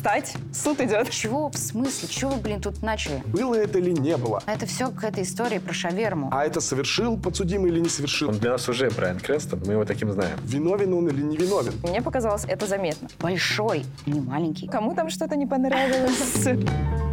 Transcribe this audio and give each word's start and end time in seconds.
встать, 0.00 0.32
суд 0.54 0.80
идет. 0.80 1.10
Чего? 1.10 1.50
В 1.50 1.58
смысле? 1.58 2.08
Чего 2.08 2.30
вы, 2.30 2.40
блин, 2.40 2.62
тут 2.62 2.80
начали? 2.82 3.22
Было 3.26 3.54
это 3.54 3.78
или 3.78 3.90
не 3.90 4.16
было? 4.16 4.42
Это 4.46 4.64
все 4.64 4.90
какая-то 4.90 5.20
история 5.20 5.60
про 5.60 5.74
шаверму. 5.74 6.30
А 6.32 6.46
это 6.46 6.62
совершил 6.62 7.18
подсудимый 7.18 7.70
или 7.70 7.80
не 7.80 7.90
совершил? 7.90 8.30
Он 8.30 8.38
для 8.38 8.52
нас 8.52 8.66
уже 8.66 8.88
Брайан 8.88 9.20
Крэнстон, 9.20 9.60
мы 9.66 9.74
его 9.74 9.84
таким 9.84 10.10
знаем. 10.10 10.38
Виновен 10.42 10.94
он 10.94 11.08
или 11.08 11.20
не 11.20 11.36
виновен? 11.36 11.74
Мне 11.82 12.00
показалось 12.00 12.46
это 12.48 12.66
заметно. 12.66 13.08
Большой, 13.20 13.84
не 14.06 14.20
маленький. 14.20 14.68
Кому 14.68 14.94
там 14.94 15.10
что-то 15.10 15.36
не 15.36 15.46
понравилось? 15.46 16.48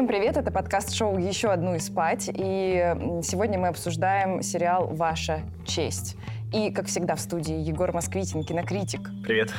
Всем 0.00 0.08
привет, 0.08 0.38
это 0.38 0.50
подкаст-шоу 0.50 1.18
«Еще 1.18 1.52
одну 1.52 1.74
и 1.74 1.78
спать», 1.78 2.30
и 2.32 2.94
сегодня 3.22 3.58
мы 3.58 3.68
обсуждаем 3.68 4.40
сериал 4.40 4.86
«Ваша 4.86 5.40
честь». 5.66 6.16
И, 6.54 6.70
как 6.70 6.86
всегда, 6.86 7.16
в 7.16 7.20
студии 7.20 7.54
Егор 7.54 7.92
Москвитин, 7.92 8.42
кинокритик. 8.42 9.10
Привет. 9.22 9.52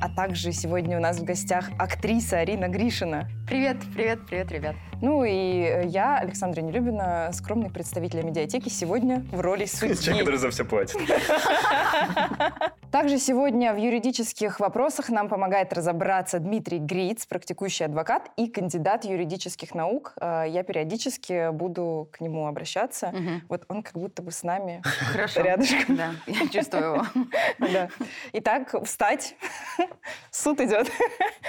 А 0.00 0.08
также 0.08 0.52
сегодня 0.52 0.96
у 0.96 1.00
нас 1.00 1.18
в 1.18 1.24
гостях 1.24 1.70
актриса 1.76 2.38
Арина 2.38 2.68
Гришина. 2.68 3.28
Привет, 3.50 3.78
привет, 3.94 4.20
привет, 4.28 4.52
ребят. 4.52 4.76
Ну 5.02 5.24
и 5.24 5.62
э, 5.62 5.86
я, 5.86 6.18
Александра 6.18 6.60
Нелюбина, 6.60 7.30
скромный 7.32 7.68
представитель 7.70 8.22
медиатеки, 8.22 8.68
сегодня 8.68 9.24
в 9.32 9.40
роли 9.40 9.64
Человек, 9.80 9.98
судьи. 9.98 10.18
который 10.20 10.36
за 10.36 10.50
все 10.50 10.64
платит. 10.64 10.96
Также 12.92 13.18
сегодня 13.18 13.72
в 13.72 13.76
юридических 13.78 14.60
вопросах 14.60 15.08
нам 15.08 15.28
помогает 15.28 15.72
разобраться 15.72 16.38
Дмитрий 16.38 16.78
Гриц, 16.78 17.24
практикующий 17.26 17.86
адвокат 17.86 18.30
и 18.36 18.46
кандидат 18.48 19.04
юридических 19.04 19.74
наук. 19.74 20.12
Э, 20.20 20.44
Я 20.46 20.62
периодически 20.62 21.50
буду 21.50 22.08
к 22.12 22.20
нему 22.20 22.46
обращаться. 22.46 23.12
Вот 23.48 23.64
он 23.68 23.82
как 23.82 23.94
будто 23.94 24.22
бы 24.22 24.30
с 24.30 24.44
нами 24.44 24.80
Хорошо. 25.12 25.40
рядышком. 25.40 25.96
Да, 25.96 26.10
я 26.28 26.46
чувствую 26.48 26.84
его. 26.84 27.06
Да. 27.58 27.88
Итак, 28.34 28.74
встать. 28.84 29.34
Суд 30.30 30.60
идет. 30.60 30.88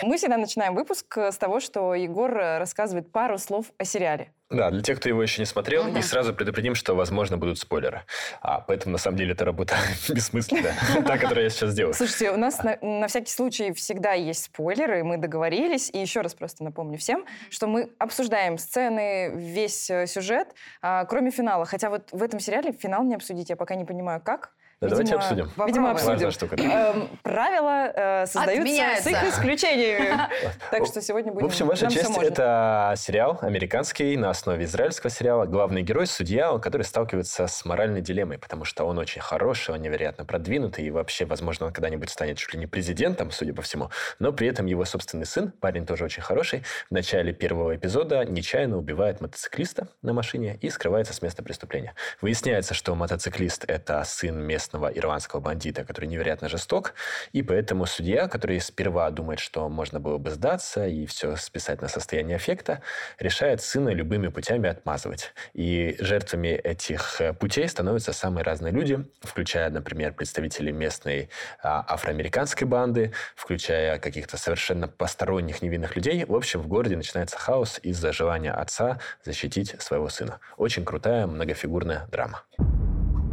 Мы 0.04 0.18
всегда 0.18 0.38
начинаем 0.38 0.74
выпуск 0.74 1.18
с 1.18 1.38
того, 1.38 1.60
что 1.60 1.91
Егор 1.94 2.36
э, 2.38 2.58
рассказывает 2.58 3.12
пару 3.12 3.38
слов 3.38 3.68
о 3.78 3.86
сериале. 3.86 4.32
Да, 4.50 4.70
для 4.70 4.82
тех, 4.82 5.00
кто 5.00 5.08
его 5.08 5.24
еще 5.24 5.42
не 5.42 5.46
смотрел, 5.46 5.86
Мгм. 5.86 5.98
и 5.98 6.02
сразу 6.02 6.34
предупредим, 6.34 6.76
что, 6.76 6.94
возможно, 6.94 7.38
будут 7.38 7.58
спойлеры. 7.58 8.02
А, 8.42 8.60
поэтому, 8.60 8.92
на 8.92 8.98
самом 8.98 9.18
деле, 9.18 9.32
эта 9.32 9.46
работа 9.46 9.76
бессмысленная. 10.10 10.76
Та, 11.06 11.18
которую 11.18 11.46
я 11.46 11.50
сейчас 11.50 11.74
делаю. 11.74 11.94
Слушайте, 11.94 12.32
у 12.32 12.38
нас 12.38 12.62
на, 12.62 12.78
на 12.82 13.08
всякий 13.08 13.32
случай 13.32 13.72
всегда 13.72 14.12
есть 14.12 14.44
спойлеры, 14.46 15.06
мы 15.06 15.18
договорились. 15.18 15.90
И 15.94 16.00
еще 16.00 16.20
раз 16.20 16.34
просто 16.34 16.66
напомню 16.66 16.98
всем, 16.98 17.26
что 17.50 17.68
мы 17.68 17.92
обсуждаем 17.98 18.58
сцены, 18.58 19.32
весь 19.34 19.90
э, 19.90 20.06
сюжет, 20.06 20.50
а, 20.82 21.06
кроме 21.06 21.32
финала. 21.32 21.66
Хотя 21.66 21.90
вот 21.90 22.10
в 22.12 22.22
этом 22.22 22.42
сериале 22.42 22.74
финал 22.74 23.04
не 23.06 23.16
обсудить, 23.16 23.50
я 23.50 23.56
пока 23.56 23.76
не 23.76 23.86
понимаю, 23.86 24.20
как. 24.22 24.52
Да, 24.82 24.90
давайте 24.90 25.14
обсудим. 25.14 25.52
Видимо, 25.64 25.92
обсудим. 25.92 26.32
Штука. 26.32 26.56
Эм, 26.56 27.08
Правила 27.22 27.92
э, 27.94 28.26
создаются 28.26 29.04
с 29.04 29.06
их 29.06 29.24
исключениями. 29.26 30.20
Так 30.72 30.88
что 30.88 31.02
сегодня 31.02 31.32
будем... 31.32 31.48
В 31.48 31.52
общем, 31.52 31.68
«Ваша 31.68 31.84
нам 31.84 31.92
всё 31.92 32.00
честь»— 32.00 32.10
можно. 32.16 32.28
это 32.28 32.94
сериал 32.98 33.38
американский 33.42 34.18
на 34.18 34.32
основе 34.32 34.66
израильского 34.66 35.12
сериала. 35.12 35.46
Главный 35.46 35.84
герой— 35.84 36.08
судья, 36.08 36.58
который 36.58 36.82
сталкивается 36.82 37.46
с 37.46 37.64
моральной 37.64 38.02
дилеммой, 38.02 38.40
потому 38.40 38.66
что 38.66 38.86
он 38.86 38.98
очень 38.98 39.22
хороший, 39.22 39.76
он 39.76 39.82
невероятно 39.82 40.26
продвинутый, 40.26 40.86
и 40.86 40.90
вообще, 40.90 41.26
возможно, 41.26 41.68
он 41.68 41.74
когда-нибудь 41.74 42.10
станет 42.10 42.38
чуть 42.38 42.54
ли 42.54 42.60
не 42.60 42.66
президентом, 42.66 43.30
судя 43.30 43.54
по 43.54 43.62
всему. 43.62 43.92
Но 44.18 44.32
при 44.32 44.48
этом 44.48 44.66
его 44.66 44.84
собственный 44.86 45.28
сын, 45.28 45.52
парень 45.52 45.86
тоже 45.86 46.06
очень 46.06 46.24
хороший, 46.24 46.64
в 46.90 46.94
начале 46.94 47.34
первого 47.34 47.76
эпизода 47.76 48.26
нечаянно 48.26 48.78
убивает 48.78 49.22
мотоциклиста 49.22 49.90
на 50.02 50.14
машине 50.14 50.58
и 50.62 50.70
скрывается 50.72 51.14
с 51.14 51.22
места 51.22 51.44
преступления. 51.44 51.94
Выясняется, 52.22 52.74
что 52.74 52.96
мотоциклист— 52.96 53.66
это 53.68 54.04
сын 54.06 54.42
местного 54.42 54.71
ирландского 54.78 55.40
бандита, 55.40 55.84
который 55.84 56.06
невероятно 56.06 56.50
жесток, 56.50 56.94
и 57.32 57.44
поэтому 57.44 57.86
судья, 57.86 58.28
который 58.28 58.60
сперва 58.60 59.10
думает, 59.12 59.40
что 59.40 59.68
можно 59.70 60.00
было 60.00 60.18
бы 60.18 60.30
сдаться 60.30 60.88
и 60.88 61.06
все 61.06 61.36
списать 61.36 61.82
на 61.82 61.88
состояние 61.88 62.36
аффекта, 62.36 62.82
решает 63.20 63.62
сына 63.62 63.90
любыми 63.90 64.30
путями 64.30 64.70
отмазывать. 64.70 65.34
И 65.54 65.96
жертвами 66.00 66.50
этих 66.50 67.22
э, 67.22 67.34
путей 67.34 67.68
становятся 67.68 68.14
самые 68.14 68.44
разные 68.44 68.72
люди, 68.72 69.06
включая, 69.22 69.70
например, 69.70 70.14
представителей 70.14 70.72
местной 70.72 71.30
а, 71.64 71.86
афроамериканской 71.88 72.68
банды, 72.68 73.14
включая 73.36 74.00
каких-то 74.00 74.38
совершенно 74.38 74.88
посторонних 74.88 75.62
невинных 75.62 75.96
людей. 75.96 76.26
В 76.26 76.36
общем, 76.36 76.62
в 76.62 76.68
городе 76.68 76.96
начинается 76.96 77.38
хаос 77.38 77.80
из-за 77.84 78.12
желания 78.12 78.52
отца 78.52 79.00
защитить 79.24 79.76
своего 79.82 80.10
сына. 80.10 80.40
Очень 80.58 80.86
крутая 80.86 81.28
многофигурная 81.28 82.08
драма. 82.12 82.44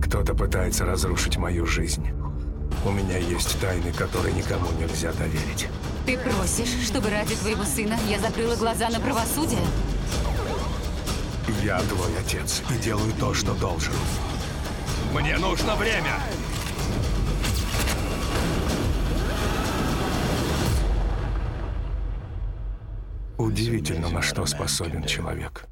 Кто-то 0.03 0.35
пытается 0.35 0.85
разрушить 0.85 1.37
мою 1.37 1.67
жизнь. 1.67 2.09
У 2.85 2.91
меня 2.91 3.19
есть 3.19 3.61
тайны, 3.61 3.93
которые 3.93 4.35
никому 4.35 4.71
нельзя 4.79 5.13
доверить. 5.13 5.69
Ты 6.07 6.17
просишь, 6.17 6.87
чтобы 6.87 7.11
ради 7.11 7.35
твоего 7.35 7.65
сына 7.65 7.99
я 8.09 8.19
закрыла 8.19 8.57
глаза 8.57 8.89
на 8.89 9.01
правосудие? 9.01 9.61
Я 11.63 11.81
твой 11.81 12.17
отец 12.19 12.63
и 12.71 12.79
делаю 12.79 13.13
то, 13.19 13.35
что 13.35 13.55
должен. 13.55 13.93
Мне 15.13 15.37
нужно 15.39 15.75
время! 15.77 16.19
Удивительно, 23.39 24.09
на 24.09 24.21
что 24.21 24.47
способен 24.47 25.05
человек, 25.05 25.67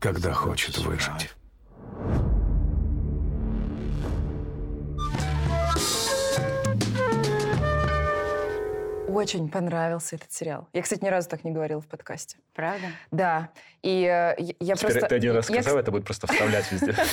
когда 0.00 0.32
хочет 0.32 0.78
выжить. 0.78 1.30
Очень 9.16 9.48
понравился 9.48 10.16
этот 10.16 10.30
сериал. 10.30 10.68
Я, 10.74 10.82
кстати, 10.82 11.02
ни 11.02 11.08
разу 11.08 11.28
так 11.28 11.42
не 11.42 11.50
говорила 11.50 11.80
в 11.80 11.86
подкасте. 11.86 12.36
Правда? 12.54 12.86
Да. 13.10 13.48
И 13.82 14.02
э, 14.02 14.34
я- 14.38 14.54
я 14.58 14.74
Теперь 14.74 14.90
просто... 14.92 15.08
ты 15.08 15.14
один 15.14 15.34
раз 15.34 15.48
я, 15.48 15.62
сказал, 15.62 15.78
это 15.78 15.90
будет 15.90 16.04
просто 16.04 16.26
вставлять 16.26 16.70
везде. 16.72 16.94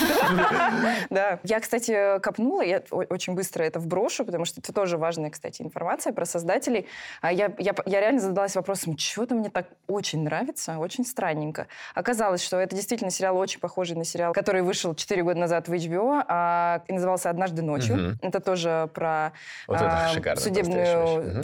Да. 1.10 1.40
Я, 1.44 1.60
кстати, 1.60 2.20
копнула, 2.20 2.62
я 2.62 2.82
очень 2.92 3.36
быстро 3.36 3.64
это 3.64 3.80
вброшу, 3.80 4.26
потому 4.26 4.46
что 4.46 4.60
это 4.60 4.74
тоже 4.74 4.98
важная, 4.98 5.30
кстати, 5.30 5.62
информация 5.62 6.14
про 6.14 6.26
создателей. 6.26 6.88
А 7.22 7.32
Я, 7.32 7.54
я, 7.60 7.74
я 7.86 8.00
реально 8.00 8.20
задалась 8.20 8.56
вопросом, 8.56 8.96
чего-то 8.96 9.36
мне 9.36 9.50
так 9.50 9.68
очень 9.88 10.24
нравится, 10.24 10.78
очень 10.80 11.06
странненько. 11.06 11.68
Оказалось, 11.94 12.44
что 12.44 12.58
это 12.60 12.76
действительно 12.76 13.12
сериал 13.12 13.38
очень 13.38 13.60
похожий 13.60 13.96
на 13.96 14.04
сериал, 14.04 14.34
который 14.34 14.62
вышел 14.62 14.96
4 14.96 15.24
года 15.24 15.40
назад 15.40 15.68
в 15.68 15.74
HBO, 15.74 16.24
а, 16.28 16.82
и 16.88 16.94
назывался 16.94 17.30
«Однажды 17.30 17.62
ночью». 17.62 18.18
Это 18.22 18.40
тоже 18.40 18.90
про 18.94 19.34
а, 19.68 20.10
судебную 20.38 21.44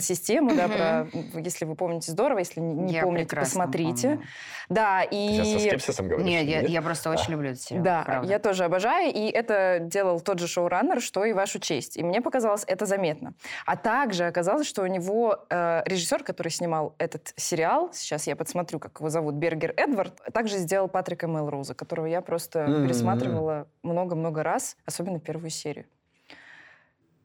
Систему, 0.50 0.74
да, 0.78 1.06
про, 1.32 1.40
если 1.40 1.64
вы 1.64 1.74
помните, 1.74 2.12
здорово, 2.12 2.38
если 2.38 2.60
не 2.60 2.92
Я 2.94 3.02
помните, 3.02 3.36
посмотрите. 3.36 4.08
помню. 4.10 4.26
Да, 4.68 5.02
Сейчас 5.10 5.48
со 5.48 5.56
и... 5.56 5.68
скепсисом 5.68 6.08
говоришь? 6.08 6.26
Нет, 6.26 6.46
я, 6.46 6.60
нет? 6.62 6.70
я 6.70 6.82
просто 6.82 7.10
очень 7.10 7.32
люблю 7.32 7.50
этот 7.50 7.62
сериал. 7.62 7.84
Да, 7.84 8.02
правда. 8.04 8.28
я 8.30 8.38
тоже 8.38 8.64
обожаю, 8.64 9.12
и 9.12 9.28
это 9.30 9.78
делал 9.80 10.20
тот 10.20 10.38
же 10.38 10.46
шоураннер, 10.46 11.00
что 11.00 11.24
и 11.24 11.32
«Вашу 11.32 11.58
честь». 11.58 11.96
И 11.96 12.02
мне 12.02 12.20
показалось 12.20 12.64
это 12.66 12.86
заметно. 12.86 13.34
А 13.66 13.76
также 13.76 14.26
оказалось, 14.26 14.66
что 14.66 14.82
у 14.82 14.86
него 14.86 15.44
э, 15.50 15.82
режиссер, 15.86 16.22
который 16.22 16.48
снимал 16.50 16.94
этот 16.98 17.32
сериал, 17.36 17.90
сейчас 17.92 18.26
я 18.26 18.36
подсмотрю, 18.36 18.78
как 18.78 18.98
его 19.00 19.08
зовут, 19.10 19.34
Бергер 19.34 19.74
Эдвард, 19.76 20.20
также 20.32 20.58
сделал 20.58 20.88
Патрика 20.88 21.26
Мелроуза, 21.26 21.74
которого 21.74 22.06
я 22.06 22.20
просто 22.20 22.60
М. 22.60 22.84
пересматривала 22.84 23.66
много-много 23.82 24.42
раз, 24.42 24.76
особенно 24.86 25.18
первую 25.20 25.50
серию. 25.50 25.86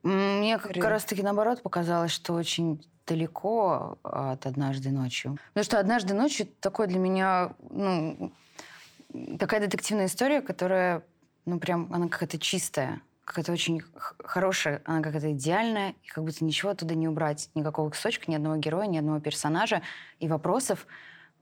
Мне 0.04 0.58
как 0.58 0.68
Время. 0.68 0.90
раз-таки 0.90 1.24
наоборот 1.24 1.64
показалось, 1.64 2.12
что 2.12 2.34
очень 2.34 2.84
далеко 3.08 3.98
от 4.04 4.46
«Однажды 4.46 4.90
ночью». 4.90 5.38
Потому 5.54 5.64
что 5.64 5.80
«Однажды 5.80 6.14
ночью» 6.14 6.48
такой 6.60 6.88
для 6.88 7.00
меня, 7.00 7.54
ну, 7.70 8.32
такая 9.40 9.60
детективная 9.60 10.08
история, 10.08 10.42
которая, 10.42 11.04
ну, 11.46 11.60
прям, 11.60 11.92
она 11.94 12.08
какая-то 12.08 12.40
чистая, 12.40 13.02
какая-то 13.24 13.52
очень 13.52 13.82
хорошая, 14.20 14.82
она 14.86 15.02
какая-то 15.02 15.32
идеальная, 15.34 15.96
и 16.04 16.08
как 16.08 16.24
будто 16.24 16.44
ничего 16.44 16.72
оттуда 16.72 16.96
не 16.96 17.08
убрать, 17.08 17.50
никакого 17.56 17.90
кусочка, 17.90 18.30
ни 18.30 18.36
одного 18.36 18.58
героя, 18.58 18.88
ни 18.88 18.98
одного 18.98 19.20
персонажа. 19.20 19.82
И 20.20 20.28
вопросов 20.28 20.88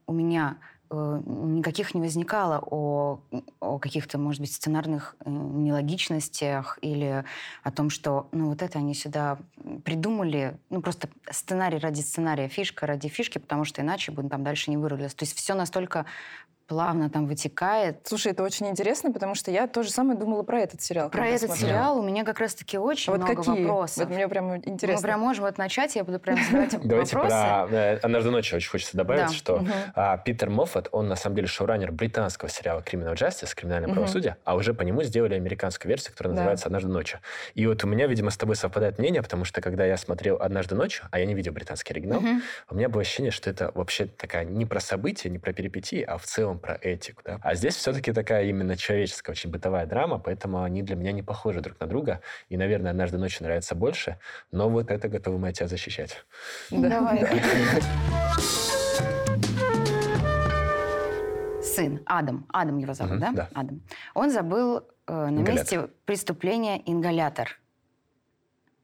у 0.06 0.12
меня 0.12 0.58
никаких 0.90 1.94
не 1.94 2.00
возникало 2.00 2.62
о, 2.70 3.20
о 3.60 3.78
каких-то, 3.78 4.18
может 4.18 4.40
быть, 4.40 4.52
сценарных 4.52 5.16
э, 5.20 5.30
нелогичностях 5.30 6.78
или 6.82 7.24
о 7.62 7.70
том, 7.70 7.90
что, 7.90 8.28
ну, 8.32 8.48
вот 8.50 8.62
это 8.62 8.78
они 8.78 8.94
сюда 8.94 9.38
придумали, 9.84 10.58
ну, 10.70 10.80
просто 10.80 11.08
сценарий 11.30 11.78
ради 11.78 12.00
сценария, 12.00 12.48
фишка 12.48 12.86
ради 12.86 13.08
фишки, 13.08 13.38
потому 13.38 13.64
что 13.64 13.82
иначе 13.82 14.12
бы 14.12 14.28
там 14.28 14.44
дальше 14.44 14.70
не 14.70 14.76
вырвались. 14.76 15.14
То 15.14 15.24
есть 15.24 15.36
все 15.36 15.54
настолько 15.54 16.06
плавно 16.66 17.10
там 17.10 17.26
вытекает. 17.26 18.00
Слушай, 18.04 18.32
это 18.32 18.42
очень 18.42 18.68
интересно, 18.68 19.12
потому 19.12 19.34
что 19.34 19.50
я 19.50 19.66
тоже 19.66 19.90
самое 19.90 20.18
думала 20.18 20.42
про 20.42 20.60
этот 20.60 20.80
сериал. 20.82 21.10
Про 21.10 21.26
этот 21.28 21.50
смотрела. 21.50 21.68
сериал 21.70 21.98
у 21.98 22.02
меня 22.02 22.24
как 22.24 22.40
раз-таки 22.40 22.78
очень 22.78 23.12
А 23.12 23.16
вот 23.16 23.24
много 23.24 23.42
какие? 23.42 23.64
вопросов. 23.64 23.98
Вот 23.98 24.14
мне 24.14 24.28
прям 24.28 24.56
интересно. 24.56 24.94
Мы 24.94 25.02
прям 25.02 25.20
можем 25.20 25.44
вот 25.44 25.58
начать, 25.58 25.94
я 25.96 26.04
буду 26.04 26.18
прям 26.18 26.42
задавать 26.42 26.70
Давайте 26.84 27.16
вопросы. 27.16 27.36
про 27.36 27.68
э, 27.70 27.96
«Однажды 28.02 28.30
ночью» 28.30 28.56
очень 28.56 28.70
хочется 28.70 28.96
добавить, 28.96 29.32
что 29.32 29.64
а, 29.94 30.16
Питер 30.18 30.50
Моффат, 30.50 30.88
он 30.92 31.08
на 31.08 31.16
самом 31.16 31.36
деле 31.36 31.48
шоураннер 31.48 31.92
британского 31.92 32.48
сериала 32.48 32.80
«Criminal 32.80 33.14
Justice», 33.14 33.54
«Криминальное 33.54 33.92
правосудие», 33.92 34.36
а 34.44 34.54
уже 34.54 34.74
по 34.74 34.82
нему 34.82 35.02
сделали 35.02 35.34
американскую 35.34 35.90
версию, 35.90 36.12
которая 36.12 36.34
называется 36.34 36.66
«Однажды 36.66 36.88
ночью». 36.88 37.20
И 37.54 37.66
вот 37.66 37.84
у 37.84 37.86
меня, 37.86 38.06
видимо, 38.06 38.30
с 38.30 38.36
тобой 38.36 38.56
совпадает 38.56 38.98
мнение, 38.98 39.22
потому 39.22 39.44
что 39.44 39.60
когда 39.60 39.84
я 39.84 39.96
смотрел 39.96 40.36
«Однажды 40.40 40.74
ночью», 40.74 41.06
а 41.10 41.18
я 41.18 41.26
не 41.26 41.34
видел 41.34 41.52
британский 41.52 41.92
оригинал, 41.92 42.22
у 42.70 42.74
меня 42.74 42.88
было 42.88 43.02
ощущение, 43.02 43.30
что 43.30 43.50
это 43.50 43.70
вообще 43.74 44.06
такая 44.06 44.44
не 44.44 44.64
про 44.66 44.80
события, 44.80 45.28
не 45.28 45.38
про 45.38 45.52
перипетии, 45.52 46.02
а 46.02 46.18
в 46.18 46.24
целом 46.24 46.53
про 46.58 46.74
этику. 46.80 47.22
Да? 47.24 47.38
А 47.42 47.54
здесь 47.54 47.76
все-таки 47.76 48.12
такая 48.12 48.44
именно 48.46 48.76
человеческая, 48.76 49.32
очень 49.32 49.50
бытовая 49.50 49.86
драма, 49.86 50.18
поэтому 50.18 50.62
они 50.62 50.82
для 50.82 50.96
меня 50.96 51.12
не 51.12 51.22
похожи 51.22 51.60
друг 51.60 51.78
на 51.80 51.86
друга. 51.86 52.20
И, 52.48 52.56
наверное, 52.56 52.90
«Однажды 52.90 53.18
ночью» 53.18 53.44
нравится 53.44 53.74
больше, 53.74 54.18
но 54.52 54.68
вот 54.68 54.90
это 54.90 55.08
готовы 55.08 55.38
мы 55.38 55.48
от 55.48 55.54
тебя 55.56 55.68
защищать. 55.68 56.24
Да. 56.70 56.88
Давай. 56.88 57.24
Сын, 61.62 62.00
Адам. 62.06 62.46
Адам 62.52 62.78
его 62.78 62.94
зовут, 62.94 63.14
Мгм, 63.14 63.20
да? 63.20 63.32
да. 63.32 63.48
Адам. 63.54 63.80
Он 64.14 64.30
забыл 64.30 64.78
э, 65.06 65.12
на 65.12 65.28
Ингалятор. 65.30 65.54
месте 65.54 65.88
преступления 66.04 66.80
ингалятор. 66.86 67.58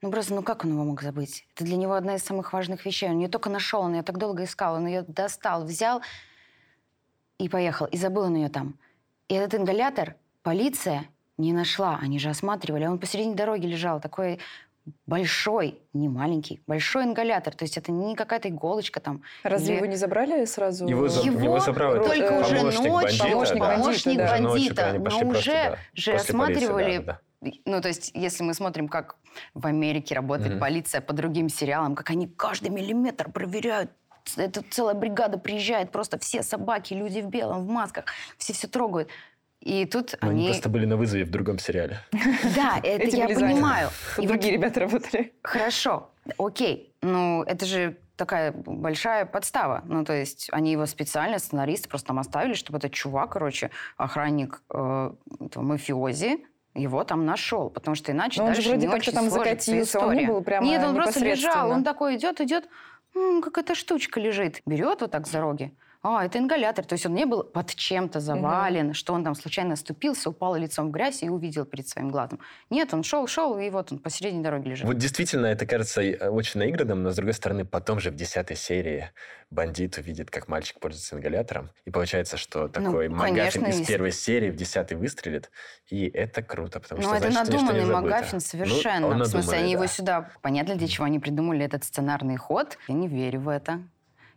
Ну 0.02 0.10
просто, 0.10 0.34
ну 0.34 0.42
как 0.42 0.64
он 0.64 0.72
его 0.72 0.82
мог 0.84 1.02
забыть? 1.02 1.46
Это 1.54 1.64
для 1.64 1.76
него 1.76 1.92
одна 1.92 2.14
из 2.14 2.22
самых 2.22 2.52
важных 2.52 2.86
вещей. 2.86 3.10
Он 3.10 3.18
ее 3.18 3.28
только 3.28 3.50
нашел, 3.50 3.82
он 3.82 3.94
ее 3.94 4.02
так 4.02 4.16
долго 4.18 4.44
искал, 4.44 4.76
он 4.76 4.86
ее 4.86 5.02
достал, 5.02 5.64
взял 5.64 6.00
и 7.40 7.48
поехал. 7.48 7.86
И 7.86 7.96
забыл 7.96 8.24
он 8.24 8.36
ее 8.36 8.48
там. 8.48 8.74
И 9.28 9.34
этот 9.34 9.60
ингалятор 9.60 10.14
полиция 10.42 11.04
не 11.38 11.52
нашла. 11.52 11.98
Они 12.02 12.18
же 12.18 12.28
осматривали. 12.28 12.84
Он 12.86 12.98
посередине 12.98 13.34
дороги 13.34 13.66
лежал. 13.66 14.00
Такой 14.00 14.38
большой, 15.06 15.78
не 15.92 16.08
маленький, 16.08 16.60
большой 16.66 17.04
ингалятор. 17.04 17.54
То 17.54 17.64
есть 17.64 17.76
это 17.78 17.92
не 17.92 18.14
какая-то 18.14 18.48
иголочка 18.48 19.00
там. 19.00 19.22
Разве 19.42 19.68
Или- 19.68 19.76
его 19.76 19.86
не 19.86 19.96
забрали 19.96 20.44
сразу? 20.44 20.86
Его 20.86 21.08
за- 21.08 21.22
Его 21.22 21.40
него 21.40 21.60
забрал 21.60 21.94
этот 21.94 22.06
только 22.06 22.24
э, 22.24 22.40
уже 22.40 22.62
ночью, 22.62 22.92
бандита, 22.92 23.24
помощник 23.24 23.58
да. 23.58 23.70
бандита, 23.70 23.76
помощник 23.76 24.16
да. 24.16 24.24
Уже 24.24 24.42
ночью, 24.42 24.74
бандита, 24.74 24.86
они 24.90 24.98
но 24.98 25.04
просто, 25.04 25.26
уже 25.26 25.52
да, 25.52 25.76
же 25.94 26.12
после 26.12 26.34
полиции, 26.34 26.64
осматривали 26.64 26.98
да, 26.98 27.20
да. 27.40 27.50
ну, 27.66 27.80
то 27.80 27.88
есть, 27.88 28.10
если 28.14 28.42
мы 28.42 28.54
смотрим, 28.54 28.88
как 28.88 29.16
в 29.54 29.66
Америке 29.66 30.14
работает 30.14 30.52
Мгм. 30.52 30.60
полиция 30.60 31.00
по 31.00 31.12
другим 31.12 31.48
сериалам, 31.48 31.94
как 31.94 32.10
они 32.10 32.26
каждый 32.26 32.70
миллиметр 32.70 33.30
проверяют, 33.30 33.90
это 34.36 34.62
целая 34.70 34.94
бригада 34.94 35.38
приезжает, 35.38 35.90
просто 35.90 36.18
все 36.18 36.42
собаки, 36.42 36.94
люди 36.94 37.20
в 37.20 37.26
белом, 37.26 37.66
в 37.66 37.70
масках, 37.70 38.04
все 38.38 38.52
все 38.52 38.68
трогают. 38.68 39.08
И 39.60 39.84
тут 39.84 40.14
Но 40.22 40.28
они 40.30 40.40
они... 40.40 40.48
просто 40.50 40.68
были 40.70 40.86
на 40.86 40.96
вызове 40.96 41.24
в 41.24 41.30
другом 41.30 41.58
сериале. 41.58 42.00
Да, 42.56 42.80
это 42.82 43.16
я 43.16 43.26
понимаю. 43.28 43.90
И 44.18 44.26
другие 44.26 44.54
ребята 44.54 44.80
работали. 44.80 45.34
Хорошо, 45.42 46.10
окей. 46.38 46.94
Ну, 47.02 47.42
это 47.42 47.66
же 47.66 47.96
такая 48.16 48.52
большая 48.52 49.24
подстава. 49.26 49.82
Ну, 49.86 50.04
то 50.04 50.12
есть 50.12 50.48
они 50.52 50.72
его 50.72 50.86
специально, 50.86 51.38
сценаристы, 51.38 51.88
просто 51.88 52.08
там 52.08 52.18
оставили, 52.18 52.54
чтобы 52.54 52.78
этот 52.78 52.92
чувак, 52.92 53.32
короче, 53.32 53.70
охранник 53.96 54.62
э, 54.72 55.12
этого 55.40 55.62
мафиози, 55.62 56.44
его 56.74 57.02
там 57.04 57.24
нашел, 57.26 57.68
потому 57.70 57.94
что 57.94 58.12
иначе 58.12 58.40
Но 58.40 58.48
он 58.48 58.54
же 58.54 58.62
вроде 58.68 58.86
не 58.86 58.92
как-то 58.92 59.12
там 59.12 59.30
закатился, 59.30 59.98
он 60.00 60.14
не 60.14 60.20
история. 60.20 60.26
был 60.26 60.42
прямо 60.42 60.66
Нет, 60.66 60.84
он 60.84 60.94
просто 60.94 61.20
лежал, 61.20 61.32
непосредственно. 61.32 61.74
он 61.74 61.84
такой 61.84 62.16
идет, 62.16 62.40
идет, 62.40 62.68
«М, 63.14 63.42
какая-то 63.42 63.74
штучка 63.74 64.20
лежит. 64.20 64.62
Берет 64.66 65.00
вот 65.00 65.10
так 65.10 65.26
с 65.26 65.30
дороги. 65.30 65.72
А, 66.02 66.24
это 66.24 66.38
ингалятор. 66.38 66.86
То 66.86 66.94
есть 66.94 67.04
он 67.04 67.14
не 67.14 67.26
был 67.26 67.44
под 67.44 67.74
чем-то 67.74 68.20
завален, 68.20 68.94
что 68.94 69.12
он 69.12 69.22
там 69.22 69.34
случайно 69.34 69.74
оступился, 69.74 70.30
упал 70.30 70.56
лицом 70.56 70.88
в 70.88 70.90
грязь 70.92 71.22
и 71.22 71.28
увидел 71.28 71.66
перед 71.66 71.86
своим 71.88 72.10
глазом. 72.10 72.40
Нет, 72.70 72.94
он 72.94 73.02
шел, 73.02 73.26
шел, 73.26 73.58
и 73.58 73.68
вот 73.68 73.92
он 73.92 73.98
посередине 73.98 74.42
дороги 74.42 74.68
лежит. 74.68 74.86
Вот 74.86 74.96
действительно, 74.96 75.46
это 75.46 75.66
кажется 75.66 76.00
э, 76.02 76.28
очень 76.30 76.60
наигранным, 76.60 77.02
но, 77.02 77.10
с 77.10 77.16
другой 77.16 77.34
стороны, 77.34 77.66
потом 77.66 78.00
же 78.00 78.10
в 78.10 78.14
десятой 78.14 78.56
серии 78.56 79.10
бандит 79.50 79.98
увидит, 79.98 80.30
как 80.30 80.48
мальчик 80.48 80.80
пользуется 80.80 81.16
ингалятором, 81.16 81.70
и 81.84 81.90
получается, 81.90 82.38
что 82.38 82.68
такой 82.68 83.08
Ну, 83.08 83.16
Магафин 83.16 83.66
из 83.66 83.86
первой 83.86 84.12
серии 84.12 84.50
в 84.50 84.56
десятый 84.56 84.96
выстрелит, 84.96 85.50
и 85.88 86.08
это 86.08 86.42
круто, 86.42 86.80
потому 86.80 87.02
Ну, 87.02 87.08
что 87.08 87.16
это 87.16 87.30
значит, 87.30 87.52
не 87.52 87.60
надуманный. 87.60 87.92
Магафин 87.92 88.34
Ну, 88.34 88.40
совершенно. 88.40 89.06
он 89.06 89.18
в 89.18 89.26
смысле, 89.26 89.38
надуманный, 89.38 89.58
они 89.58 89.72
его 89.72 89.82
да. 89.82 89.88
сюда... 89.88 90.30
Понятно, 90.40 90.76
для 90.76 90.88
чего 90.88 91.04
они 91.04 91.18
придумали 91.18 91.64
этот 91.64 91.84
сценарный 91.84 92.36
ход. 92.36 92.78
Я 92.88 92.94
не 92.94 93.08
верю 93.08 93.40
в 93.40 93.48
это. 93.48 93.80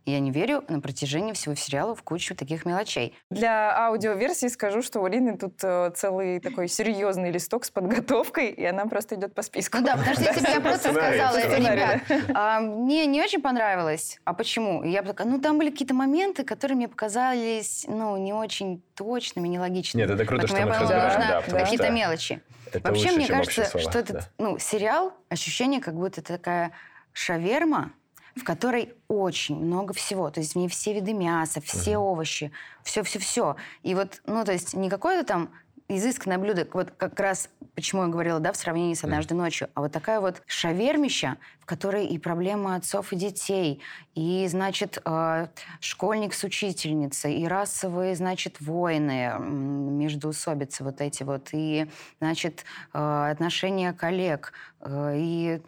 Я 0.06 0.20
не 0.20 0.30
верю 0.30 0.64
на 0.68 0.80
протяжении 0.80 1.32
всего 1.32 1.54
сериала 1.54 1.94
в 1.94 2.02
кучу 2.02 2.34
таких 2.34 2.66
мелочей. 2.66 3.14
Для 3.30 3.74
аудиоверсии 3.86 4.48
скажу, 4.48 4.82
что 4.82 5.00
у 5.00 5.06
Лины 5.06 5.38
тут 5.38 5.54
э, 5.62 5.92
целый 5.96 6.40
такой 6.40 6.68
серьезный 6.68 7.30
листок 7.30 7.64
с 7.64 7.70
подготовкой, 7.70 8.50
и 8.50 8.64
она 8.66 8.84
просто 8.84 9.14
идет 9.14 9.34
по 9.34 9.40
списку. 9.40 9.78
Ну 9.78 9.86
да, 9.86 9.96
потому 9.96 10.14
что 10.14 10.24
если 10.24 10.40
бы 10.40 10.50
я 10.50 10.60
просто 10.60 10.92
сказала, 10.92 11.36
это, 11.36 11.56
ребят, 11.56 12.02
а, 12.34 12.60
мне 12.60 13.06
не 13.06 13.22
очень 13.22 13.40
понравилось. 13.40 14.20
А 14.24 14.34
почему? 14.34 14.84
Я 14.84 15.02
бы 15.02 15.08
такая, 15.08 15.26
ну 15.26 15.40
там 15.40 15.58
были 15.58 15.70
какие-то 15.70 15.94
моменты, 15.94 16.44
которые 16.44 16.76
мне 16.76 16.88
показались, 16.88 17.86
ну, 17.88 18.18
не 18.18 18.34
очень 18.34 18.82
точными, 18.94 19.48
нелогичными. 19.48 20.02
Нет, 20.02 20.10
это 20.10 20.26
круто, 20.26 20.46
что 20.46 20.58
я 20.58 20.66
мы 20.66 20.74
их 20.74 20.80
разбираем, 20.80 21.42
какие-то 21.50 21.90
мелочи. 21.90 22.42
Вообще, 22.82 23.12
мне 23.12 23.26
кажется, 23.26 23.78
что 23.78 23.98
этот 23.98 24.30
ну, 24.38 24.58
сериал, 24.58 25.14
ощущение, 25.30 25.80
как 25.80 25.94
будто 25.94 26.20
это 26.20 26.34
такая 26.34 26.72
шаверма, 27.12 27.92
в 28.36 28.44
которой 28.44 28.94
очень 29.08 29.56
много 29.56 29.94
всего. 29.94 30.30
То 30.30 30.40
есть 30.40 30.54
в 30.54 30.56
ней 30.56 30.68
все 30.68 30.94
виды 30.94 31.12
мяса, 31.12 31.60
все 31.60 31.98
овощи, 31.98 32.52
все-все-все. 32.82 33.56
И 33.82 33.94
вот, 33.94 34.20
ну, 34.26 34.44
то 34.44 34.52
есть 34.52 34.74
не 34.74 34.90
какое-то 34.90 35.24
там 35.26 35.50
изысканное 35.88 36.38
блюдо, 36.38 36.66
вот 36.72 36.90
как 36.96 37.20
раз 37.20 37.50
почему 37.74 38.02
я 38.02 38.08
говорила, 38.08 38.40
да, 38.40 38.52
в 38.52 38.56
сравнении 38.56 38.94
с 38.94 39.04
«Однажды 39.04 39.34
ночью», 39.34 39.68
а 39.74 39.80
вот 39.80 39.92
такая 39.92 40.20
вот 40.20 40.42
шавермища, 40.46 41.36
в 41.60 41.66
которой 41.66 42.06
и 42.06 42.18
проблемы 42.18 42.74
отцов 42.74 43.12
и 43.12 43.16
детей, 43.16 43.82
и, 44.14 44.46
значит, 44.48 44.98
э, 45.04 45.48
школьник 45.80 46.34
с 46.34 46.44
учительницей, 46.44 47.34
и 47.34 47.46
расовые, 47.46 48.14
значит, 48.14 48.60
войны, 48.60 49.32
м, 49.34 49.98
междоусобицы 49.98 50.84
вот 50.84 51.00
эти 51.00 51.22
вот, 51.22 51.48
и, 51.52 51.90
значит, 52.20 52.64
э, 52.92 53.30
отношения 53.30 53.92
коллег, 53.92 54.52
э, 54.80 55.14
и 55.18 55.62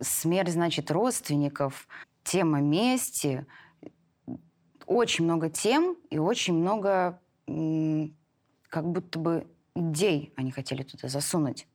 смерть, 0.00 0.52
значит, 0.52 0.90
родственников, 0.90 1.88
тема 2.24 2.60
мести, 2.60 3.46
очень 4.86 5.24
много 5.24 5.50
тем 5.50 5.96
и 6.10 6.18
очень 6.18 6.54
много 6.54 7.20
как 8.68 8.88
будто 8.90 9.18
бы 9.18 9.46
идей 9.74 10.32
они 10.36 10.50
хотели 10.50 10.82
туда 10.82 11.08
засунуть. 11.08 11.66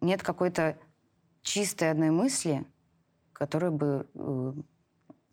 Нет 0.00 0.22
какой-то 0.22 0.78
чистой 1.42 1.90
одной 1.90 2.10
мысли, 2.10 2.64
которую 3.32 3.72
бы 3.72 4.08
э, 4.14 4.52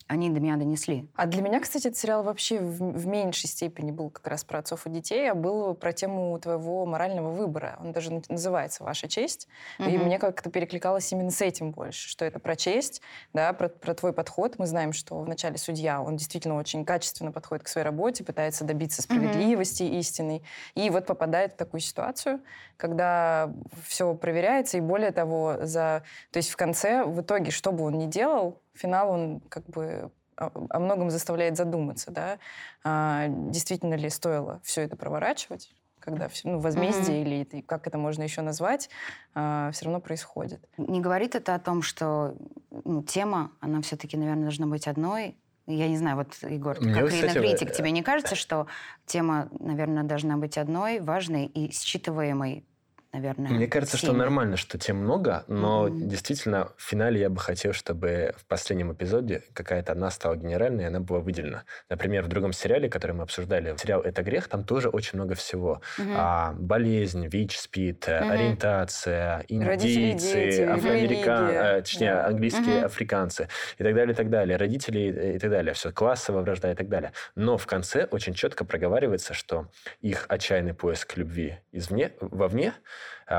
они 0.08 0.30
до 0.30 0.40
меня 0.40 0.58
донесли. 0.58 1.08
А 1.16 1.26
для 1.26 1.42
меня, 1.42 1.60
кстати, 1.60 1.88
этот 1.88 1.98
сериал 1.98 2.24
вообще 2.24 2.60
в, 2.60 2.94
в 2.94 3.08
меньшей 3.08 3.48
степени 3.48 3.92
был 3.92 4.10
как 4.10 4.28
раз 4.28 4.44
про 4.44 4.60
отцов 4.60 4.86
и 4.86 4.90
детей, 4.90 5.30
а 5.32 5.36
был 5.36 5.74
про 5.74 5.94
тему 5.94 6.38
твоего 6.40 6.86
морального 6.86 7.32
выбора. 7.32 7.78
Он 7.80 7.92
даже 7.92 8.12
на- 8.12 8.22
называется 8.30 8.84
«Ваша 8.84 9.08
честь». 9.08 9.48
И 9.80 9.84
Мгм. 9.84 10.06
мне 10.06 10.20
как-то 10.20 10.50
перекликалось 10.50 11.12
именно 11.12 11.32
с 11.32 11.42
этим 11.42 11.72
больше, 11.72 12.10
что 12.10 12.26
это 12.26 12.40
про 12.40 12.56
честь, 12.56 13.02
да, 13.34 13.54
про, 13.54 13.70
про 13.70 13.94
твой 13.94 14.14
подход. 14.14 14.60
Мы 14.60 14.68
знаем, 14.68 14.94
что 14.94 15.20
в 15.20 15.28
начале 15.28 15.58
судья, 15.58 16.02
он 16.02 16.18
действительно 16.18 16.56
очень 16.56 16.86
качественно 16.86 17.32
подходит 17.32 17.64
к 17.64 17.68
своей 17.68 17.86
работе, 17.86 18.24
пытается 18.24 18.64
добиться 18.66 19.02
справедливости 19.02 19.84
истинной. 19.84 20.44
И 20.76 20.90
вот 20.90 21.06
попадает 21.06 21.54
в 21.54 21.56
такую 21.58 21.82
ситуацию, 21.82 22.42
когда 22.78 23.54
все 23.86 24.14
проверяется, 24.16 24.78
и 24.78 24.82
более 24.82 25.12
того, 25.12 25.58
за... 25.62 26.04
то 26.32 26.38
есть 26.38 26.50
в 26.50 26.58
конце, 26.58 27.04
в 27.04 27.22
итоге, 27.22 27.52
что 27.52 27.72
бы 27.72 27.84
он 27.84 27.98
ни 27.98 28.06
делал, 28.08 28.63
финал 28.74 29.10
он 29.12 29.40
как 29.50 29.66
бы 29.68 30.12
о, 30.36 30.80
многом 30.80 31.12
заставляет 31.12 31.56
задуматься, 31.58 32.12
да, 32.12 32.40
А, 32.84 33.28
действительно 33.28 33.94
ли 33.94 34.10
стоило 34.10 34.60
все 34.64 34.82
это 34.82 34.96
проворачивать, 34.96 35.72
когда 36.00 36.28
всё- 36.28 36.50
ну, 36.50 36.60
возмездие 36.60 37.22
или 37.22 37.42
это- 37.44 37.62
как 37.62 37.86
это 37.88 37.98
можно 37.98 38.24
еще 38.24 38.42
назвать, 38.42 38.90
все 39.34 39.72
равно 39.86 40.02
происходит. 40.02 40.68
Не 40.78 41.00
говорит 41.02 41.36
это 41.36 41.56
о 41.56 41.60
том, 41.60 41.82
что 41.82 42.36
ну, 42.84 43.04
тема, 43.04 43.52
она 43.62 43.82
все-таки, 43.82 44.18
наверное, 44.18 44.44
должна 44.46 44.66
быть 44.68 44.88
одной. 44.88 45.38
Я 45.66 45.88
не 45.88 45.98
знаю, 45.98 46.18
вот, 46.18 46.36
Егор, 46.42 46.78
Мне, 46.82 46.94
как 46.94 47.10
кинокритик, 47.12 47.70
э, 47.70 47.74
тебе 47.74 47.92
не 47.92 48.02
кажется, 48.04 48.36
что 48.36 48.68
тема, 49.06 49.48
наверное, 49.60 50.04
должна 50.04 50.36
быть 50.36 50.58
одной, 50.58 51.00
важной 51.00 51.46
и 51.46 51.70
считываемой 51.72 52.66
наверное, 53.14 53.50
Мне 53.50 53.68
кажется, 53.68 53.98
что 53.98 54.08
семь. 54.08 54.18
нормально, 54.18 54.56
что 54.56 54.78
тем 54.78 54.98
много, 54.98 55.44
но 55.48 55.90
Мгм. 55.90 56.08
действительно 56.08 56.72
в 56.78 56.82
финале 56.82 57.20
я 57.20 57.30
бы 57.30 57.40
хотел, 57.40 57.74
чтобы 57.74 58.34
в 58.38 58.46
последнем 58.48 58.94
эпизоде 58.94 59.44
какая-то 59.54 59.92
одна 59.92 60.12
стала 60.12 60.38
генеральной, 60.38 60.86
и 60.86 60.88
она 60.88 61.02
была 61.02 61.20
выделена. 61.20 61.66
Например, 61.90 62.24
в 62.24 62.30
другом 62.30 62.54
сериале, 62.54 62.90
который 62.90 63.12
мы 63.12 63.24
обсуждали, 63.24 63.76
сериал 63.78 64.02
«Это 64.02 64.24
грех», 64.24 64.48
там 64.48 64.64
тоже 64.64 64.88
очень 64.90 65.18
много 65.20 65.36
всего. 65.36 65.82
Мгм. 65.98 66.12
А, 66.14 66.54
болезнь, 66.54 67.28
ВИЧ, 67.28 67.58
СПИД, 67.60 68.08
э, 68.08 68.20
Мгм. 68.20 68.30
ориентация, 68.34 69.46
индейцы, 69.50 70.34
дети, 70.48 70.62
афроамерикан- 70.64 71.50
религия. 71.50 71.70
э, 71.80 71.82
точнее, 71.82 72.14
Да. 72.14 72.26
английские 72.26 72.80
Мгм. 72.80 72.86
африканцы 72.86 73.50
и 73.78 73.84
так 73.84 73.94
далее, 73.94 74.14
и 74.14 74.16
так 74.16 74.30
далее, 74.30 74.58
родители 74.58 75.14
э, 75.14 75.36
и 75.36 75.40
так 75.40 75.52
далее, 75.52 75.74
все, 75.74 75.92
классовая 75.92 76.44
вражда 76.44 76.72
и 76.72 76.76
так 76.76 76.88
далее. 76.88 77.12
Но 77.36 77.58
в 77.58 77.68
конце 77.68 78.06
очень 78.10 78.34
четко 78.34 78.64
проговаривается, 78.64 79.34
что 79.34 79.68
их 80.02 80.26
отчаянный 80.30 80.74
поиск 80.74 81.18
любви 81.18 81.60
извне, 81.74 82.14
вовне 82.22 82.74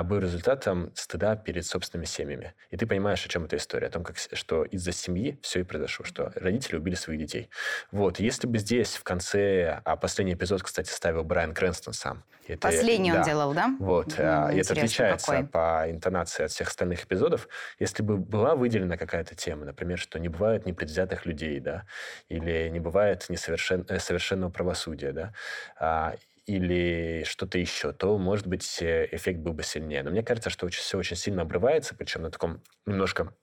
был 0.04 0.18
результатом 0.18 0.90
стыда 0.94 1.37
перед 1.37 1.66
собственными 1.66 2.06
семьями. 2.06 2.54
И 2.71 2.76
ты 2.76 2.87
понимаешь, 2.87 3.25
о 3.25 3.28
чем 3.28 3.44
эта 3.44 3.56
история, 3.56 3.87
о 3.88 3.90
том, 3.90 4.04
как, 4.04 4.16
что 4.18 4.64
из-за 4.64 4.92
семьи 4.92 5.38
все 5.42 5.61
и 5.61 5.62
произошло, 5.62 6.04
что 6.04 6.33
родители 6.37 6.76
убили 6.76 6.94
своих 6.94 7.21
детей. 7.21 7.50
Вот, 7.92 8.18
если 8.18 8.47
бы 8.47 8.59
здесь 8.59 8.94
в 8.97 9.02
конце, 9.04 9.80
а 9.85 9.97
последний 9.97 10.35
эпизод, 10.35 10.62
кстати, 10.62 10.90
ставил 10.90 11.25
Брайан 11.25 11.54
Крэнстон 11.54 11.94
сам. 11.94 12.25
Это- 12.47 12.68
Последний 12.68 13.11
он 13.11 13.18
да. 13.18 13.25
делал, 13.25 13.54
да? 13.54 13.75
Вот, 13.78 14.09
Ну, 14.18 14.25
а, 14.25 14.50
и 14.52 14.59
это 14.61 14.75
отличается 14.75 15.26
какой. 15.33 15.47
по 15.47 15.90
интонации 15.90 16.44
от 16.44 16.50
всех 16.50 16.68
остальных 16.68 17.04
эпизодов. 17.04 17.49
Если 17.78 18.02
бы 18.02 18.18
была 18.18 18.54
выделена 18.54 18.99
какая-то 18.99 19.35
тема, 19.35 19.64
например, 19.64 19.99
что 19.99 20.18
не 20.18 20.28
бывает 20.28 20.66
непредвзятых 20.66 21.25
людей, 21.25 21.59
да, 21.61 21.87
или 22.28 22.68
не 22.68 22.80
бывает 22.80 23.25
несовершен... 23.30 23.87
э, 23.88 23.99
совершенного 23.99 24.50
правосудия, 24.50 25.12
да, 25.12 25.33
а, 25.78 26.16
или 26.47 27.25
что-то 27.25 27.59
еще, 27.59 27.93
то, 27.93 28.19
может 28.19 28.47
быть, 28.47 28.83
э, 28.83 29.09
эффект 29.13 29.41
был 29.41 29.53
бы 29.55 29.63
сильнее. 29.63 30.03
Но 30.03 30.11
мне 30.11 30.23
кажется, 30.23 30.51
что 30.51 30.69
все 30.69 30.99
очень 30.99 31.17
сильно 31.17 31.43
обрывается, 31.43 31.95
причем 31.97 32.23
на 32.23 32.31
таком 32.31 32.63
немножко 32.87 33.35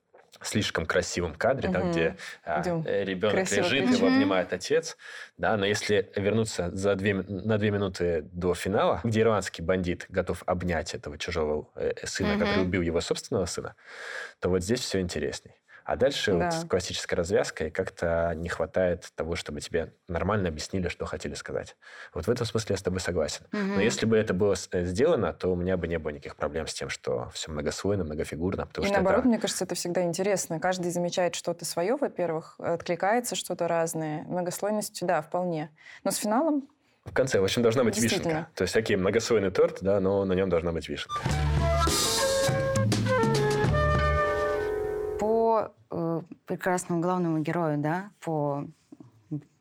слишком 0.43 0.85
красивом 0.85 1.35
кадре, 1.35 1.69
да, 1.69 1.81
Мгм. 1.81 1.83
где 1.83 2.17
а, 2.45 2.75
Идем. 2.75 2.81
э, 2.83 3.03
ребенок 3.03 3.49
Красиво 3.49 3.51
лежит, 3.51 3.91
кричим. 3.91 3.91
его 3.91 4.07
обнимает 4.07 4.53
отец, 4.53 4.97
да, 5.37 5.57
но 5.57 5.65
если 5.65 6.11
вернуться 6.15 6.69
за 6.75 6.95
две, 6.95 7.13
на 7.13 7.57
две 7.57 7.69
минуты 7.71 8.21
до 8.23 8.53
финала, 8.55 9.01
где 9.03 9.21
ирландский 9.21 9.61
бандит 9.61 10.05
готов 10.09 10.43
обнять 10.47 10.93
этого 10.95 11.17
чужого 11.17 11.69
э, 11.75 12.05
сына, 12.07 12.37
Мгм. 12.37 12.37
который 12.37 12.63
убил 12.63 12.81
его 12.81 13.01
собственного 13.01 13.45
сына, 13.45 13.75
то 14.39 14.49
вот 14.49 14.63
здесь 14.63 14.79
все 14.81 14.99
интересней. 15.01 15.61
А 15.83 15.95
дальше 15.95 16.31
Да. 16.33 16.49
вот 16.51 16.69
классическая 16.69 17.15
развязка, 17.15 17.65
и 17.65 17.69
как-то 17.69 18.33
не 18.35 18.49
хватает 18.49 19.09
того, 19.15 19.35
чтобы 19.35 19.61
тебе 19.61 19.93
нормально 20.07 20.49
объяснили, 20.49 20.87
что 20.87 21.05
хотели 21.05 21.33
сказать. 21.33 21.75
Вот 22.13 22.27
в 22.27 22.29
этом 22.29 22.45
смысле 22.45 22.73
я 22.73 22.77
с 22.77 22.81
тобой 22.81 22.99
согласен. 22.99 23.45
Мгм. 23.51 23.75
Но 23.75 23.81
если 23.81 24.05
бы 24.05 24.17
это 24.17 24.33
было 24.33 24.55
э, 24.71 24.85
сделано, 24.85 25.33
то 25.33 25.51
у 25.51 25.55
меня 25.55 25.77
бы 25.77 25.87
не 25.87 25.97
было 25.99 26.11
никаких 26.11 26.35
проблем 26.35 26.67
с 26.67 26.73
тем, 26.73 26.89
что 26.89 27.29
все 27.33 27.51
многослойно, 27.51 28.03
многофигурно, 28.03 28.65
потому 28.67 28.85
И 28.85 28.87
что 28.87 28.95
наоборот, 28.95 29.19
это... 29.21 29.27
мне 29.29 29.39
кажется, 29.39 29.65
это 29.65 29.75
всегда 29.75 30.03
интересно. 30.03 30.59
Каждый 30.59 30.91
замечает 30.91 31.35
что-то 31.35 31.65
свое, 31.65 31.95
во-первых, 31.95 32.55
откликается 32.59 33.35
что-то 33.35 33.67
разное. 33.67 34.23
Многослойностью, 34.23 35.07
да, 35.07 35.21
вполне. 35.21 35.69
Но 36.03 36.11
с 36.11 36.17
финалом 36.17 36.67
В 37.05 37.13
конце, 37.13 37.39
в 37.39 37.43
общем, 37.43 37.63
должна 37.63 37.83
быть 37.83 37.97
вишенка. 37.97 38.47
То 38.55 38.63
есть, 38.63 38.75
окей, 38.75 38.95
многослойный 38.95 39.49
торт, 39.51 39.79
да, 39.81 39.99
но 39.99 40.23
на 40.25 40.33
нем 40.33 40.49
должна 40.49 40.71
быть 40.71 40.87
вишенка. 40.87 41.19
Прекрасному 46.45 47.01
главному 47.01 47.39
герою, 47.39 47.77
да, 47.77 48.11
по 48.19 48.65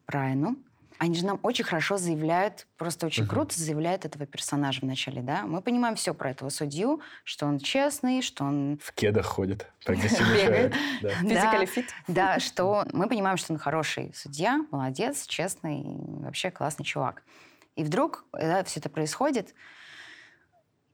Брайану, 0.06 0.56
они 0.98 1.14
же 1.14 1.24
нам 1.24 1.40
очень 1.42 1.64
хорошо 1.64 1.96
заявляют, 1.96 2.66
просто 2.76 3.06
очень 3.06 3.22
Мгм. 3.22 3.30
круто 3.30 3.58
заявляют 3.58 4.04
этого 4.04 4.26
персонажа 4.26 4.80
вначале, 4.82 5.22
да. 5.22 5.44
Мы 5.46 5.62
понимаем 5.62 5.94
все 5.96 6.12
про 6.12 6.30
этого 6.30 6.50
судью, 6.50 7.00
что 7.24 7.46
он 7.46 7.58
честный, 7.58 8.20
что 8.20 8.44
он 8.44 8.78
В 8.82 8.92
кедах 8.92 9.24
ходит, 9.24 9.66
прогрессивный 9.86 10.34
Бегает. 10.44 10.74
человек. 11.00 11.86
Да. 12.06 12.38
что 12.38 12.84
мы 12.92 13.08
понимаем, 13.08 13.38
что 13.38 13.52
он 13.54 13.58
хороший 13.58 14.12
судья, 14.14 14.60
молодец, 14.70 15.26
честный, 15.26 15.80
и 15.80 16.22
вообще 16.22 16.50
классный 16.50 16.84
чувак. 16.84 17.22
И 17.76 17.82
вдруг 17.84 18.24
все 18.66 18.80
это 18.80 18.90
происходит, 18.90 19.54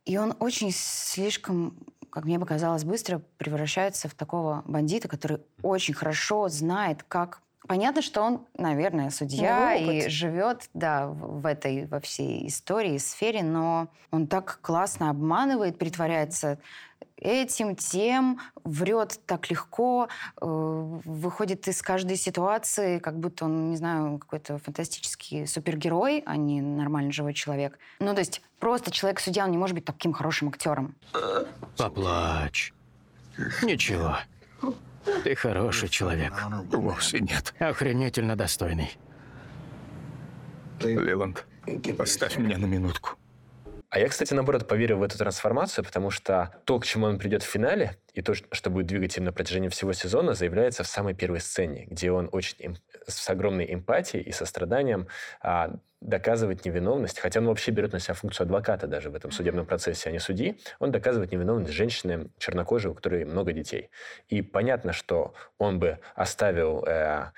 и 0.05 0.19
он 0.19 0.37
очень 0.39 0.71
слишком, 0.73 1.77
как 2.11 2.25
мне 2.25 2.39
показалось, 2.39 2.85
быстро 2.85 3.21
превращается 3.39 4.09
в 4.09 4.15
такого 4.15 4.63
бандита, 4.67 5.09
который 5.09 5.41
очень 5.63 5.95
хорошо 5.95 6.49
знает, 6.49 7.03
как... 7.03 7.43
Понятно, 7.69 8.03
что 8.03 8.23
он, 8.23 8.47
наверное, 8.57 9.11
судья 9.11 9.75
и 9.75 10.09
живет, 10.09 10.69
да, 10.75 11.07
в 11.07 11.37
в 11.37 11.47
этой, 11.47 11.87
во 11.87 12.01
всей 12.01 12.47
истории, 12.49 12.99
сфере, 12.99 13.43
но 13.43 13.89
он 14.11 14.27
так 14.27 14.59
классно 14.63 15.11
обманывает, 15.11 15.79
притворяется 15.79 16.59
этим, 17.17 17.77
тем, 17.77 18.41
врет 18.65 19.21
так 19.27 19.51
легко, 19.51 20.09
э, 20.09 20.45
выходит 20.45 21.67
из 21.69 21.81
каждой 21.83 22.17
ситуации, 22.17 22.99
как 22.99 23.19
будто 23.19 23.47
он, 23.47 23.71
не 23.71 23.77
знаю, 23.77 24.19
какой-то 24.19 24.59
фантастический 24.59 25.47
супергерой, 25.47 26.23
а 26.27 26.37
не 26.37 26.61
нормальный 26.61 27.13
живой 27.13 27.33
человек. 27.33 27.79
Ну, 28.01 28.13
то 28.13 28.21
есть 28.21 28.43
просто 28.59 28.91
человек-судья, 28.91 29.45
он 29.45 29.51
не 29.51 29.59
может 29.59 29.75
быть 29.75 29.85
таким 29.85 30.13
хорошим 30.13 30.49
актером. 30.49 30.95
Поплачь. 31.77 32.75
Ничего. 33.63 34.17
Ты 35.25 35.35
хороший 35.35 35.89
человек. 35.89 36.33
Вовсе 36.73 37.21
нет. 37.21 37.55
Охренительно 37.59 38.37
достойный. 38.37 38.97
Лиланд, 40.81 41.47
поставь 41.97 42.37
меня 42.37 42.59
на 42.59 42.67
минутку. 42.67 43.17
А 43.89 43.99
я, 43.99 44.09
кстати, 44.09 44.35
наоборот, 44.35 44.67
поверил 44.67 44.99
в 44.99 45.03
эту 45.03 45.17
трансформацию, 45.17 45.85
потому 45.85 46.11
что 46.11 46.61
то, 46.65 46.79
к 46.79 46.85
чему 46.85 47.07
он 47.07 47.19
придет 47.19 47.43
в 47.43 47.47
финале, 47.47 47.97
и 48.15 48.21
то, 48.21 48.35
что 48.35 48.71
будет 48.71 48.87
двигать 48.87 49.17
им 49.17 49.25
на 49.25 49.33
протяжении 49.33 49.69
всего 49.69 49.93
сезона, 49.93 50.35
заявляется 50.35 50.83
в 50.83 50.89
самой 50.89 51.15
первой 51.15 51.41
сцене, 51.41 51.87
где 51.89 52.11
он 52.11 52.29
очень 52.33 52.57
с 53.07 53.31
огромной 53.31 53.73
эмпатией 53.73 54.23
и 54.23 54.33
состраданием 54.33 55.07
а, 55.41 55.77
доказывает 56.01 56.65
невиновность, 56.65 57.19
хотя 57.19 57.41
он 57.41 57.47
вообще 57.47 57.71
берет 57.71 57.93
на 57.93 58.01
себя 58.01 58.15
функцию 58.15 58.45
адвоката 58.45 58.87
даже 58.87 59.11
в 59.11 59.15
этом 59.15 59.31
судебном 59.31 59.67
процессе, 59.67 60.09
а 60.09 60.13
не 60.13 60.19
судьи, 60.19 60.59
он 60.79 60.93
доказывает 60.93 61.33
невиновность 61.33 61.73
женщины 61.73 62.29
чернокожей, 62.39 62.91
у 62.91 62.95
которой 62.95 63.25
много 63.25 63.53
детей. 63.53 63.91
И 64.29 64.43
понятно, 64.43 64.93
что 64.93 65.35
он 65.59 65.79
бы 65.79 65.99
оставил 66.15 66.85
э, 66.87 67.31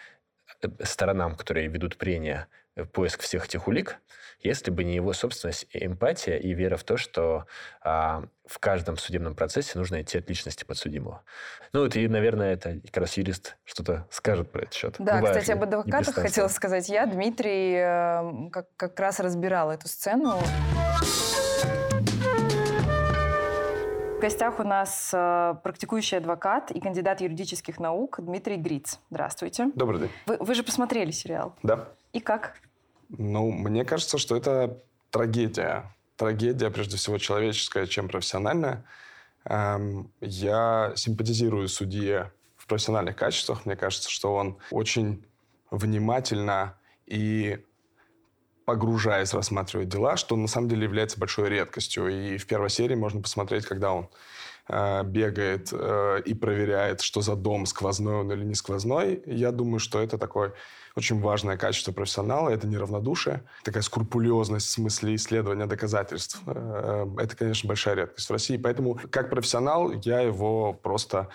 э, 0.63 0.69
сторонам, 0.85 1.37
которые 1.37 1.69
ведут 1.69 1.97
прения, 1.97 2.49
э, 2.75 2.85
поиск 2.85 3.21
всех 3.21 3.47
этих 3.47 3.69
улик, 3.69 3.99
если 4.41 4.71
бы 4.71 4.85
не 4.85 4.95
его 4.95 5.13
собственность, 5.13 5.67
и 5.73 5.85
эмпатия 5.85 6.37
и 6.37 6.55
вера 6.55 6.77
в 6.77 6.85
то, 6.85 6.97
что 6.97 7.47
а, 7.83 8.25
в 8.47 8.59
каждом 8.59 8.97
судебном 8.97 9.35
процессе 9.35 9.79
нужно 9.79 10.03
идти 10.03 10.19
от 10.19 10.29
личности 10.29 10.65
подсудимого. 10.65 11.23
Ну, 11.73 11.81
вот 11.81 11.97
и, 11.97 12.07
наверное, 12.09 12.53
это 12.53 12.81
как 12.87 12.99
раз 12.99 13.17
юрист 13.17 13.57
что-то 13.65 14.07
скажет 14.11 14.51
про 14.51 14.63
этот 14.63 14.75
счет. 14.75 14.97
Да, 14.99 15.17
Бывает 15.17 15.39
кстати, 15.39 15.57
об 15.57 15.65
адвокатах 15.65 16.15
хотела 16.15 16.49
сказать 16.49 16.89
я. 16.89 17.07
Дмитрий 17.07 17.75
э, 17.75 18.51
как, 18.51 18.67
как 18.77 18.99
раз 19.01 19.21
разбирал 19.21 19.71
эту 19.71 19.89
сцену. 19.89 20.39
В 24.19 24.21
гостях 24.21 24.59
у 24.59 24.65
нас 24.65 25.11
э, 25.13 25.55
практикующий 25.63 26.19
адвокат 26.19 26.73
и 26.73 26.81
кандидат 26.81 27.21
юридических 27.21 27.79
наук 27.79 28.19
Дмитрий 28.21 28.57
Гриц. 28.57 28.99
Здравствуйте. 29.11 29.71
Добрый 29.77 30.01
день. 30.01 30.11
Вы, 30.27 30.39
вы 30.39 30.55
же 30.55 30.65
посмотрели 30.65 31.13
сериал. 31.13 31.55
Да. 31.63 31.89
И 32.13 32.19
как? 32.19 32.55
Ну, 33.09 33.51
мне 33.51 33.85
кажется, 33.85 34.19
что 34.19 34.37
это 34.37 34.83
трагедия. 35.11 35.95
Трагедия, 36.17 36.71
прежде 36.71 36.97
всего, 36.97 37.19
человеческая, 37.19 37.87
чем 37.87 38.09
профессиональная. 38.09 38.85
Эм, 39.45 40.11
Я 40.21 40.93
симпатизирую 40.97 41.69
судье 41.69 42.33
в 42.57 42.67
профессиональных 42.67 43.17
качествах. 43.17 43.65
Мне 43.65 43.77
кажется, 43.77 44.11
что 44.11 44.35
он 44.35 44.59
очень 44.71 45.25
внимательно 45.71 46.79
и 47.07 47.65
погружаясь, 48.67 49.33
рассматривает 49.33 49.89
дела, 49.89 50.19
что 50.19 50.37
на 50.37 50.47
самом 50.47 50.69
деле 50.69 50.85
является 50.85 51.19
большой 51.19 51.49
редкостью. 51.49 52.09
И 52.09 52.37
в 52.37 52.47
первой 52.47 52.69
серии 52.69 52.95
можно 52.95 53.23
посмотреть, 53.23 53.65
когда 53.65 53.95
он 53.95 54.11
э, 54.69 55.03
бегает 55.05 55.69
э, 55.73 56.23
и 56.25 56.35
проверяет, 56.35 57.01
что 57.01 57.21
за 57.21 57.37
дом, 57.37 57.67
сквозной 57.67 58.17
он 58.21 58.33
или 58.33 58.45
не 58.45 58.55
сквозной. 58.55 59.23
Я 59.27 59.53
думаю, 59.53 59.79
что 59.79 60.01
это 60.01 60.19
такое 60.19 60.55
очень 60.97 61.21
важное 61.21 61.57
качество 61.57 61.93
профессионала. 61.93 62.51
Это 62.51 62.67
неравнодушие, 62.67 63.45
такая 63.65 63.83
скрупулезность 63.83 64.67
в 64.67 64.71
смысле 64.71 65.15
исследования 65.15 65.67
доказательств. 65.67 66.41
Э, 66.47 67.07
Это, 67.19 67.37
конечно, 67.37 67.69
большая 67.69 67.97
редкость 67.97 68.29
в 68.29 68.33
России. 68.33 68.57
Поэтому, 68.57 69.01
как 69.11 69.31
профессионал, 69.31 69.93
я 69.93 70.21
его 70.21 70.73
просто 70.73 71.29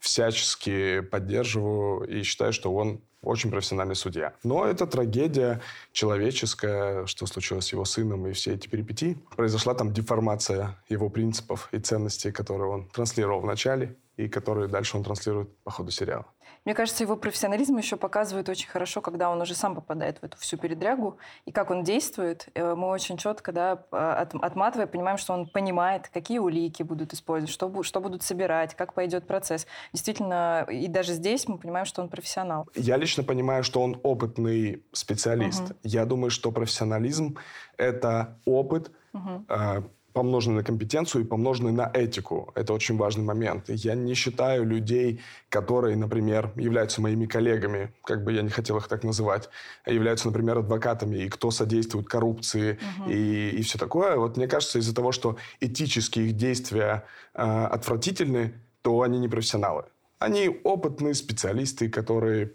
всячески 0.00 1.02
поддерживаю 1.02 2.02
и 2.02 2.24
считаю, 2.24 2.52
что 2.52 2.74
он 2.74 3.00
очень 3.22 3.50
профессиональный 3.50 3.96
судья. 3.96 4.34
Но 4.42 4.64
это 4.64 4.86
трагедия 4.86 5.60
человеческая, 5.92 7.06
что 7.06 7.26
случилось 7.26 7.66
с 7.66 7.72
его 7.72 7.84
сыном 7.84 8.26
и 8.26 8.32
все 8.32 8.54
эти 8.54 8.68
перипетии. 8.68 9.18
Произошла 9.36 9.74
там 9.74 9.92
деформация 9.92 10.76
его 10.88 11.10
принципов 11.10 11.68
и 11.72 11.78
ценностей, 11.78 12.32
которые 12.32 12.70
он 12.70 12.88
транслировал 12.88 13.40
в 13.40 13.46
начале. 13.46 13.96
И 14.16 14.28
которые 14.28 14.68
дальше 14.68 14.96
он 14.96 15.04
транслирует 15.04 15.56
по 15.62 15.70
ходу 15.70 15.90
сериала. 15.90 16.26
Мне 16.64 16.74
кажется, 16.74 17.02
его 17.02 17.16
профессионализм 17.16 17.76
еще 17.78 17.96
показывает 17.96 18.48
очень 18.48 18.68
хорошо, 18.68 19.00
когда 19.00 19.30
он 19.30 19.40
уже 19.40 19.54
сам 19.54 19.74
попадает 19.74 20.18
в 20.18 20.24
эту 20.24 20.36
всю 20.38 20.58
передрягу, 20.58 21.16
и 21.46 21.52
как 21.52 21.70
он 21.70 21.84
действует. 21.84 22.48
Э, 22.54 22.74
мы 22.74 22.88
очень 22.88 23.16
четко, 23.16 23.52
да, 23.52 23.72
от, 23.90 24.34
отматывая, 24.34 24.86
понимаем, 24.86 25.16
что 25.16 25.32
он 25.32 25.48
понимает, 25.48 26.08
какие 26.08 26.38
улики 26.38 26.82
будут 26.82 27.14
использовать, 27.14 27.52
что, 27.52 27.82
что 27.82 28.00
будут 28.00 28.22
собирать, 28.22 28.74
как 28.74 28.92
пойдет 28.92 29.26
процесс. 29.26 29.66
Действительно, 29.92 30.66
и 30.70 30.86
даже 30.88 31.14
здесь 31.14 31.48
мы 31.48 31.58
понимаем, 31.58 31.86
что 31.86 32.02
он 32.02 32.08
профессионал. 32.08 32.68
Я 32.74 32.96
лично 32.96 33.22
понимаю, 33.22 33.64
что 33.64 33.82
он 33.82 33.98
опытный 34.02 34.84
специалист. 34.92 35.62
Угу. 35.62 35.74
Я 35.82 36.04
думаю, 36.04 36.30
что 36.30 36.52
профессионализм— 36.52 37.38
это 37.78 38.38
опыт, 38.44 38.90
угу 39.12 39.46
помноженный 40.12 40.56
на 40.56 40.64
компетенцию 40.64 41.22
и 41.22 41.26
помноженный 41.26 41.72
на 41.72 41.90
этику. 41.92 42.52
Это 42.54 42.72
очень 42.72 42.96
важный 42.96 43.24
момент. 43.24 43.64
Я 43.68 43.94
не 43.94 44.14
считаю 44.14 44.64
людей, 44.64 45.20
которые, 45.48 45.96
например, 45.96 46.52
являются 46.56 47.00
моими 47.00 47.26
коллегами, 47.26 47.92
как 48.04 48.24
бы 48.24 48.32
я 48.32 48.42
не 48.42 48.50
хотел 48.50 48.76
их 48.78 48.88
так 48.88 49.04
называть, 49.04 49.48
а 49.84 49.92
являются, 49.92 50.26
например, 50.26 50.58
адвокатами, 50.58 51.16
и 51.16 51.28
кто 51.28 51.50
содействует 51.50 52.06
коррупции 52.06 52.78
угу. 52.98 53.10
и, 53.10 53.50
и 53.50 53.62
все 53.62 53.78
такое. 53.78 54.16
Вот 54.16 54.36
мне 54.36 54.48
кажется, 54.48 54.78
из-за 54.78 54.94
того, 54.94 55.12
что 55.12 55.36
этические 55.60 56.26
их 56.26 56.36
действия 56.36 57.04
э, 57.34 57.42
отвратительны, 57.42 58.54
то 58.82 59.02
они 59.02 59.18
не 59.18 59.28
профессионалы. 59.28 59.84
Они 60.18 60.60
опытные 60.64 61.14
специалисты, 61.14 61.88
которые 61.88 62.52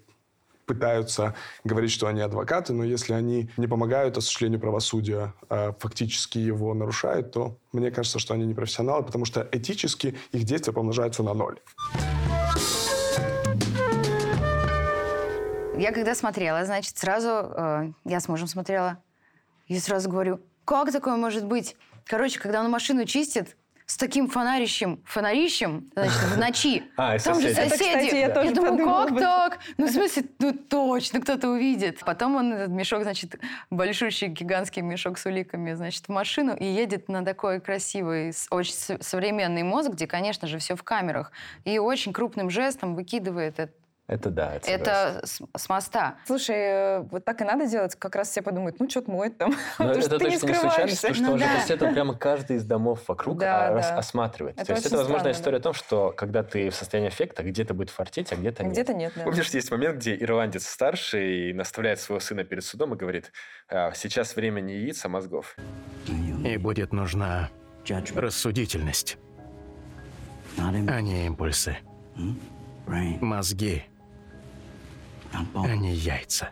пытаются 0.66 1.34
говорить, 1.64 1.90
что 1.90 2.08
они 2.08 2.20
адвокаты, 2.20 2.72
но 2.72 2.84
если 2.84 3.14
они 3.14 3.50
не 3.56 3.66
помогают 3.66 4.18
осуществлению 4.18 4.60
правосудия, 4.60 5.32
а 5.48 5.72
фактически 5.78 6.38
его 6.38 6.74
нарушают, 6.74 7.32
то 7.32 7.56
мне 7.72 7.90
кажется, 7.90 8.18
что 8.18 8.34
они 8.34 8.44
не 8.44 8.54
профессионалы, 8.54 9.04
потому 9.04 9.24
что 9.24 9.48
этически 9.52 10.16
их 10.32 10.44
действия 10.44 10.72
помножаются 10.72 11.22
на 11.22 11.32
ноль. 11.34 11.58
Я 15.78 15.92
когда 15.92 16.14
смотрела, 16.14 16.64
значит, 16.64 16.96
сразу 16.96 17.28
э, 17.28 17.92
я 18.06 18.20
с 18.20 18.28
мужем 18.28 18.48
смотрела, 18.48 19.02
и 19.66 19.78
сразу 19.78 20.08
говорю, 20.08 20.40
как 20.64 20.90
такое 20.90 21.16
может 21.16 21.44
быть? 21.44 21.76
Короче, 22.06 22.40
когда 22.40 22.62
он 22.62 22.70
машину 22.70 23.04
чистит, 23.04 23.56
с 23.86 23.96
таким 23.96 24.28
фонарищем, 24.28 25.00
фонарищем, 25.04 25.90
значит, 25.94 26.16
в 26.16 26.38
ночи. 26.38 26.82
А, 26.96 27.18
Там 27.18 27.40
же 27.40 27.54
соседи. 27.54 27.66
Это, 27.66 27.74
кстати, 27.74 28.14
я, 28.14 28.20
я 28.26 28.30
тоже 28.30 28.52
думаю, 28.52 28.84
как 28.84 29.10
об 29.10 29.18
так? 29.18 29.58
Ну, 29.76 29.86
в 29.86 29.90
смысле, 29.90 30.24
ну 30.40 30.52
точно 30.52 31.20
кто-то 31.20 31.48
увидит. 31.48 32.00
Потом 32.00 32.36
он 32.36 32.52
этот 32.52 32.70
мешок, 32.70 33.02
значит, 33.02 33.36
большущий 33.70 34.28
гигантский 34.28 34.82
мешок 34.82 35.18
с 35.18 35.26
уликами, 35.26 35.74
значит, 35.74 36.06
в 36.06 36.08
машину 36.08 36.56
и 36.56 36.64
едет 36.64 37.08
на 37.08 37.24
такой 37.24 37.60
красивый, 37.60 38.32
очень 38.50 38.74
современный 39.00 39.62
мозг, 39.62 39.90
где, 39.90 40.06
конечно 40.06 40.48
же, 40.48 40.58
все 40.58 40.74
в 40.74 40.82
камерах. 40.82 41.30
И 41.64 41.78
очень 41.78 42.12
крупным 42.12 42.50
жестом 42.50 42.96
выкидывает 42.96 43.60
это 43.60 43.72
это 44.06 44.30
да. 44.30 44.54
Это, 44.54 44.70
это 44.70 45.20
с, 45.24 45.40
с 45.56 45.68
моста. 45.68 46.18
Слушай, 46.26 46.56
э, 46.56 47.00
вот 47.00 47.24
так 47.24 47.40
и 47.40 47.44
надо 47.44 47.66
делать. 47.66 47.96
Как 47.96 48.14
раз 48.14 48.30
все 48.30 48.40
подумают, 48.40 48.78
ну, 48.78 48.88
что-то 48.88 49.10
моет 49.10 49.36
там. 49.36 49.54
Но 49.78 49.90
это 49.90 50.18
точно 50.18 50.46
не, 50.46 50.52
не 50.52 50.58
случайность, 50.58 51.00
потому 51.00 51.14
что 51.14 51.24
ну, 51.24 51.32
он 51.32 51.38
да. 51.40 51.66
же 51.66 51.74
этого 51.74 51.92
прямо 51.92 52.14
каждый 52.14 52.56
из 52.56 52.64
домов 52.64 53.00
вокруг 53.08 53.38
да, 53.38 53.68
а, 53.68 53.74
да. 53.74 53.96
осматривает. 53.96 54.56
Это 54.56 54.66
То 54.66 54.72
есть 54.74 54.86
это, 54.86 54.98
возможно, 54.98 55.18
странно, 55.20 55.34
история 55.34 55.58
да. 55.58 55.60
о 55.60 55.62
том, 55.62 55.74
что 55.74 56.12
когда 56.16 56.44
ты 56.44 56.70
в 56.70 56.74
состоянии 56.74 57.08
эффекта, 57.08 57.42
где-то 57.42 57.74
будет 57.74 57.90
фартить, 57.90 58.32
а 58.32 58.36
где-то 58.36 58.62
А 58.62 58.66
нет. 58.66 58.72
где-то 58.72 58.94
нет, 58.94 59.12
да. 59.16 59.24
Помнишь, 59.24 59.48
есть 59.50 59.70
момент, 59.72 59.96
где 59.96 60.14
ирландец 60.14 60.66
старший 60.66 61.52
наставляет 61.52 61.98
своего 61.98 62.20
сына 62.20 62.44
перед 62.44 62.64
судом 62.64 62.94
и 62.94 62.96
говорит, 62.96 63.32
«А, 63.68 63.92
сейчас 63.92 64.36
время 64.36 64.60
не 64.60 64.74
яиц, 64.74 65.04
а 65.04 65.08
мозгов. 65.08 65.56
И 66.44 66.56
будет 66.58 66.92
нужна 66.92 67.50
рассудительность, 68.14 69.18
а 70.58 71.00
не 71.00 71.26
импульсы. 71.26 71.76
Мозги, 72.86 73.84
а 75.54 75.76
не 75.76 75.94
яйца. 75.94 76.50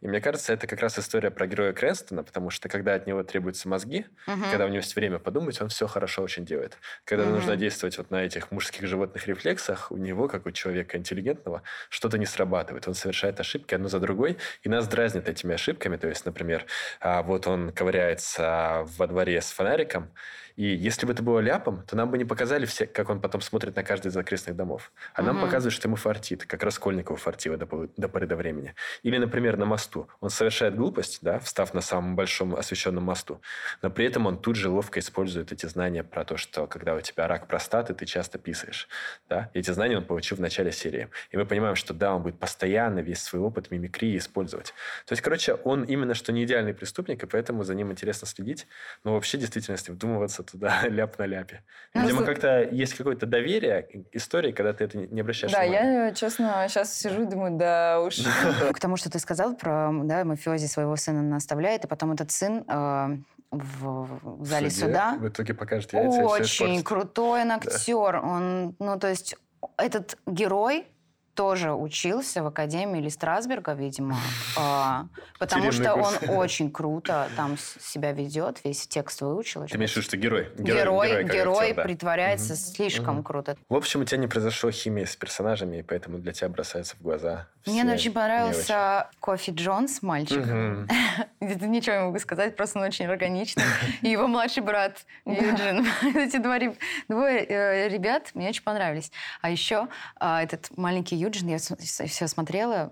И 0.00 0.08
мне 0.08 0.20
кажется, 0.20 0.52
это 0.52 0.66
как 0.66 0.80
раз 0.80 0.98
история 0.98 1.30
про 1.30 1.46
героя 1.46 1.72
Крэнстона, 1.72 2.24
потому 2.24 2.50
что 2.50 2.68
когда 2.68 2.94
от 2.94 3.06
него 3.06 3.22
требуются 3.22 3.68
мозги, 3.68 4.04
Мгм. 4.26 4.50
когда 4.50 4.64
у 4.64 4.68
него 4.68 4.78
есть 4.78 4.96
время 4.96 5.20
подумать, 5.20 5.60
он 5.62 5.68
все 5.68 5.86
хорошо 5.86 6.22
очень 6.24 6.44
делает. 6.44 6.76
Когда 7.04 7.24
Мгм. 7.24 7.34
нужно 7.34 7.54
действовать 7.56 7.98
вот 7.98 8.10
на 8.10 8.24
этих 8.24 8.50
мужских 8.50 8.88
животных 8.88 9.28
рефлексах, 9.28 9.92
у 9.92 9.96
него, 9.96 10.26
как 10.26 10.46
у 10.46 10.50
человека 10.50 10.98
интеллигентного, 10.98 11.62
что-то 11.88 12.18
не 12.18 12.26
срабатывает. 12.26 12.88
Он 12.88 12.94
совершает 12.94 13.38
ошибки 13.38 13.76
одну 13.76 13.88
за 13.88 14.00
другой, 14.00 14.38
и 14.64 14.68
нас 14.68 14.88
дразнит 14.88 15.28
этими 15.28 15.54
ошибками. 15.54 15.96
То 15.96 16.08
есть, 16.08 16.26
например, 16.26 16.66
а, 16.98 17.22
вот 17.22 17.46
он 17.46 17.70
ковыряется 17.70 18.84
во 18.98 19.06
дворе 19.06 19.40
с 19.40 19.52
фонариком, 19.52 20.10
и 20.56 20.64
если 20.64 21.06
бы 21.06 21.12
это 21.12 21.22
было 21.22 21.40
ляпом, 21.40 21.82
то 21.86 21.96
нам 21.96 22.10
бы 22.10 22.18
не 22.18 22.24
показали, 22.24 22.66
все, 22.66 22.86
как 22.86 23.10
он 23.10 23.20
потом 23.20 23.40
смотрит 23.40 23.76
на 23.76 23.82
каждый 23.82 24.08
из 24.08 24.16
окрестных 24.16 24.56
домов. 24.56 24.92
А 25.14 25.22
нам 25.22 25.36
Мгм. 25.36 25.44
показывают, 25.46 25.74
что 25.74 25.88
ему 25.88 25.96
фартит, 25.96 26.44
как 26.46 26.62
Раскольникову 26.62 27.16
фартило 27.16 27.56
до, 27.56 27.88
до 27.96 28.08
поры 28.08 28.26
до 28.26 28.36
времени. 28.36 28.74
Или, 29.02 29.18
например, 29.18 29.56
на 29.56 29.64
мосту. 29.66 30.08
Он 30.20 30.30
совершает 30.30 30.76
глупость, 30.76 31.18
да, 31.22 31.38
встав 31.38 31.74
на 31.74 31.80
самом 31.80 32.16
большом 32.16 32.54
освещенном 32.54 33.04
мосту, 33.04 33.40
но 33.82 33.90
при 33.90 34.04
этом 34.06 34.26
он 34.26 34.38
тут 34.40 34.56
же 34.56 34.68
ловко 34.68 35.00
использует 35.00 35.52
эти 35.52 35.66
знания 35.66 36.04
про 36.04 36.24
то, 36.24 36.36
что 36.36 36.66
когда 36.66 36.94
у 36.94 37.00
тебя 37.00 37.26
рак 37.28 37.46
простаты, 37.48 37.94
ты 37.94 38.06
часто 38.06 38.38
писаешь. 38.38 38.88
Да? 39.28 39.50
Эти 39.54 39.70
знания 39.70 39.96
он 39.98 40.04
получил 40.04 40.36
в 40.36 40.40
начале 40.40 40.72
серии. 40.72 41.08
И 41.30 41.36
мы 41.36 41.46
понимаем, 41.46 41.76
что 41.76 41.94
да, 41.94 42.14
он 42.14 42.22
будет 42.22 42.38
постоянно 42.38 43.00
весь 43.00 43.22
свой 43.22 43.42
опыт 43.42 43.70
мимикрии 43.70 44.16
использовать. 44.18 44.74
То 45.06 45.12
есть, 45.12 45.22
короче, 45.22 45.54
он 45.54 45.84
именно 45.84 46.14
что 46.14 46.32
не 46.32 46.44
идеальный 46.44 46.74
преступник, 46.74 47.22
и 47.22 47.26
поэтому 47.26 47.64
за 47.64 47.74
ним 47.74 47.90
интересно 47.90 48.26
следить, 48.26 48.66
но 49.04 49.14
вообще 49.14 49.36
в 49.38 49.40
действительности 49.40 49.90
вдумываться 49.90 50.41
туда 50.42 50.82
ляп 50.88 51.18
на 51.18 51.26
ляпе. 51.26 51.62
Ну, 51.94 52.02
Видимо, 52.02 52.22
слу- 52.22 52.26
как-то 52.26 52.62
есть 52.62 52.94
какое-то 52.94 53.26
доверие 53.26 53.82
к 53.82 54.16
истории, 54.16 54.52
когда 54.52 54.72
ты 54.72 54.84
это 54.84 54.98
не 54.98 55.20
обращаешь 55.20 55.52
Да, 55.52 55.62
внимания. 55.62 56.04
я, 56.06 56.12
честно, 56.12 56.66
сейчас 56.68 56.94
сижу 56.94 57.22
и 57.22 57.26
думаю, 57.26 57.56
да 57.56 58.00
уж. 58.00 58.16
К 58.72 58.78
тому, 58.78 58.96
что 58.96 59.10
ты 59.10 59.18
сказал 59.18 59.54
про 59.54 59.90
да, 60.04 60.24
мафиози 60.24 60.66
своего 60.66 60.96
сына 60.96 61.22
наставляет, 61.22 61.84
и 61.84 61.88
потом 61.88 62.12
этот 62.12 62.30
сын 62.30 62.64
э, 62.68 63.16
в, 63.50 64.08
в 64.22 64.44
зале 64.46 64.70
суде 64.70 64.86
суда 64.86 65.16
В 65.18 65.28
итоге 65.28 65.54
покажет 65.54 65.92
яйца 65.92 66.24
очень 66.24 66.82
крутой 66.82 67.42
он 67.42 67.52
актер. 67.52 68.16
Он, 68.16 68.74
ну, 68.78 68.98
то 68.98 69.08
есть 69.08 69.36
этот 69.76 70.18
герой 70.26 70.86
тоже 71.34 71.72
учился 71.72 72.42
в 72.42 72.46
Академии 72.46 73.00
или 73.00 73.08
Страсберга, 73.08 73.72
видимо, 73.72 74.16
а, 74.58 75.06
потому 75.38 75.72
что 75.72 75.94
он 75.94 76.14
очень 76.28 76.70
круто 76.70 77.28
там 77.36 77.56
себя 77.80 78.12
ведет, 78.12 78.60
весь 78.64 78.86
текст 78.86 79.20
выучил. 79.20 79.66
Ты 79.66 79.76
имеешь 79.76 79.92
в 79.92 79.96
виду, 79.96 80.04
что 80.04 80.16
герой? 80.16 80.48
Герой, 80.58 81.24
герой, 81.24 81.74
притворяется 81.74 82.56
слишком 82.56 83.22
круто. 83.22 83.56
В 83.68 83.74
общем, 83.74 84.02
у 84.02 84.04
тебя 84.04 84.18
не 84.18 84.26
произошло 84.26 84.70
химии 84.70 85.04
с 85.04 85.16
персонажами, 85.16 85.78
и 85.78 85.82
поэтому 85.82 86.18
для 86.18 86.32
тебя 86.32 86.48
бросаются 86.48 86.96
в 86.96 87.02
глаза 87.02 87.48
Мне 87.66 87.84
очень 87.84 88.12
понравился 88.12 89.08
Кофи 89.20 89.52
Джонс, 89.54 90.02
мальчик. 90.02 90.44
ничего 91.40 91.96
не 91.96 92.02
могу 92.02 92.18
сказать, 92.18 92.56
просто 92.56 92.78
он 92.78 92.86
очень 92.86 93.06
органичный. 93.06 93.64
И 94.02 94.08
его 94.08 94.26
младший 94.26 94.62
брат 94.62 95.04
Юджин. 95.24 95.86
Эти 96.14 96.36
двое 96.38 96.76
э, 97.08 97.88
ребят 97.88 98.30
мне 98.34 98.48
очень 98.48 98.62
понравились. 98.62 99.10
А 99.40 99.50
еще 99.50 99.88
а, 100.16 100.42
этот 100.42 100.76
маленький 100.76 101.16
Юджин, 101.22 101.48
я 101.48 101.58
все 101.58 102.26
смотрела, 102.28 102.90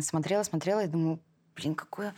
смотрела, 0.00 0.42
смотрела, 0.42 0.84
и 0.84 0.86
думаю, 0.86 1.20
блин, 1.54 1.74
какое 1.74 2.14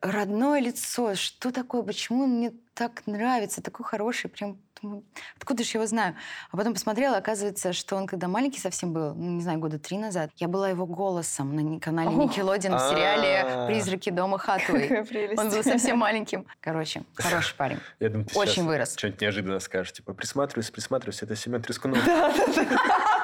родное 0.00 0.60
лицо, 0.60 1.14
что 1.14 1.50
такое, 1.52 1.82
почему 1.82 2.24
он 2.24 2.30
мне 2.30 2.52
так 2.74 3.06
нравится, 3.06 3.62
такой 3.62 3.84
хороший, 3.84 4.28
прям 4.30 4.58
думаю, 4.80 5.04
откуда 5.36 5.62
же 5.62 5.70
я 5.74 5.80
его 5.80 5.86
знаю? 5.86 6.16
А 6.50 6.56
потом 6.56 6.72
посмотрела, 6.74 7.16
оказывается, 7.16 7.72
что 7.72 7.96
он 7.96 8.06
когда 8.06 8.26
маленький 8.28 8.60
совсем 8.60 8.92
был, 8.92 9.14
ну, 9.14 9.32
не 9.32 9.42
знаю, 9.42 9.58
года 9.58 9.78
три 9.78 9.98
назад, 9.98 10.30
я 10.36 10.48
была 10.48 10.70
его 10.70 10.86
голосом 10.86 11.54
на 11.54 11.80
канале. 11.80 12.10
Nickelodeon 12.10 12.76
в 12.76 12.90
сериале 12.90 13.42
А. 13.42 13.66
«Призраки 13.66 14.10
дома 14.10 14.38
Хатуэй». 14.38 15.36
Он 15.36 15.50
был 15.50 15.62
совсем 15.62 15.98
маленьким. 16.06 16.46
Короче, 16.60 17.04
хороший 17.14 17.54
парень. 17.54 17.78
Я 18.00 18.08
думаю, 18.08 18.26
ты 18.26 18.38
Очень 18.38 18.64
вырос. 18.64 18.94
что-нибудь 18.96 19.20
неожиданно 19.20 19.60
скажешь. 19.60 19.92
Типа, 19.92 20.14
присматриваюсь, 20.14 20.70
присматриваюсь, 20.70 21.22
это 21.22 21.36
Семен 21.36 21.62
Трескунов. 21.62 21.98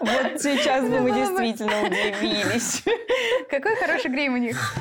Вот 0.00 0.40
сейчас 0.40 0.84
бы 0.84 1.00
мы 1.00 1.12
действительно 1.12 1.82
удивились. 1.82 2.82
Какой 3.50 3.76
хороший 3.76 4.10
грим 4.10 4.34
у 4.34 4.36
них. 4.38 4.74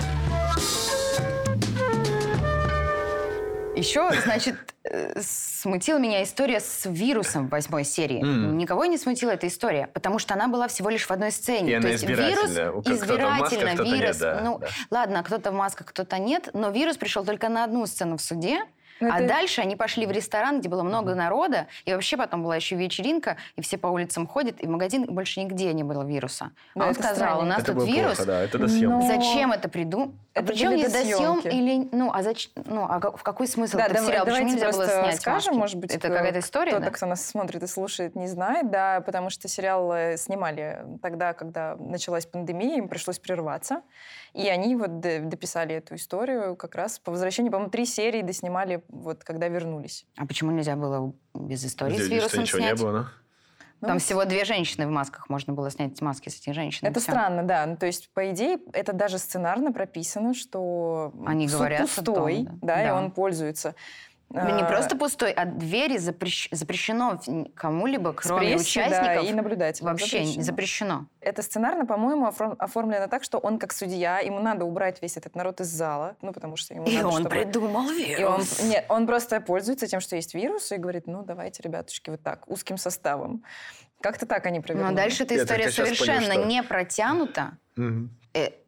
Еще, 3.76 4.10
значит, 4.24 4.56
э, 4.86 5.19
смутила 5.21 5.98
меня 5.98 6.24
история 6.24 6.62
с 6.62 6.86
вирусом 6.86 7.48
в 7.48 7.50
восьмой 7.50 7.84
серии. 7.84 8.21
М. 8.21 8.58
Никого 8.58 8.86
не 8.86 8.98
смутила 8.98 9.32
эта 9.32 9.48
история, 9.48 9.88
потому 9.93 10.17
что 10.17 10.34
она 10.34 10.48
была 10.48 10.69
всего 10.69 10.89
лишь 10.89 11.06
в 11.06 11.12
одной 11.12 11.32
сцене. 11.32 11.71
И 11.71 11.71
То 11.74 11.78
она 11.80 11.89
есть 11.89 12.04
вирус 12.06 12.58
масках, 12.58 12.88
избирательно, 12.88 13.84
нет, 13.84 14.00
вирус. 14.00 14.17
да, 14.17 14.41
ну, 14.41 14.60
да. 14.60 14.67
ладно, 14.91 15.24
кто-то 15.24 15.52
в 15.52 15.56
масках, 15.56 15.88
кто-то 15.88 16.17
нет, 16.19 16.50
но 16.54 16.69
вирус 16.69 16.95
пришел 16.95 17.26
только 17.26 17.50
на 17.50 17.65
одну 17.65 17.86
сцену 17.86 18.15
в 18.15 18.21
суде, 18.21 18.63
Ну, 18.99 19.12
а 19.12 19.19
это... 19.19 19.27
дальше 19.27 19.62
они 19.62 19.75
пошли 19.75 20.05
в 20.05 20.12
ресторан, 20.12 20.60
где 20.60 20.69
было 20.69 20.84
много 20.84 21.12
mm-hmm. 21.12 21.15
народа, 21.15 21.67
и 21.86 21.93
вообще 21.93 22.17
потом 22.17 22.43
была 22.43 22.55
еще 22.55 22.75
вечеринка, 22.75 23.38
и 23.55 23.62
все 23.62 23.77
по 23.77 23.88
улицам 23.88 24.27
ходят, 24.27 24.62
и 24.62 24.67
в 24.67 24.69
магазин, 24.69 25.03
и 25.03 25.12
больше 25.12 25.41
нигде 25.41 25.73
не 25.73 25.84
было 25.84 26.03
вируса. 26.03 26.51
Да, 26.75 26.86
а 26.86 26.88
он 26.88 26.93
сказал, 26.93 27.15
странно. 27.15 27.39
у 27.39 27.45
нас 27.45 27.60
это 27.62 27.73
тут 27.73 27.88
вирус. 27.88 28.15
Плохо, 28.15 28.25
да, 28.25 28.41
это 28.41 28.58
до 28.58 28.67
съемки. 28.67 28.86
Но... 28.86 29.08
Зачем 29.08 29.51
это 29.51 29.69
придумать? 29.69 30.12
Это 30.34 30.47
причем 30.47 30.75
не 30.75 30.88
до 30.88 31.49
или... 31.49 31.88
Ну, 31.93 32.12
а, 32.13 32.21
зач... 32.21 32.49
ну, 32.65 32.86
а 32.89 32.99
в 32.99 33.23
какой 33.23 33.47
смысл 33.47 33.77
да, 33.77 33.86
этот 33.86 33.99
да, 33.99 34.05
сериал? 34.05 34.25
Почему 34.25 34.49
нельзя 34.49 34.71
было 34.71 34.86
снять 34.86 35.21
скажем, 35.21 35.53
маски? 35.53 35.60
может 35.60 35.77
быть, 35.77 35.91
это 35.91 36.10
какая-то 36.10 36.39
история, 36.39 36.71
кто-то, 36.71 36.86
да? 36.86 36.91
кто 36.91 37.05
нас 37.05 37.25
смотрит 37.25 37.63
и 37.63 37.67
слушает, 37.67 38.15
не 38.15 38.27
знает, 38.27 38.69
да, 38.69 38.99
потому 38.99 39.29
что 39.29 39.47
сериал 39.47 39.93
э, 39.93 40.17
снимали 40.17 40.86
тогда, 41.01 41.34
когда 41.34 41.77
началась 41.77 42.25
пандемия, 42.25 42.77
им 42.77 42.89
пришлось 42.89 43.17
прерваться. 43.17 43.81
И 44.34 44.49
они 44.49 44.75
вот 44.75 44.99
дописали 44.99 45.75
эту 45.75 45.95
историю 45.95 46.58
как 46.58 46.75
раз 46.75 46.99
по 46.99 47.12
возвращению, 47.12 47.53
по-моему, 47.53 47.71
три 47.71 47.86
серии 47.86 48.21
доснимали 48.21 48.84
вот 48.89 49.24
когда 49.24 49.48
вернулись. 49.48 50.06
А 50.17 50.26
почему 50.26 50.52
нельзя 50.52 50.76
было 50.76 51.13
без 51.34 51.65
истории 51.65 51.95
Здесь 51.95 52.08
с 52.08 52.10
вирусом 52.10 52.41
ничего 52.41 52.60
снять? 52.60 52.78
не 52.78 52.84
было, 52.84 52.93
да? 52.93 53.08
Ну, 53.82 53.88
Там 53.89 54.00
всего 54.00 54.26
две 54.26 54.45
женщины 54.45 54.88
в 54.88 54.89
масках, 54.89 55.30
можно 55.30 55.54
было 55.54 55.69
снять 55.69 56.00
маски 56.02 56.30
с 56.30 56.39
этих 56.39 56.54
женщин. 56.54 56.88
Это 56.88 57.00
странно, 57.00 57.43
да. 57.43 57.65
Ну, 57.65 57.76
то 57.76 57.86
есть, 57.86 58.10
по 58.13 58.32
идее, 58.32 58.58
это 58.74 58.93
даже 58.93 59.17
сценарно 59.17 59.71
прописано, 59.74 60.34
что 60.34 61.13
Они 61.26 61.48
говорят 61.48 61.82
пустой, 61.82 62.45
том, 62.45 62.60
да, 62.62 62.76
да, 62.76 62.88
и 62.88 62.91
он 62.91 63.12
пользуется. 63.12 63.76
Ну, 64.30 64.56
не 64.56 64.64
а, 64.64 64.66
просто 64.66 64.98
пустой, 64.98 65.32
а 65.32 65.46
двери 65.46 65.98
запрещ... 65.98 66.50
запрещено 66.52 67.20
кому-либо, 67.54 68.12
кроме 68.14 68.56
участников. 68.56 69.06
Да, 69.06 69.16
и 69.22 69.32
наблюдателей. 69.32 69.86
Вообще 69.86 70.18
запрещено. 70.18 70.44
запрещено. 70.44 71.06
Это 71.22 71.42
сценарно, 71.42 71.86
по-моему, 71.86 72.28
оформлено 72.28 73.08
так, 73.08 73.24
что 73.24 73.38
он 73.38 73.60
как 73.60 73.72
судья, 73.72 74.20
ему 74.20 74.40
надо 74.40 74.66
убрать 74.66 75.02
весь 75.02 75.16
этот 75.16 75.36
народ 75.36 75.62
из 75.62 75.68
зала, 75.68 76.18
ну, 76.22 76.34
потому 76.34 76.58
что 76.58 76.74
ему 76.74 76.86
И 76.86 76.96
надо, 76.98 77.08
он 77.08 77.14
чтобы... 77.22 77.30
придумал 77.30 77.90
вирус. 77.90 78.60
И 78.60 78.64
он... 78.64 78.70
Нет, 78.70 78.86
он 78.90 79.08
просто 79.08 79.40
пользуется 79.42 79.88
тем, 79.88 80.02
что 80.02 80.16
есть 80.16 80.34
вирус, 80.34 80.72
и 80.72 80.78
говорит, 80.78 81.08
ну, 81.08 81.24
давайте, 81.24 81.64
ребятушки, 81.64 82.10
вот 82.10 82.22
так, 82.22 82.50
узким 82.50 82.78
составом. 82.78 83.44
Как-то 84.02 84.26
так 84.26 84.46
они 84.48 84.60
провернули. 84.60 84.92
Но 84.92 84.98
дальше 84.98 85.24
эта 85.24 85.38
история 85.38 85.72
совершенно 85.72 86.28
понял, 86.28 86.42
что... 86.42 86.46
не 86.46 86.64
протянута. 86.64 87.58
Угу. 87.78 88.10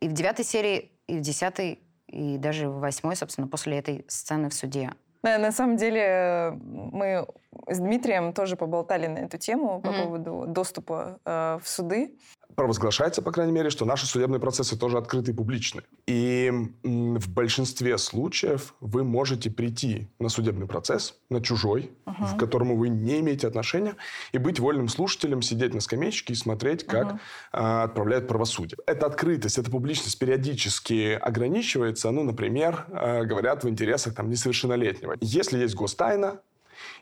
И 0.02 0.08
в 0.08 0.14
девятой 0.14 0.46
серии, 0.46 0.92
и 1.08 1.18
в 1.18 1.22
десятой, 1.22 1.82
и 2.08 2.38
даже 2.38 2.70
в 2.70 2.80
восьмой, 2.80 3.16
собственно, 3.16 3.48
после 3.48 3.80
этой 3.80 4.06
сцены 4.08 4.50
в 4.50 4.54
суде 4.54 4.92
на, 5.38 5.52
самом 5.52 5.78
деле 5.78 6.54
мы 6.62 7.28
с 7.68 7.80
Дмитрием 7.80 8.34
тоже 8.34 8.56
поболтали 8.56 9.08
на 9.08 9.20
эту 9.20 9.38
тему 9.38 9.82
по 9.82 9.88
mm-hmm. 9.88 10.04
поводу 10.04 10.46
доступа 10.48 11.20
э, 11.26 11.60
в 11.62 11.68
суды 11.68 12.18
провозглашается, 12.58 13.22
по 13.22 13.32
крайней 13.32 13.54
мере, 13.54 13.70
что 13.70 13.86
наши 13.86 14.08
судебные 14.08 14.40
процессы 14.40 14.76
тоже 14.76 14.98
открыты 14.98 15.30
и 15.30 15.34
публичны. 15.34 15.84
И 16.08 16.52
в 16.84 17.30
большинстве 17.30 18.00
случаев 18.00 18.74
вы 18.80 19.04
можете 19.04 19.52
прийти 19.52 20.08
на 20.18 20.28
судебный 20.28 20.66
процесс, 20.66 21.20
на 21.30 21.40
чужой, 21.40 21.92
uh-huh. 22.08 22.36
к 22.36 22.40
которому 22.40 22.76
вы 22.76 22.90
не 22.90 23.20
имеете 23.20 23.48
отношения, 23.48 23.96
и 24.32 24.40
быть 24.40 24.60
вольным 24.60 24.88
слушателем, 24.88 25.44
сидеть 25.44 25.76
на 25.76 25.82
скамеечке 25.82 26.34
и 26.34 26.36
смотреть, 26.36 26.84
как 26.84 27.14
uh-huh. 27.14 27.20
а, 27.52 27.84
отправляют 27.84 28.28
правосудие. 28.28 28.80
Эта 28.88 29.06
открытость, 29.06 29.60
эта 29.60 29.70
публичность 29.70 30.18
периодически 30.18 31.12
ограничивается, 31.14 32.10
ну, 32.10 32.24
например, 32.24 32.88
а, 32.90 33.24
говорят 33.24 33.64
в 33.66 33.70
интересах 33.70 34.16
там, 34.16 34.32
несовершеннолетнего. 34.32 35.16
Если 35.22 35.60
есть 35.60 35.76
гостайна, 35.76 36.42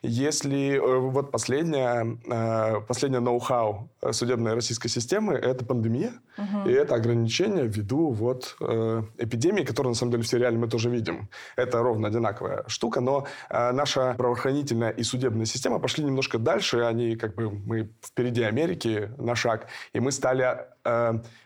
если 0.07 0.75
э, 0.75 0.97
вот 0.99 1.31
последняя, 1.31 2.17
э, 2.27 2.81
последняя 2.87 3.19
ноу-хау 3.19 3.89
судебной 4.11 4.53
российской 4.53 4.87
системы– 4.87 5.33
это 5.33 5.65
пандемия, 5.65 6.13
угу. 6.37 6.69
и 6.69 6.73
это 6.73 6.95
ограничение 6.95 7.65
ввиду 7.67 8.11
вот 8.11 8.55
э, 8.61 9.03
эпидемии, 9.17 9.63
которую, 9.63 9.91
на 9.91 9.95
самом 9.95 10.11
деле, 10.11 10.23
в 10.23 10.27
сериале 10.27 10.57
мы 10.57 10.67
тоже 10.67 10.89
видим. 10.89 11.29
Это 11.55 11.81
ровно 11.81 12.07
одинаковая 12.07 12.63
штука, 12.67 13.01
но 13.01 13.25
наша 13.49 14.13
правоохранительная 14.17 14.91
и 14.91 15.03
судебная 15.03 15.45
система 15.45 15.79
пошли 15.79 16.03
немножко 16.03 16.37
дальше, 16.37 16.81
они 16.81 17.15
как 17.15 17.35
бы, 17.35 17.49
мы 17.49 17.89
впереди 18.03 18.43
Америки 18.43 19.11
на 19.17 19.35
шаг, 19.35 19.67
и 19.93 19.99
мы 19.99 20.11
стали 20.11 20.65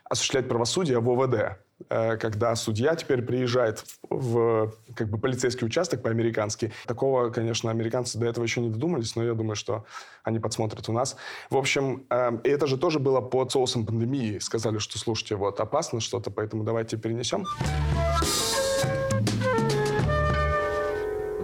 осуществлять 0.04 0.48
правосудие 0.48 1.00
в 1.00 1.08
ОВД. 1.10 1.58
Э, 1.90 2.16
когда 2.16 2.54
судья 2.54 2.94
теперь 2.94 3.20
приезжает 3.20 3.84
в, 4.08 4.68
в 4.68 4.72
как 4.94 5.10
бы 5.10 5.18
полицейский 5.18 5.66
участок 5.66 6.02
по-американски. 6.02 6.72
Такого, 6.86 7.30
конечно, 7.30 7.70
американцы 7.70 8.16
до 8.16 8.26
этого 8.26 8.44
еще 8.44 8.60
не 8.60 8.70
додумались, 8.70 9.16
но 9.16 9.24
я 9.24 9.34
думаю, 9.34 9.56
что 9.56 9.84
они 10.22 10.38
подсмотрят 10.38 10.88
у 10.88 10.92
нас. 10.92 11.16
В 11.50 11.56
общем, 11.56 12.06
э, 12.08 12.38
это 12.44 12.68
же 12.68 12.78
тоже 12.78 13.00
было 13.00 13.20
под 13.20 13.50
соусом 13.50 13.84
пандемии. 13.84 14.38
Сказали, 14.38 14.78
что, 14.78 14.98
слушайте, 14.98 15.34
вот 15.34 15.58
опасно 15.58 16.00
что-то, 16.00 16.30
поэтому 16.30 16.62
давайте 16.62 16.96
перенесем. 16.96 17.44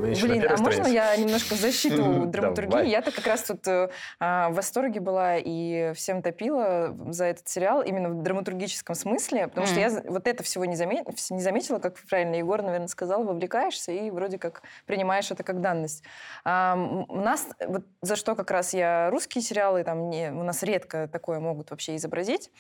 Блин, 0.07 0.47
а 0.49 0.57
можно 0.61 0.87
я 0.87 1.17
немножко 1.17 1.55
в 1.55 1.59
защиту 1.59 2.27
драматургии? 2.27 2.89
Я-то 2.89 3.11
как 3.11 3.27
раз 3.27 3.43
тут 3.43 3.67
э, 3.67 3.89
а, 4.21 4.51
в 4.51 4.55
восторге 4.55 5.01
была 5.01 5.37
и 5.37 5.93
всем 5.95 6.23
топила 6.23 6.97
за 7.09 7.27
этот 7.27 7.49
сериал 7.49 7.83
именно 7.83 8.09
в 8.11 8.23
драматургическом 8.23 8.95
смысле, 8.95 9.49
потому 9.49 9.67
что 9.67 9.81
я 9.81 9.91
вот 10.09 10.27
это 10.27 10.43
всего 10.43 10.65
не, 10.65 10.77
заметила, 10.77 11.79
как 11.79 11.99
правильно 12.09 12.37
Егор, 12.37 12.63
наверное, 12.63 12.89
сказал, 12.89 13.25
вовлекаешься 13.25 13.93
и 13.93 14.11
вроде 14.11 14.39
как 14.39 14.63
принимаешь 14.87 15.31
это 15.31 15.43
как 15.43 15.61
данность. 15.61 16.03
у 16.45 16.49
нас, 16.49 17.47
вот 17.67 17.85
за 18.03 18.17
что 18.17 18.35
как 18.35 18.51
раз 18.51 18.75
я 18.75 19.11
русские 19.11 19.43
сериалы, 19.43 19.85
там 19.85 20.11
не, 20.11 20.31
у 20.31 20.43
нас 20.43 20.63
редко 20.63 21.09
такое 21.09 21.41
могут 21.41 21.71
вообще 21.71 21.97
изобразить. 21.97 22.51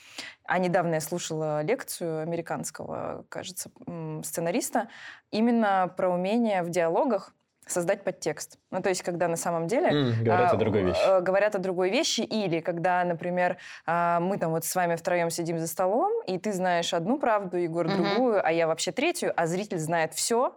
А 0.44 0.58
недавно 0.58 0.94
я 0.94 1.00
слушала 1.00 1.62
лекцию 1.62 2.20
американского, 2.20 3.24
кажется, 3.28 3.70
сценариста, 4.22 4.88
именно 5.36 5.92
про 5.96 6.08
умение 6.08 6.62
в 6.62 6.70
диалогах 6.70 7.32
создать 7.66 8.04
подтекст. 8.04 8.58
Ну, 8.70 8.80
то 8.80 8.88
есть, 8.88 9.02
когда 9.02 9.26
на 9.28 9.36
самом 9.36 9.66
деле... 9.66 9.90
Mm, 9.90 10.22
говорят 10.22 10.52
а, 10.52 10.54
о 10.54 10.56
другой 10.56 10.82
вещи. 10.82 11.00
А, 11.04 11.20
говорят 11.20 11.54
о 11.56 11.58
другой 11.58 11.90
вещи, 11.90 12.20
или 12.20 12.60
когда, 12.60 13.02
например, 13.04 13.56
а, 13.86 14.20
мы 14.20 14.38
там 14.38 14.52
вот 14.52 14.64
с 14.64 14.74
вами 14.74 14.94
втроем 14.94 15.30
сидим 15.30 15.58
за 15.58 15.66
столом, 15.66 16.12
и 16.26 16.38
ты 16.38 16.52
знаешь 16.52 16.94
одну 16.94 17.18
правду, 17.18 17.56
Егор 17.56 17.86
mm-hmm. 17.86 18.14
другую, 18.14 18.46
а 18.46 18.52
я 18.52 18.68
вообще 18.68 18.92
третью, 18.92 19.32
а 19.36 19.46
зритель 19.46 19.78
знает 19.78 20.14
все, 20.14 20.56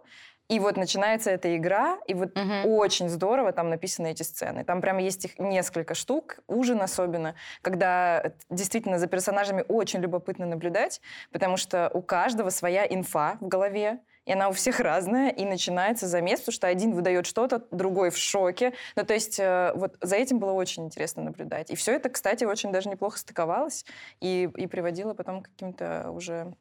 и 0.50 0.58
вот 0.58 0.76
начинается 0.76 1.30
эта 1.30 1.56
игра, 1.56 1.98
и 2.08 2.14
вот 2.14 2.36
угу. 2.36 2.74
очень 2.74 3.08
здорово 3.08 3.52
там 3.52 3.70
написаны 3.70 4.10
эти 4.10 4.24
сцены. 4.24 4.64
Там 4.64 4.80
прям 4.80 4.98
есть 4.98 5.24
их 5.24 5.38
несколько 5.38 5.94
штук, 5.94 6.40
ужин 6.48 6.82
особенно, 6.82 7.36
когда 7.62 8.32
действительно 8.50 8.98
за 8.98 9.06
персонажами 9.06 9.64
очень 9.68 10.00
любопытно 10.00 10.46
наблюдать, 10.46 11.00
потому 11.30 11.56
что 11.56 11.88
у 11.94 12.02
каждого 12.02 12.50
своя 12.50 12.84
инфа 12.84 13.38
в 13.40 13.46
голове, 13.46 14.00
и 14.30 14.32
она 14.32 14.48
у 14.48 14.52
всех 14.52 14.78
разная, 14.78 15.30
и 15.30 15.44
начинается 15.44 16.06
замес, 16.06 16.38
потому 16.38 16.54
что 16.54 16.68
один 16.68 16.92
выдает 16.92 17.26
что-то, 17.26 17.66
другой 17.72 18.10
в 18.10 18.16
шоке. 18.16 18.74
Ну, 18.94 19.04
то 19.04 19.12
есть 19.12 19.40
э, 19.40 19.72
вот 19.74 19.96
за 20.00 20.14
этим 20.14 20.38
было 20.38 20.52
очень 20.52 20.84
интересно 20.84 21.24
наблюдать. 21.24 21.72
И 21.72 21.74
все 21.74 21.96
это, 21.96 22.10
кстати, 22.10 22.44
очень 22.44 22.70
даже 22.70 22.88
неплохо 22.88 23.18
стыковалось 23.18 23.84
и, 24.20 24.48
и 24.56 24.68
приводило 24.68 25.14
потом 25.14 25.42
к 25.42 25.48
каким-то 25.48 26.12
уже 26.12 26.54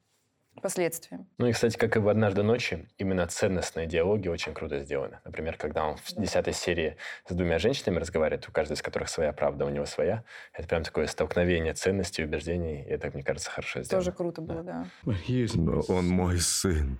последствиям. 0.64 1.28
Ну 1.38 1.46
и, 1.46 1.52
кстати, 1.52 1.78
как 1.78 1.96
и 1.96 2.00
в 2.00 2.10
«Однажды 2.10 2.42
ночи», 2.42 2.90
именно 2.98 3.28
ценностные 3.28 3.86
диалоги 3.86 4.30
очень 4.30 4.56
круто 4.56 4.80
сделаны. 4.80 5.20
Например, 5.24 5.56
когда 5.56 5.86
он 5.86 5.98
в 5.98 6.16
десятой 6.16 6.54
серии 6.54 6.98
с 7.28 7.36
двумя 7.36 7.60
женщинами 7.60 8.00
разговаривает, 8.00 8.50
у 8.50 8.52
каждой 8.52 8.74
из 8.74 8.82
которых 8.82 9.10
своя 9.10 9.32
правда, 9.32 9.66
у 9.66 9.70
него 9.70 9.86
своя. 9.86 10.24
Это 10.54 10.68
прям 10.68 10.82
такое 10.82 11.06
столкновение 11.06 11.76
ценностей, 11.76 12.24
убеждений. 12.24 12.82
И 12.82 12.90
это, 12.90 13.12
мне 13.14 13.22
кажется, 13.22 13.52
хорошо 13.52 13.84
сделано. 13.84 14.04
Тоже 14.04 14.18
круто 14.18 14.42
было, 14.42 14.64
да. 14.64 14.88
да. 15.04 15.14
Но 15.54 15.84
он 15.88 16.08
мой 16.08 16.40
сын. 16.40 16.98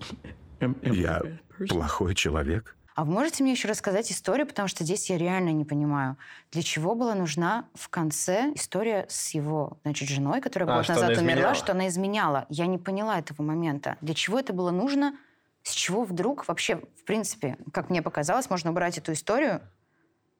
Я 0.82 1.22
плохой 1.68 2.14
человек? 2.14 2.76
А 2.96 3.04
вы 3.04 3.12
можете 3.12 3.42
мне 3.42 3.52
еще 3.52 3.68
рассказать 3.68 4.10
историю, 4.10 4.46
потому 4.46 4.68
что 4.68 4.82
здесь 4.82 5.10
я 5.10 5.18
реально 5.18 5.50
не 5.50 5.66
понимаю, 5.66 6.16
для 6.50 6.62
чего 6.62 6.94
была 6.94 7.14
нужна 7.14 7.68
в 7.74 7.90
конце 7.90 8.52
история 8.54 9.04
с 9.10 9.34
его, 9.34 9.78
значит, 9.84 10.08
женой, 10.08 10.40
которая 10.40 10.70
а, 10.70 10.78
год 10.78 10.88
назад 10.88 11.18
умерла, 11.18 11.54
что 11.54 11.72
она 11.72 11.88
изменяла. 11.88 12.46
Я 12.48 12.64
не 12.64 12.78
поняла 12.78 13.18
этого 13.18 13.42
момента. 13.42 13.98
Для 14.00 14.14
чего 14.14 14.38
это 14.38 14.54
было 14.54 14.70
нужно? 14.70 15.14
С 15.62 15.72
чего 15.72 16.04
вдруг 16.04 16.48
вообще, 16.48 16.76
в 16.76 17.04
принципе, 17.04 17.58
как 17.70 17.90
мне 17.90 18.00
показалось, 18.00 18.48
можно 18.48 18.70
убрать 18.70 18.96
эту 18.96 19.12
историю, 19.12 19.60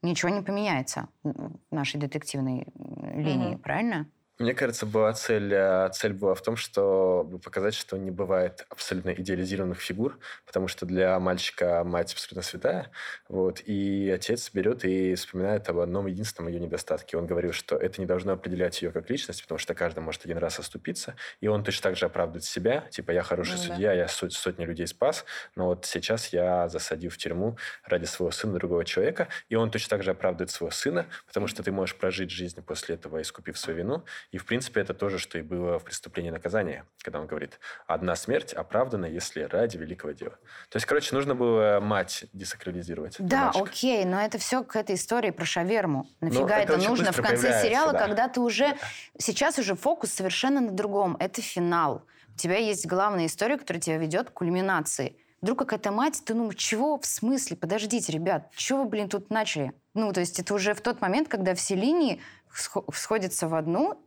ничего 0.01 0.31
не 0.31 0.41
поменяется 0.41 1.09
в 1.25 1.51
нашей 1.71 2.01
детективной 2.01 2.69
линии, 2.75 3.55
mm-hmm. 3.55 3.59
правильно? 3.59 4.07
Мне 4.39 4.53
кажется, 4.53 4.85
была 4.85 5.15
цель, 5.15 5.51
э, 5.51 5.89
цель 5.95 6.13
была 6.13 6.35
в 6.35 6.43
том, 6.43 6.57
чтобы 6.57 7.39
показать, 7.39 7.73
что 7.73 7.97
не 7.97 8.11
бывает 8.11 8.67
абсолютно 8.69 9.11
идеализированных 9.15 9.81
фигур, 9.81 10.19
потому 10.45 10.69
что 10.69 10.85
для 10.85 11.19
мальчика 11.19 11.83
мать 11.85 12.13
абсолютно 12.13 12.43
святая, 12.43 12.91
вот, 13.31 13.63
и 13.65 14.11
отец 14.15 14.51
берет 14.53 14.85
и 14.85 15.15
вспоминает 15.15 15.67
об 15.71 15.79
одном 15.79 16.07
единственном 16.07 16.53
ее 16.53 16.61
недостатке. 16.61 17.17
Он 17.17 17.27
говорил, 17.27 17.53
что 17.53 17.77
это 17.77 17.99
не 17.99 18.07
должно 18.07 18.35
определять 18.35 18.83
ее 18.83 18.91
как 18.91 19.09
личность, 19.09 19.41
потому 19.41 19.57
что 19.57 19.75
каждый 19.75 20.01
может 20.01 20.27
один 20.27 20.37
раз 20.37 20.59
оступиться, 20.59 21.17
и 21.41 21.49
он 21.49 21.65
точно 21.65 21.85
так 21.85 21.97
же 21.97 22.05
оправдывает 22.05 22.45
себя, 22.45 22.83
типа, 22.91 23.13
я 23.13 23.23
хороший 23.23 23.57
ну, 23.57 23.63
судья, 23.63 23.89
да. 23.89 23.95
я 23.95 24.09
сот, 24.09 24.35
сотни 24.35 24.67
людей 24.67 24.87
спас, 24.87 25.25
но 25.55 25.69
вот 25.69 25.87
сейчас 25.87 26.29
я 26.35 26.69
засадил 26.69 27.11
в 27.11 27.17
тюрьму 27.17 27.57
ради 27.85 28.05
своего 28.05 28.31
сына 28.33 28.53
другого 28.53 28.85
человека, 28.85 29.29
и 29.49 29.55
он 29.55 29.71
точно 29.71 29.97
так 29.97 30.03
же 30.03 30.11
оправдывает 30.11 30.51
своего 30.51 30.73
сына, 30.73 31.07
потому 31.27 31.47
что 31.47 31.63
ты 31.63 31.73
можешь 31.73 31.97
прожить 31.97 32.31
жизнь 32.31 32.61
после 32.61 32.97
этого, 32.97 33.23
искупив 33.23 33.57
свою 33.57 33.79
вину, 33.79 34.05
И, 34.33 34.39
в 34.39 34.47
принципе, 34.47 34.81
это 34.81 34.95
тоже, 34.95 35.19
что 35.19 35.39
и 35.39 35.43
было 35.43 35.79
в 35.79 35.85
«Преступлении 35.85 36.31
и 36.31 36.33
наказании», 36.33 36.85
когда 37.03 37.21
он 37.21 37.27
говорит, 37.27 37.59
одна 37.87 38.17
смерть 38.17 38.53
оправдана, 38.53 39.07
если 39.07 39.43
ради 39.43 39.77
великого 39.77 40.13
дела. 40.13 40.37
То 40.69 40.77
есть, 40.77 40.87
короче, 40.87 41.15
нужно 41.15 41.35
было 41.35 41.79
мать 41.81 42.25
десакрализировать. 42.33 43.17
Да, 43.19 43.51
окей, 43.55 44.05
но 44.05 44.21
это 44.21 44.39
все 44.39 44.63
к 44.65 44.77
этой 44.77 44.97
истории 44.97 45.31
про 45.31 45.45
шаверму. 45.45 46.09
Нафига 46.21 46.41
Ну, 46.41 46.47
это 46.47 46.55
это, 46.57 46.75
очень 46.75 46.89
нужно 46.89 47.13
в 47.13 47.17
конце 47.17 47.63
сериала, 47.63 47.93
да. 47.93 47.99
когда 47.99 48.29
ты 48.29 48.41
уже... 48.41 48.77
Сейчас 49.19 49.59
уже 49.59 49.75
фокус 49.75 50.13
совершенно 50.13 50.61
на 50.61 50.73
другом. 50.73 51.17
Это 51.19 51.41
финал. 51.43 52.03
У 52.35 52.39
тебя 52.39 52.59
есть 52.59 52.87
главная 52.87 53.27
история, 53.27 53.57
которая 53.57 53.81
тебя 53.81 53.97
ведет 53.97 54.31
к 54.31 54.35
кульминации. 54.35 55.17
Вдруг 55.43 55.61
какая-то 55.61 55.93
мать, 55.93 56.23
ты 56.25 56.35
ну 56.35 56.53
чего, 56.53 56.99
в 56.99 57.07
смысле? 57.07 57.57
Подождите, 57.57 58.11
ребят, 58.13 58.51
чего 58.57 58.83
вы, 58.83 58.89
блин, 58.89 59.09
тут 59.09 59.31
начали? 59.31 59.73
Ну, 59.95 60.13
то 60.13 60.21
есть 60.21 60.39
это 60.41 60.53
уже 60.55 60.75
в 60.75 60.81
тот 60.81 61.01
момент, 61.01 61.29
когда 61.29 61.55
все 61.55 61.75
линии 61.75 62.21
схо- 62.53 62.85
сходятся 62.95 63.49
в 63.49 63.55
одну 63.55 64.03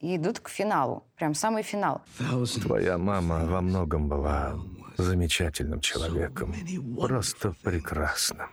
и 0.00 0.16
идут 0.16 0.40
к 0.40 0.48
финалу. 0.48 1.04
Прям 1.16 1.34
самый 1.34 1.62
финал. 1.62 2.02
Твоя 2.62 2.98
мама 2.98 3.44
во 3.46 3.60
многом 3.60 4.08
была 4.08 4.58
замечательным 4.96 5.80
человеком. 5.80 6.54
Просто 7.00 7.54
прекрасным. 7.62 8.48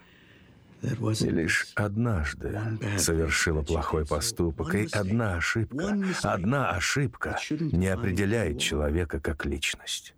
И 0.81 1.29
лишь 1.29 1.67
однажды 1.75 2.59
совершила 2.97 3.61
плохой 3.63 4.05
поступок, 4.05 4.75
и 4.75 4.87
одна 4.91 5.35
ошибка, 5.35 5.97
одна 6.21 6.71
ошибка 6.71 7.39
не 7.49 7.87
определяет 7.87 8.59
человека 8.59 9.19
как 9.19 9.45
личность. 9.45 10.14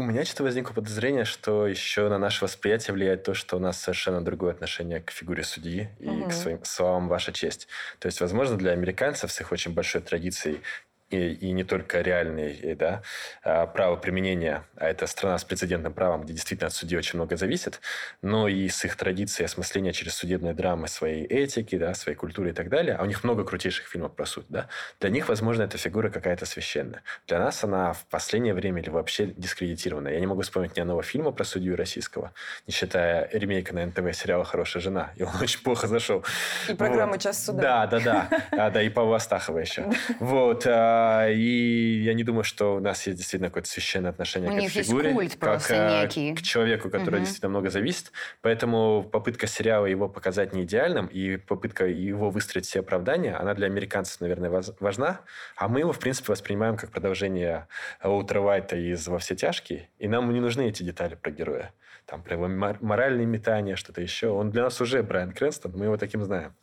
У 0.00 0.02
меня 0.02 0.24
что-то 0.24 0.44
возникло 0.44 0.72
подозрение, 0.72 1.26
что 1.26 1.66
еще 1.66 2.08
на 2.08 2.16
наше 2.16 2.42
восприятие 2.42 2.94
влияет 2.94 3.22
то, 3.22 3.34
что 3.34 3.58
у 3.58 3.60
нас 3.60 3.78
совершенно 3.78 4.24
другое 4.24 4.52
отношение 4.52 5.02
к 5.02 5.10
фигуре 5.10 5.42
судьи 5.42 5.90
и 5.98 6.22
к 6.22 6.32
своим 6.32 6.64
словам 6.64 7.06
«Ваша 7.06 7.32
честь». 7.32 7.68
То 7.98 8.06
есть, 8.06 8.18
возможно, 8.22 8.56
для 8.56 8.70
американцев 8.72 9.30
с 9.30 9.38
их 9.42 9.52
очень 9.52 9.74
большой 9.74 10.00
традицией 10.00 10.62
и, 11.10 11.32
и 11.32 11.52
не 11.52 11.64
только 11.64 12.00
реальной 12.00 12.52
и, 12.52 12.74
да, 12.74 13.02
а, 13.42 13.66
правоприменения, 13.66 14.64
а 14.76 14.88
это 14.88 15.06
страна 15.06 15.38
с 15.38 15.44
прецедентным 15.44 15.92
правом, 15.92 16.22
где 16.22 16.32
действительно 16.32 16.68
от 16.68 16.72
судьи 16.72 16.96
очень 16.96 17.18
много 17.18 17.36
зависит, 17.36 17.80
но 18.22 18.48
и 18.48 18.68
с 18.68 18.84
их 18.84 18.96
традицией 18.96 19.46
осмысления 19.46 19.92
через 19.92 20.14
судебные 20.14 20.54
драмы 20.54 20.88
своей 20.88 21.24
этики, 21.24 21.76
да, 21.76 21.94
своей 21.94 22.16
культуры 22.16 22.50
и 22.50 22.52
так 22.52 22.68
далее. 22.68 22.94
А 22.94 23.02
у 23.02 23.06
них 23.06 23.24
много 23.24 23.44
крутейших 23.44 23.86
фильмов 23.86 24.14
про 24.14 24.26
суд. 24.26 24.46
Да? 24.48 24.68
Для 25.00 25.10
них, 25.10 25.28
возможно, 25.28 25.64
эта 25.64 25.78
фигура 25.78 26.10
какая-то 26.10 26.46
священная. 26.46 27.02
Для 27.26 27.38
нас 27.38 27.64
она 27.64 27.92
в 27.92 28.06
последнее 28.06 28.54
время 28.54 28.80
или 28.80 28.90
вообще 28.90 29.26
дискредитирована. 29.26 30.08
Я 30.08 30.20
не 30.20 30.26
могу 30.26 30.42
вспомнить 30.42 30.76
ни 30.76 30.80
одного 30.80 31.02
фильма 31.02 31.32
про 31.32 31.44
судью 31.44 31.76
российского, 31.76 32.32
не 32.66 32.72
считая 32.72 33.28
ремейка 33.32 33.74
на 33.74 33.84
НТВ 33.86 34.16
сериала 34.16 34.44
«Хорошая 34.44 34.82
жена». 34.82 35.10
И 35.16 35.22
он 35.22 35.32
очень 35.42 35.62
плохо 35.62 35.88
зашел. 35.88 36.24
И 36.68 36.74
программы 36.74 37.18
«Час 37.18 37.44
суда». 37.46 37.86
Да, 37.86 37.86
да, 37.86 38.00
да. 38.00 38.28
А, 38.52 38.70
да, 38.70 38.82
и 38.82 38.88
Павла 38.88 39.16
Астахова 39.16 39.58
еще. 39.58 39.90
Вот. 40.20 40.66
а, 40.66 40.99
И 41.30 42.02
я 42.04 42.14
не 42.14 42.24
думаю, 42.24 42.44
что 42.44 42.76
у 42.76 42.80
нас 42.80 43.06
есть 43.06 43.18
действительно 43.18 43.48
какое-то 43.48 43.68
священное 43.68 44.10
отношение 44.10 44.50
У 44.50 44.54
к 44.54 44.58
этой 44.58 44.82
фигуре. 44.82 45.12
культ 45.12 45.30
как 45.32 45.38
просто 45.40 46.00
а, 46.00 46.02
некий. 46.02 46.34
к 46.34 46.42
человеку, 46.42 46.90
который 46.90 47.16
Мгм. 47.16 47.20
действительно 47.24 47.50
много 47.50 47.70
зависит. 47.70 48.12
Поэтому 48.42 49.02
попытка 49.02 49.46
сериала 49.46 49.86
его 49.86 50.08
показать 50.08 50.52
не 50.52 50.62
идеальным, 50.62 51.06
и 51.06 51.36
попытка 51.36 51.86
его 51.86 52.30
выстроить 52.30 52.66
все 52.66 52.80
оправдания, 52.80 53.34
она 53.36 53.54
для 53.54 53.66
американцев, 53.66 54.20
наверное, 54.20 54.50
важна. 54.80 55.20
А 55.56 55.68
мы 55.68 55.80
его, 55.80 55.92
в 55.92 55.98
принципе, 55.98 56.32
воспринимаем 56.32 56.76
как 56.76 56.90
продолжение 56.90 57.66
Уолтера 58.02 58.40
Уайта 58.40 58.76
из 58.76 59.06
«Во 59.08 59.18
все 59.18 59.34
тяжкие». 59.36 59.88
И 59.98 60.08
нам 60.08 60.32
не 60.32 60.40
нужны 60.40 60.68
эти 60.68 60.82
детали 60.82 61.14
про 61.14 61.30
героя. 61.30 61.72
Там 62.06 62.22
про 62.22 62.34
его 62.34 62.48
мор- 62.48 62.78
моральные 62.80 63.26
метания, 63.26 63.76
что-то 63.76 64.00
еще. 64.00 64.28
Он 64.28 64.50
для 64.50 64.64
нас 64.64 64.80
уже 64.80 65.02
Брайан 65.02 65.32
Крэнстон, 65.32 65.72
мы 65.76 65.84
его 65.84 65.96
таким 65.96 66.24
знаем. 66.24 66.54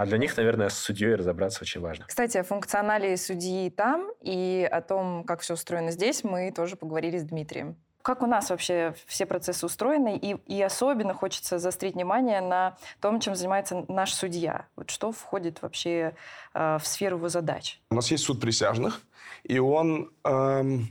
А 0.00 0.06
для 0.06 0.16
них, 0.16 0.34
наверное, 0.38 0.70
с 0.70 0.78
судьей 0.78 1.14
разобраться 1.14 1.60
очень 1.60 1.82
важно. 1.82 2.06
Кстати, 2.08 2.38
о 2.38 2.42
функционале 2.42 3.18
судьи 3.18 3.68
там 3.68 4.10
и 4.22 4.66
о 4.72 4.80
том, 4.80 5.24
как 5.24 5.40
все 5.40 5.52
устроено 5.52 5.90
здесь, 5.90 6.24
мы 6.24 6.50
тоже 6.52 6.76
поговорили 6.76 7.18
с 7.18 7.24
Дмитрием. 7.24 7.76
Как 8.00 8.22
у 8.22 8.26
нас 8.26 8.48
вообще 8.48 8.94
все 9.04 9.26
процессы 9.26 9.66
устроены, 9.66 10.16
и, 10.16 10.36
и 10.46 10.62
особенно 10.62 11.12
хочется 11.12 11.58
заострить 11.58 11.96
внимание 11.96 12.40
на 12.40 12.78
том, 13.02 13.20
чем 13.20 13.34
занимается 13.34 13.84
наш 13.88 14.14
судья. 14.14 14.68
Вот 14.74 14.88
что 14.90 15.12
входит 15.12 15.60
вообще 15.60 16.14
э, 16.54 16.78
в 16.80 16.86
сферу 16.86 17.18
его 17.18 17.28
задач. 17.28 17.78
У 17.90 17.94
нас 17.94 18.10
есть 18.10 18.24
суд 18.24 18.40
присяжных, 18.40 19.02
и 19.42 19.58
он, 19.58 20.10
эм, 20.24 20.88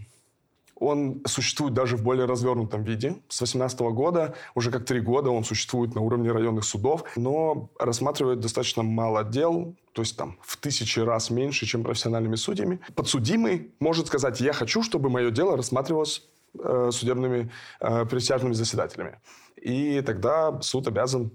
он 0.80 1.22
существует 1.26 1.74
даже 1.74 1.98
в 1.98 2.04
более 2.04 2.26
развернутом 2.26 2.84
виде. 2.84 3.10
С 3.28 3.40
2018 3.40 3.80
года, 3.80 4.36
уже 4.56 4.72
как 4.72 4.86
три 4.86 5.00
года, 5.00 5.30
он 5.30 5.44
существует 5.44 5.96
на 5.96 6.02
уровне 6.02 6.32
районных 6.32 6.64
судов, 6.64 7.04
но 7.16 7.70
рассматривает 7.80 8.40
достаточно 8.40 8.84
мало 8.84 9.24
дел, 9.24 9.76
то 9.94 10.02
есть 10.02 10.18
там 10.18 10.38
в 10.42 10.58
тысячи 10.58 11.00
раз 11.00 11.30
меньше, 11.30 11.66
чем 11.66 11.84
профессиональными 11.84 12.36
судьями. 12.36 12.80
Подсудимый 12.96 13.72
может 13.80 14.08
сказать, 14.08 14.40
я 14.40 14.54
хочу, 14.54 14.84
чтобы 14.84 15.10
мое 15.10 15.32
дело 15.32 15.58
рассматривалось 15.58 16.24
э, 16.58 16.90
судебными 16.92 17.52
э, 17.80 18.06
присяжными 18.06 18.54
заседателями. 18.54 19.20
И 19.62 20.02
тогда 20.02 20.62
суд 20.62 20.88
обязан 20.88 21.32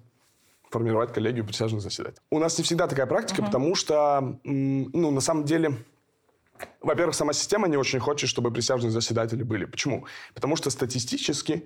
формировать 0.70 1.12
коллегию 1.12 1.44
присяжных 1.44 1.83
заседателей. 1.83 2.20
У 2.30 2.38
нас 2.38 2.59
не 2.59 2.64
всегда 2.64 2.88
такая 2.88 3.07
практика, 3.07 3.42
потому 3.42 3.76
что, 3.76 4.38
ну, 4.42 5.11
на 5.11 5.20
самом 5.20 5.44
деле, 5.44 5.76
во-первых, 6.81 7.14
сама 7.14 7.33
система 7.33 7.68
не 7.68 7.77
очень 7.77 8.00
хочет, 8.00 8.29
чтобы 8.29 8.50
присяжные 8.50 8.90
заседатели 8.90 9.42
были. 9.42 9.64
Почему? 9.64 10.07
Потому 10.35 10.57
что 10.57 10.70
статистически 10.70 11.64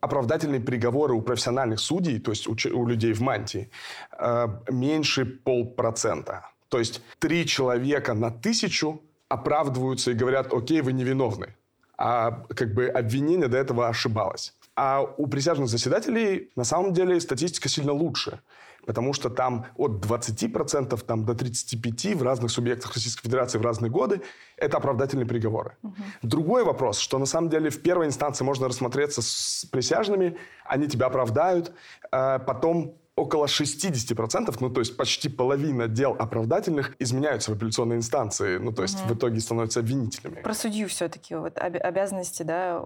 оправдательные 0.00 0.60
приговоры 0.60 1.14
у 1.14 1.22
профессиональных 1.22 1.80
судей, 1.80 2.20
то 2.20 2.30
есть 2.30 2.46
у, 2.46 2.52
у 2.52 2.86
людей 2.86 3.12
в 3.12 3.20
мантии, 3.20 3.70
э, 4.18 4.48
меньше 4.70 5.24
полпроцента. 5.24 6.50
То 6.68 6.78
есть 6.78 7.02
три 7.18 7.46
человека 7.46 8.14
на 8.14 8.30
тысячу 8.30 9.00
оправдываются 9.28 10.10
и 10.10 10.14
говорят, 10.14 10.52
окей, 10.52 10.80
вы 10.82 10.92
невиновны. 10.92 11.54
А 11.96 12.44
как 12.54 12.74
бы 12.74 12.88
обвинение 12.88 13.48
до 13.48 13.56
этого 13.58 13.88
ошибалось. 13.88 14.54
А 14.76 15.02
у 15.02 15.26
присяжных 15.26 15.68
заседателей 15.68 16.50
на 16.56 16.64
самом 16.64 16.92
деле 16.92 17.20
статистика 17.20 17.68
сильно 17.68 17.92
лучше. 17.92 18.40
Потому 18.86 19.14
что 19.14 19.30
там 19.30 19.66
от 19.76 20.04
20% 20.04 21.04
там, 21.04 21.24
до 21.24 21.32
35% 21.32 22.16
в 22.16 22.22
разных 22.22 22.50
субъектах 22.50 22.92
Российской 22.94 23.22
Федерации 23.22 23.58
в 23.58 23.62
разные 23.62 23.90
годы 23.90 24.20
это 24.56 24.76
оправдательные 24.76 25.26
приговоры. 25.26 25.76
Другой 26.22 26.64
вопрос, 26.64 26.98
что 26.98 27.18
на 27.18 27.26
самом 27.26 27.48
деле 27.48 27.70
в 27.70 27.80
первой 27.80 28.06
инстанции 28.06 28.44
можно 28.44 28.68
рассмотреться 28.68 29.22
с 29.22 29.66
присяжными, 29.70 30.36
они 30.66 30.86
тебя 30.86 31.06
оправдают, 31.06 31.72
а 32.10 32.38
потом 32.40 32.94
около 33.16 33.46
60%, 33.46 34.56
ну 34.60 34.70
то 34.70 34.80
есть 34.80 34.96
почти 34.96 35.28
половина 35.28 35.86
дел 35.86 36.16
оправдательных 36.18 36.96
изменяются 36.98 37.52
в 37.52 37.54
апелляционной 37.54 37.96
инстанции, 37.96 38.58
ну 38.58 38.72
то 38.72 38.82
есть 38.82 38.98
в 39.06 39.14
итоге 39.14 39.40
становятся 39.40 39.80
обвинителями. 39.80 40.42
Про 40.42 40.54
судью 40.54 40.88
все-таки 40.88 41.34
вот 41.36 41.56
об- 41.58 41.76
обязанности, 41.80 42.42
да, 42.42 42.82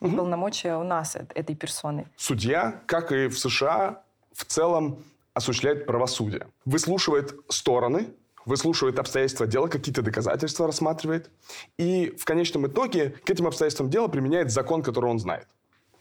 и 0.00 0.08
полномочия 0.10 0.76
у 0.76 0.82
нас 0.82 1.14
э- 1.16 1.26
этой 1.34 1.54
персоны. 1.54 2.06
Судья, 2.16 2.80
как 2.86 3.12
и 3.12 3.28
в 3.28 3.38
США, 3.38 4.02
в 4.32 4.44
целом 4.44 4.98
осуществляет 5.34 5.86
правосудие. 5.86 6.48
Выслушивает 6.64 7.34
стороны, 7.48 8.08
выслушивает 8.44 8.98
обстоятельства 8.98 9.46
дела, 9.46 9.68
какие-то 9.68 10.02
доказательства 10.02 10.66
рассматривает. 10.66 11.30
И 11.78 12.12
в 12.18 12.24
конечном 12.24 12.66
итоге 12.66 13.10
к 13.10 13.30
этим 13.30 13.46
обстоятельствам 13.46 13.88
дела 13.88 14.08
применяет 14.08 14.50
закон, 14.50 14.82
который 14.82 15.08
он 15.10 15.20
знает. 15.20 15.46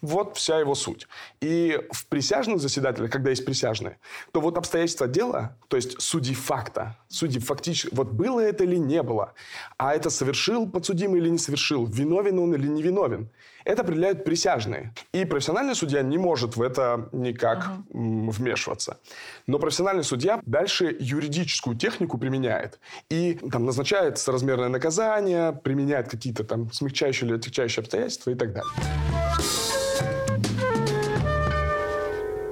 Вот 0.02 0.38
вся 0.38 0.60
его 0.60 0.76
суть. 0.76 1.08
И 1.42 1.80
в 1.92 2.08
присяжных 2.08 2.60
заседателях, 2.60 3.12
когда 3.12 3.30
есть 3.30 3.46
присяжные, 3.46 3.98
то 4.32 4.42
вот 4.42 4.58
обстоятельства 4.58 5.08
дела, 5.08 5.58
то 5.68 5.78
есть 5.78 6.02
судьи 6.02 6.34
факта, 6.34 6.98
судьи 7.08 7.40
фактически, 7.40 7.94
вот 7.94 8.12
было 8.12 8.40
это 8.40 8.64
или 8.64 8.78
не 8.78 9.04
было, 9.04 9.34
а 9.78 9.94
это 9.94 10.10
совершил 10.10 10.68
подсудимый 10.70 11.20
или 11.20 11.30
не 11.30 11.38
совершил, 11.38 11.86
виновен 11.86 12.40
он 12.40 12.56
или 12.56 12.68
не 12.68 12.82
виновен, 12.82 13.30
это 13.64 13.84
определяют 13.84 14.24
присяжные. 14.24 14.94
И 15.14 15.26
профессиональный 15.26 15.76
судья 15.76 16.02
не 16.02 16.18
может 16.18 16.56
в 16.56 16.62
это 16.62 17.10
никак 17.12 17.70
м, 17.94 18.30
вмешиваться. 18.30 19.00
Но 19.48 19.60
профессиональный 19.60 20.04
судья 20.04 20.42
дальше 20.46 20.96
юридическую 21.00 21.78
технику 21.78 22.18
применяет. 22.18 22.80
И 23.10 23.40
там 23.52 23.66
назначает 23.66 24.18
соразмерное 24.18 24.70
наказание, 24.70 25.54
применяет 25.54 26.10
какие-то 26.10 26.44
там 26.44 26.72
смягчающие 26.72 27.30
или 27.30 27.38
отягчающие 27.38 27.82
обстоятельства 27.82 28.32
и 28.32 28.36
так 28.36 28.54
далее. 28.54 29.71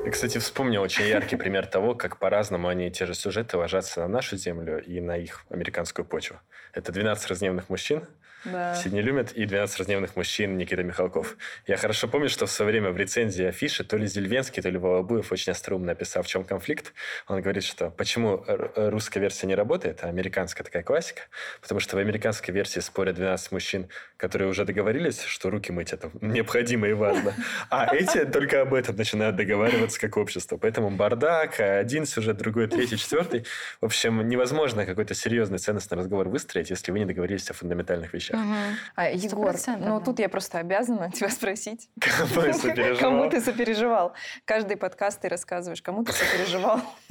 Я, 0.10 0.14
кстати, 0.14 0.40
вспомнил 0.40 0.82
очень 0.82 1.06
яркий 1.06 1.36
пример 1.36 1.68
того, 1.68 1.94
как 1.94 2.18
по-разному 2.18 2.68
они 2.68 2.90
те 2.90 3.06
же 3.06 3.14
сюжеты 3.14 3.58
ложатся 3.58 4.00
на 4.02 4.08
нашу 4.08 4.38
землю 4.38 4.84
и 4.84 5.00
на 5.00 5.16
их 5.16 5.46
американскую 5.52 6.04
почву. 6.04 6.40
Это 6.74 6.92
«12 6.92 7.28
разневных 7.28 7.70
мужчин», 7.70 8.08
Да. 8.46 8.74
Все 8.74 8.90
не 8.90 9.02
любят. 9.02 9.34
И 9.34 9.46
«12 9.46 9.78
разневных 9.80 10.16
мужчин» 10.16 10.58
Никита 10.58 10.84
Михалков. 10.84 11.36
Я 11.68 11.78
хорошо 11.78 12.08
помню, 12.08 12.30
что 12.30 12.46
в 12.46 12.52
свое 12.52 12.72
время 12.72 12.92
в 12.92 12.98
рецензии 12.98 13.46
афиши 13.46 13.84
то 13.84 13.98
ли 13.98 14.08
Зельвенский, 14.08 14.62
то 14.62 14.70
ли 14.70 14.78
Волобуев 14.78 15.32
очень 15.32 15.52
остроумно 15.52 15.88
написал, 15.88 16.24
в 16.24 16.28
чем 16.28 16.44
конфликт. 16.46 16.94
Он 17.28 17.42
говорит, 17.42 17.64
что 17.64 17.90
почему 17.90 18.46
русская 18.76 19.20
версия 19.20 19.48
не 19.48 19.56
работает, 19.56 20.00
а 20.04 20.08
американская 20.08 20.64
такая 20.64 20.84
классика. 20.84 21.24
Потому 21.62 21.82
что 21.82 21.98
в 21.98 22.00
американской 22.00 22.54
версии 22.54 22.80
спорят 22.80 23.16
12 23.16 23.52
мужчин, 23.52 23.90
которые 24.16 24.50
уже 24.50 24.64
договорились, 24.64 25.22
что 25.22 25.50
руки 25.50 25.72
мыть 25.72 25.92
это 25.92 26.10
необходимо 26.22 26.88
и 26.88 26.94
важно. 26.94 27.34
А 27.70 27.94
эти 27.94 28.24
только 28.26 28.62
об 28.62 28.74
этом 28.74 28.96
начинают 28.96 29.36
договариваться 29.36 30.00
как 30.00 30.16
общество. 30.18 30.58
Поэтому 30.58 30.92
бардак, 30.92 31.60
один 31.60 32.06
сюжет, 32.06 32.38
другой, 32.38 32.68
третий, 32.68 32.98
четвертый. 32.98 33.46
В 33.82 33.86
общем, 33.86 34.28
невозможно 34.28 34.86
какой-то 34.86 35.14
серьезный 35.14 35.58
ценностный 35.58 35.98
разговор 35.98 36.30
выстроить, 36.30 36.70
если 36.70 36.92
вы 36.92 37.00
не 37.00 37.06
договорились 37.06 37.50
о 37.50 37.54
фундаментальных 37.54 38.14
вещах 38.14 38.29
вещах. 38.30 38.40
Угу. 38.40 38.56
А, 38.96 39.10
Егор, 39.10 39.56
ну 39.80 40.02
тут 40.02 40.20
я 40.20 40.30
просто 40.30 40.60
обязана 40.60 41.12
тебя 41.14 41.30
спросить. 41.30 41.90
Кому 42.00 42.54
сопереживал? 42.54 43.00
Кому 43.00 43.30
ты 43.30 43.42
сопереживал? 43.42 44.14
Каждый 44.46 44.78
подкаст 44.78 45.22
ты 45.22 45.30
рассказываешь, 45.30 45.82
кому 45.82 46.04
ты 46.04 46.14
сопереживал 46.14 46.82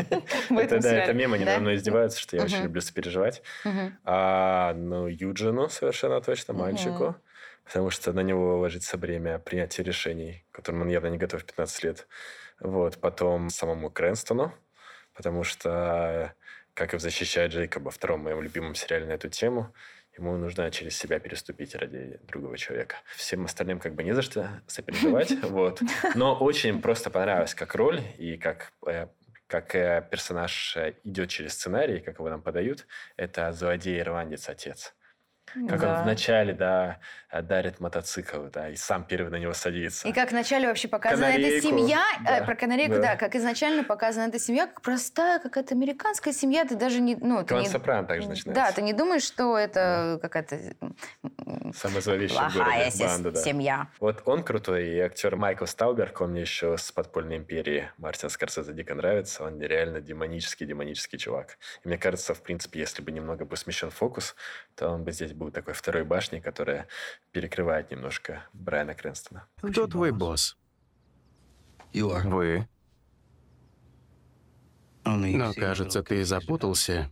Это 0.50 0.80
да, 0.80 0.94
это 0.94 1.12
мем, 1.12 1.32
они 1.32 1.44
надо 1.44 1.60
мной 1.60 1.76
издеваются, 1.76 2.20
что 2.20 2.36
я 2.36 2.44
очень 2.44 2.62
люблю 2.62 2.80
сопереживать. 2.80 3.42
А, 4.04 4.74
ну, 4.74 5.06
Юджину 5.06 5.68
совершенно 5.68 6.20
точно, 6.20 6.54
мальчику. 6.54 7.16
Потому 7.64 7.90
что 7.90 8.14
на 8.14 8.20
него 8.20 8.58
ложится 8.58 8.96
бремя 8.96 9.38
принятия 9.38 9.82
решений, 9.82 10.46
к 10.50 10.56
которым 10.56 10.82
он 10.82 10.88
явно 10.88 11.08
не 11.08 11.18
готов 11.18 11.44
15 11.44 11.84
лет. 11.84 12.08
Вот. 12.60 12.98
Потом 12.98 13.50
самому 13.50 13.90
Крэнстону, 13.90 14.54
потому 15.14 15.44
что, 15.44 16.34
как 16.72 16.94
и 16.94 16.96
в 16.96 17.00
«Защищая 17.00 17.48
Джейкоба», 17.48 17.90
втором 17.90 18.20
моем 18.20 18.40
любимом 18.40 18.74
сериале 18.74 19.04
на 19.06 19.12
эту 19.12 19.28
тему, 19.28 19.74
Ему 20.18 20.36
нужно 20.36 20.70
через 20.70 20.96
себя 20.96 21.20
переступить 21.20 21.74
ради 21.76 22.18
другого 22.26 22.58
человека. 22.58 22.96
Всем 23.16 23.44
остальным 23.44 23.78
как 23.78 23.94
бы 23.94 24.02
не 24.02 24.14
за 24.14 24.22
что 24.22 24.60
сопереживать. 24.66 25.32
Вот. 25.42 25.80
Но 26.14 26.34
очень 26.34 26.80
просто 26.82 27.10
понравилось 27.10 27.54
как 27.54 27.74
роль 27.74 28.00
и 28.18 28.36
как 28.36 28.72
э, 28.86 29.06
как 29.46 29.74
э, 29.74 30.06
персонаж 30.10 30.76
э, 30.76 30.94
идет 31.04 31.30
через 31.30 31.54
сценарий, 31.54 32.00
как 32.00 32.18
его 32.18 32.28
нам 32.28 32.42
подают, 32.42 32.86
это 33.16 33.52
злодей-ирландец 33.52 34.48
отец. 34.48 34.94
Как 35.68 35.80
да. 35.80 35.98
он 35.98 36.02
вначале, 36.04 36.54
да, 36.54 36.98
дарит 37.42 37.80
мотоцикл, 37.80 38.44
да, 38.52 38.70
и 38.70 38.76
сам 38.76 39.04
первый 39.04 39.30
на 39.30 39.36
него 39.36 39.52
садится. 39.52 40.08
И 40.08 40.12
как 40.12 40.30
вначале 40.30 40.66
вообще 40.66 40.88
показана 40.88 41.32
канарейку, 41.32 41.56
эта 41.56 41.66
семья, 41.66 42.02
э, 42.20 42.24
да, 42.24 42.38
э, 42.38 42.44
про 42.44 42.54
канарейку, 42.54 42.94
да. 42.94 43.00
да, 43.00 43.16
как 43.16 43.34
изначально 43.34 43.84
показана 43.84 44.28
эта 44.28 44.38
семья, 44.38 44.66
как 44.66 44.80
простая 44.80 45.38
какая-то 45.38 45.74
американская 45.74 46.32
семья, 46.32 46.64
ты 46.64 46.74
даже 46.76 47.00
не... 47.00 47.16
Ну, 47.16 47.44
Клан 47.44 47.62
не, 47.62 47.68
Сопрано 47.68 48.06
также 48.06 48.28
начинается. 48.28 48.64
Да, 48.64 48.72
ты 48.72 48.82
не 48.82 48.92
думаешь, 48.92 49.22
что 49.22 49.58
это 49.58 50.18
да. 50.20 50.28
какая-то... 50.28 50.58
Самая 51.74 52.00
зловещая 52.00 52.50
городе 52.50 52.90
банда, 52.98 53.30
да. 53.32 53.42
семья. 53.42 53.88
Вот 54.00 54.22
он 54.24 54.42
крутой, 54.42 54.88
и 54.88 54.98
актер 54.98 55.36
Майкл 55.36 55.66
Стауберг, 55.66 56.20
он 56.20 56.30
мне 56.30 56.42
еще 56.42 56.78
с 56.78 56.90
«Подпольной 56.92 57.36
империи» 57.36 57.90
Мартин 57.98 58.30
Скорсезе 58.30 58.72
дико 58.72 58.94
нравится, 58.94 59.44
он 59.44 59.60
реально 59.60 60.00
демонический-демонический 60.00 61.18
чувак. 61.18 61.58
И 61.84 61.88
мне 61.88 61.98
кажется, 61.98 62.32
в 62.34 62.42
принципе, 62.42 62.80
если 62.80 63.02
бы 63.02 63.12
немного 63.12 63.44
бы 63.44 63.56
смещен 63.56 63.90
фокус, 63.90 64.34
то 64.74 64.88
он 64.88 65.04
бы 65.04 65.12
здесь 65.12 65.32
был 65.38 65.50
такой 65.50 65.74
второй 65.74 66.04
башней, 66.04 66.40
которая 66.40 66.86
перекрывает 67.32 67.90
немножко 67.90 68.42
Брайана 68.52 68.94
Крэнстона. 68.94 69.46
Кто 69.62 69.86
твой 69.86 70.10
босс? 70.10 70.56
Вы. 71.94 72.68
Но, 75.04 75.52
кажется, 75.54 76.02
ты 76.02 76.24
запутался. 76.24 77.10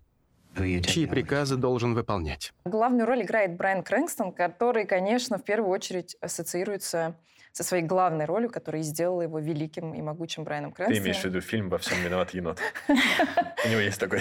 Чьи 0.55 1.07
приказы 1.07 1.57
должен 1.57 1.95
выполнять? 1.95 2.53
Главную 2.65 3.07
роль 3.07 3.23
играет 3.23 3.57
Брайан 3.57 3.83
Крэнстон, 3.83 4.33
который, 4.33 4.87
конечно, 4.87 5.39
в 5.39 5.45
первую 5.45 5.71
очередь 5.71 6.17
ассоциируется 6.21 7.17
со 7.53 7.63
своей 7.63 7.85
главной 7.85 8.27
ролью, 8.27 8.51
которая 8.51 8.83
сделала 8.83 9.23
его 9.23 9.39
великим 9.39 9.95
и 9.95 10.03
могучим 10.03 10.45
Брайаном 10.45 10.73
Крэнстоном. 10.73 11.03
Ты 11.03 11.03
имеешь 11.03 11.23
в 11.23 11.25
виду 11.25 11.41
фильм 11.41 11.71
«Во 11.71 11.79
всем 11.79 12.03
виноват 12.03 12.35
енот»? 12.35 12.59
У 12.89 13.69
него 13.69 13.81
есть 13.81 13.99
такой. 13.99 14.21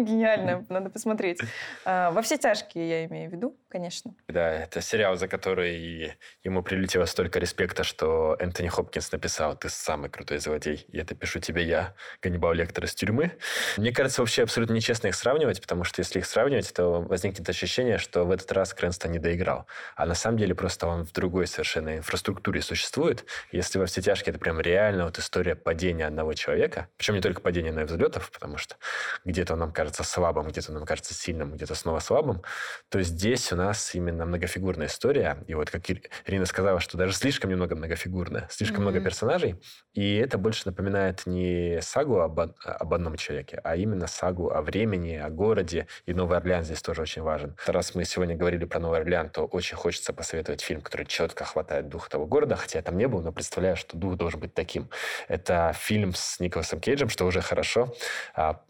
Гениально, 0.04 0.64
надо 0.68 0.90
посмотреть. 0.90 1.40
А, 1.84 2.10
во 2.10 2.22
все 2.22 2.38
тяжкие 2.38 2.88
я 2.88 3.04
имею 3.06 3.30
в 3.30 3.32
виду, 3.32 3.56
конечно. 3.68 4.14
Да, 4.28 4.50
это 4.50 4.80
сериал, 4.80 5.16
за 5.16 5.28
который 5.28 6.16
ему 6.42 6.62
прилетело 6.62 7.04
столько 7.04 7.38
респекта, 7.38 7.84
что 7.84 8.36
Энтони 8.38 8.68
Хопкинс 8.68 9.12
написал 9.12 9.56
«Ты 9.56 9.68
самый 9.68 10.08
крутой 10.08 10.38
злодей, 10.38 10.86
и 10.88 10.98
это 10.98 11.14
пишу 11.14 11.40
тебе 11.40 11.64
я, 11.64 11.94
Ганнибал 12.22 12.54
Лектор 12.54 12.84
из 12.84 12.94
тюрьмы». 12.94 13.32
Мне 13.76 13.92
кажется, 13.92 14.22
вообще 14.22 14.42
абсолютно 14.44 14.72
нечестно 14.72 15.08
их 15.08 15.14
сравнивать, 15.14 15.60
потому 15.60 15.84
что 15.84 16.00
если 16.00 16.20
их 16.20 16.26
сравнивать, 16.26 16.72
то 16.72 17.02
возникнет 17.02 17.48
ощущение, 17.48 17.98
что 17.98 18.24
в 18.24 18.30
этот 18.30 18.50
раз 18.52 18.72
Крэнстон 18.72 19.12
не 19.12 19.18
доиграл. 19.18 19.66
А 19.96 20.06
на 20.06 20.14
самом 20.14 20.38
деле 20.38 20.54
просто 20.54 20.86
он 20.86 21.04
в 21.04 21.12
другой 21.12 21.46
совершенно 21.46 21.98
инфраструктуре 21.98 22.62
существует. 22.62 23.26
Если 23.52 23.78
во 23.78 23.86
все 23.86 24.00
тяжкие, 24.00 24.30
это 24.30 24.40
прям 24.40 24.60
реально 24.60 25.04
вот 25.04 25.18
история 25.18 25.54
падения 25.54 26.06
одного 26.06 26.32
человека, 26.32 26.88
причем 26.96 27.14
не 27.14 27.20
только 27.20 27.42
падения, 27.42 27.72
но 27.72 27.82
и 27.82 27.84
взлетов, 27.84 28.30
потому 28.30 28.56
что 28.56 28.76
где-то 29.24 29.52
он 29.52 29.60
нам 29.60 29.72
кажется 29.72 29.89
слабым, 29.94 30.48
где-то 30.48 30.72
нам 30.72 30.84
кажется 30.84 31.14
сильным, 31.14 31.52
где-то 31.52 31.74
снова 31.74 32.00
слабым, 32.00 32.42
то 32.88 33.02
здесь 33.02 33.52
у 33.52 33.56
нас 33.56 33.94
именно 33.94 34.24
многофигурная 34.24 34.86
история. 34.86 35.44
И 35.46 35.54
вот 35.54 35.70
как 35.70 35.90
Ирина 35.90 36.46
сказала, 36.46 36.80
что 36.80 36.96
даже 36.96 37.14
слишком 37.14 37.50
немного 37.50 37.74
многофигурная, 37.74 38.46
слишком 38.50 38.78
mm-hmm. 38.78 38.82
много 38.82 39.00
персонажей. 39.00 39.60
И 39.92 40.16
это 40.16 40.38
больше 40.38 40.62
напоминает 40.66 41.26
не 41.26 41.80
сагу 41.82 42.20
об, 42.20 42.38
об 42.40 42.94
одном 42.94 43.16
человеке, 43.16 43.60
а 43.64 43.76
именно 43.76 44.06
сагу 44.06 44.50
о 44.50 44.62
времени, 44.62 45.14
о 45.16 45.30
городе. 45.30 45.86
И 46.06 46.14
Новый 46.14 46.38
Орлеан 46.38 46.64
здесь 46.64 46.82
тоже 46.82 47.02
очень 47.02 47.22
важен. 47.22 47.56
Раз 47.66 47.94
мы 47.94 48.04
сегодня 48.04 48.36
говорили 48.36 48.64
про 48.64 48.78
Новый 48.78 49.00
Орлеан, 49.00 49.30
то 49.30 49.44
очень 49.44 49.76
хочется 49.76 50.12
посоветовать 50.12 50.60
фильм, 50.60 50.80
который 50.80 51.06
четко 51.06 51.44
хватает 51.44 51.88
дух 51.88 52.08
того 52.08 52.26
города, 52.26 52.56
хотя 52.56 52.78
я 52.78 52.82
там 52.82 52.96
не 52.96 53.08
был, 53.08 53.20
но 53.20 53.32
представляю, 53.32 53.76
что 53.76 53.96
дух 53.96 54.16
должен 54.16 54.40
быть 54.40 54.54
таким. 54.54 54.88
Это 55.28 55.74
фильм 55.76 56.14
с 56.14 56.40
Николасом 56.40 56.80
Кейджем, 56.80 57.08
что 57.08 57.26
уже 57.26 57.40
хорошо 57.40 57.92
а, 58.34 58.60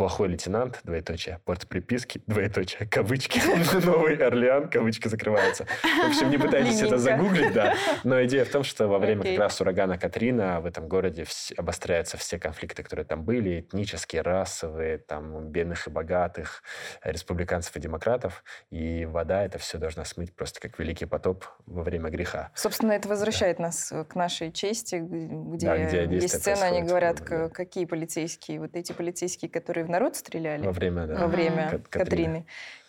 плохой 0.00 0.28
лейтенант, 0.28 0.80
двоеточие, 0.82 1.40
порт 1.44 1.68
приписки, 1.68 2.22
двоеточие, 2.26 2.88
кавычки, 2.88 3.38
Новый 3.84 4.16
Орлеан, 4.16 4.70
кавычки 4.70 5.08
закрываются. 5.08 5.66
В 5.82 6.08
общем, 6.08 6.30
не 6.30 6.38
пытайтесь 6.38 6.80
это 6.80 6.96
загуглить, 6.96 7.52
да. 7.52 7.74
Но 8.02 8.24
идея 8.24 8.46
в 8.46 8.48
том, 8.48 8.64
что 8.64 8.88
во 8.88 8.98
время 8.98 9.22
как 9.22 9.38
раз 9.38 9.60
урагана 9.60 9.98
Катрина 9.98 10.62
в 10.62 10.64
этом 10.64 10.88
городе 10.88 11.26
обостряются 11.54 12.16
все 12.16 12.38
конфликты, 12.38 12.82
которые 12.82 13.04
там 13.04 13.24
были, 13.24 13.60
этнические, 13.60 14.22
расовые, 14.22 14.96
там, 14.96 15.48
бедных 15.48 15.86
и 15.86 15.90
богатых, 15.90 16.62
республиканцев 17.04 17.76
и 17.76 17.80
демократов. 17.80 18.42
И 18.70 19.04
вода 19.04 19.44
это 19.44 19.58
все 19.58 19.76
должна 19.76 20.06
смыть 20.06 20.34
просто 20.34 20.60
как 20.60 20.78
великий 20.78 21.04
потоп 21.04 21.44
во 21.66 21.82
время 21.82 22.08
греха. 22.08 22.52
Собственно, 22.54 22.92
это 22.92 23.06
возвращает 23.06 23.58
нас 23.58 23.92
к 24.08 24.14
нашей 24.14 24.50
чести, 24.50 24.96
где, 24.96 25.66
да, 25.66 25.76
где 25.76 26.06
есть 26.06 26.38
сцена, 26.38 26.68
они 26.68 26.84
говорят, 26.84 27.20
какие 27.20 27.84
полицейские, 27.84 28.60
вот 28.60 28.76
эти 28.76 28.92
полицейские, 28.92 29.50
которые 29.50 29.89
народ 29.90 30.16
стреляли. 30.16 30.64
Во 30.64 30.72
время, 30.72 31.06
да. 31.06 31.14
Во 31.16 31.26
время 31.26 31.80
Катрины. 31.90 31.90
Катрины. 31.90 32.46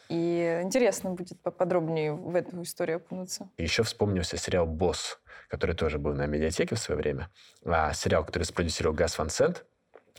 И 0.09 0.59
интересно 0.63 1.11
будет 1.11 1.39
поподробнее 1.41 2.13
в 2.13 2.35
эту 2.35 2.61
историю 2.63 2.97
окунуться. 2.97 3.49
Еще 3.57 3.83
вспомнился 3.83 4.35
сериал 4.37 4.67
«Босс», 4.67 5.19
который 5.47 5.73
тоже 5.73 5.99
был 5.99 6.13
на 6.13 6.25
медиатеке 6.25 6.75
в 6.75 6.79
свое 6.79 6.99
время. 6.99 7.29
А 7.65 7.93
сериал, 7.93 8.25
который 8.25 8.43
спродюсировал 8.43 8.93
Гас 8.93 9.17
Ван 9.17 9.29
Сент, 9.29 9.65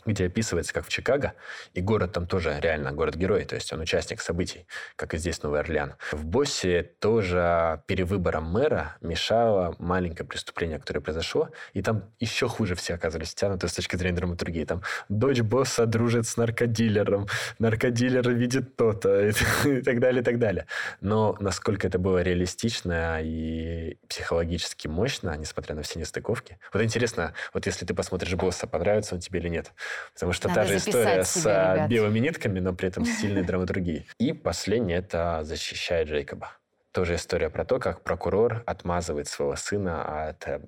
где 0.05 0.25
описывается, 0.25 0.73
как 0.73 0.85
в 0.85 0.89
Чикаго, 0.89 1.33
и 1.73 1.81
город 1.81 2.13
там 2.13 2.27
тоже 2.27 2.57
реально 2.61 2.91
город-герой, 2.91 3.45
то 3.45 3.55
есть 3.55 3.71
он 3.73 3.81
участник 3.81 4.21
событий, 4.21 4.67
как 4.95 5.13
и 5.13 5.17
здесь 5.17 5.41
Новый 5.43 5.59
Орлеан. 5.59 5.95
В 6.11 6.25
Боссе 6.25 6.83
тоже 6.83 7.81
перевыбором 7.87 8.45
мэра 8.45 8.97
мешало 9.01 9.75
маленькое 9.79 10.27
преступление, 10.27 10.79
которое 10.79 11.01
произошло, 11.01 11.49
и 11.73 11.81
там 11.81 12.09
еще 12.19 12.47
хуже 12.47 12.75
все 12.75 12.95
оказались 12.95 13.31
втянуты 13.31 13.67
с 13.67 13.73
точки 13.73 13.95
зрения 13.95 14.17
драматургии. 14.17 14.65
Там 14.65 14.83
дочь 15.09 15.41
босса 15.41 15.85
дружит 15.85 16.27
с 16.27 16.37
наркодилером, 16.37 17.27
наркодилер 17.59 18.29
видит 18.29 18.75
то-то, 18.75 19.27
и 19.65 19.81
так 19.81 19.99
далее, 19.99 20.21
и 20.21 20.23
так 20.23 20.39
далее. 20.39 20.67
Но 21.01 21.35
насколько 21.39 21.87
это 21.87 21.99
было 21.99 22.21
реалистично 22.21 23.19
и 23.21 23.97
психологически 24.07 24.87
мощно, 24.87 25.35
несмотря 25.37 25.75
на 25.75 25.81
все 25.81 25.99
нестыковки. 25.99 26.57
Вот 26.73 26.81
интересно, 26.81 27.33
вот 27.53 27.65
если 27.65 27.85
ты 27.85 27.93
посмотришь 27.93 28.35
босса, 28.35 28.67
понравится 28.67 29.15
он 29.15 29.21
тебе 29.21 29.39
или 29.39 29.49
нет. 29.49 29.73
Потому 30.13 30.33
что 30.33 30.47
Надо 30.47 30.61
та 30.61 30.67
же 30.67 30.77
история 30.77 31.23
с 31.23 31.45
а, 31.45 31.87
белыми 31.87 32.19
нитками, 32.19 32.59
но 32.59 32.73
при 32.73 32.89
этом 32.89 33.05
с 33.05 33.19
сильной 33.19 33.43
драматургией. 33.43 34.07
И 34.19 34.33
последнее– 34.33 34.97
это 34.99 35.41
«Защищая 35.43 36.05
Джейкоба». 36.05 36.51
Тоже 36.91 37.15
история 37.15 37.49
про 37.49 37.65
то, 37.65 37.79
как 37.79 38.03
прокурор 38.03 38.61
отмазывает 38.67 39.27
своего 39.27 39.55
сына 39.55 40.27
от 40.29 40.47
э, 40.47 40.61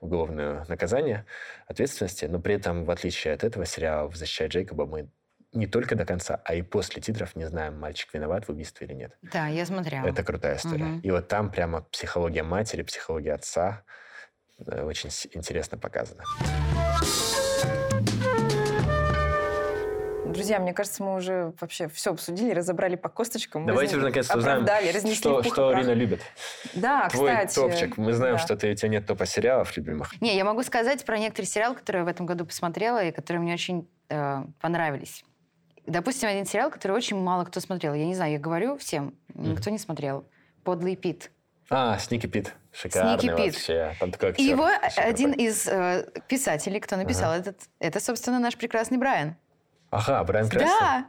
уголовного 0.00 0.64
наказания, 0.66 1.26
ответственности, 1.66 2.24
но 2.24 2.40
при 2.40 2.54
этом, 2.54 2.86
в 2.86 2.90
отличие 2.90 3.34
от 3.34 3.44
этого 3.44 3.66
сериала 3.66 4.10
«Защищая 4.10 4.48
Джейкоба», 4.48 4.86
мы 4.86 5.10
не 5.52 5.66
только 5.66 5.94
до 5.94 6.04
конца, 6.04 6.40
а 6.44 6.54
и 6.54 6.62
после 6.62 7.00
титров 7.00 7.34
не 7.36 7.46
знаем, 7.46 7.78
мальчик 7.78 8.12
виноват 8.12 8.46
в 8.46 8.50
убийстве 8.50 8.86
или 8.86 8.94
нет. 8.94 9.16
Да, 9.22 9.46
я 9.48 9.64
смотрела. 9.64 10.06
Это 10.06 10.22
крутая 10.22 10.56
история. 10.56 10.84
Угу. 10.84 11.00
И 11.02 11.10
вот 11.10 11.28
там 11.28 11.50
прямо 11.50 11.82
психология 11.82 12.42
матери, 12.42 12.82
психология 12.82 13.32
отца 13.32 13.82
э, 14.58 14.82
очень 14.82 15.10
интересно 15.32 15.78
показана. 15.78 16.24
Друзья, 20.32 20.58
мне 20.58 20.72
кажется, 20.72 21.02
мы 21.02 21.14
уже 21.14 21.52
вообще 21.60 21.88
все 21.88 22.12
обсудили, 22.12 22.52
разобрали 22.52 22.96
по 22.96 23.08
косточкам. 23.08 23.66
Давайте 23.66 23.96
уже 23.96 24.06
наконец-то 24.06 24.38
узнаем, 24.38 24.66
что, 25.14 25.42
что 25.42 25.72
Рина 25.72 25.92
любит. 25.92 26.20
Да, 26.74 27.08
Твой 27.08 27.30
кстати. 27.30 27.54
топчик. 27.54 27.96
Мы 27.96 28.12
знаем, 28.12 28.36
да. 28.36 28.42
что 28.42 28.56
ты, 28.56 28.72
у 28.72 28.74
тебя 28.74 28.88
нет 28.88 29.06
топа 29.06 29.26
сериалов 29.26 29.76
любимых. 29.76 30.20
Не, 30.20 30.36
я 30.36 30.44
могу 30.44 30.62
сказать 30.62 31.04
про 31.04 31.18
некоторые 31.18 31.48
сериалы, 31.48 31.76
которые 31.76 32.00
я 32.00 32.04
в 32.04 32.08
этом 32.08 32.26
году 32.26 32.44
посмотрела 32.44 33.02
и 33.04 33.10
которые 33.10 33.40
мне 33.40 33.54
очень 33.54 33.88
э, 34.10 34.44
понравились. 34.60 35.24
Допустим, 35.86 36.28
один 36.28 36.44
сериал, 36.44 36.70
который 36.70 36.92
очень 36.92 37.16
мало 37.18 37.44
кто 37.44 37.60
смотрел. 37.60 37.94
Я 37.94 38.04
не 38.04 38.14
знаю, 38.14 38.32
я 38.32 38.38
говорю 38.38 38.76
всем, 38.76 39.14
никто 39.34 39.70
не 39.70 39.78
смотрел. 39.78 40.26
«Подлый 40.62 40.96
Пит». 40.96 41.30
А, 41.70 41.98
Сники 41.98 42.26
Пит. 42.26 42.54
Шикарный 42.72 43.18
Сники 43.18 43.34
Пит. 43.34 43.54
вообще. 43.54 43.94
Там 43.98 44.10
такой 44.10 44.28
И 44.30 44.32
актер. 44.32 44.44
его 44.44 44.68
Супер 44.68 45.04
один 45.06 45.32
из 45.32 45.66
э, 45.66 46.06
писателей, 46.28 46.80
кто 46.80 46.96
написал 46.96 47.32
этот, 47.32 47.56
это, 47.78 48.00
собственно, 48.00 48.38
наш 48.38 48.56
прекрасный 48.56 48.98
Брайан. 48.98 49.36
Ага, 49.90 50.22
Брайан 50.24 50.48
Крэнстон. 50.48 50.78
Да, 50.78 51.06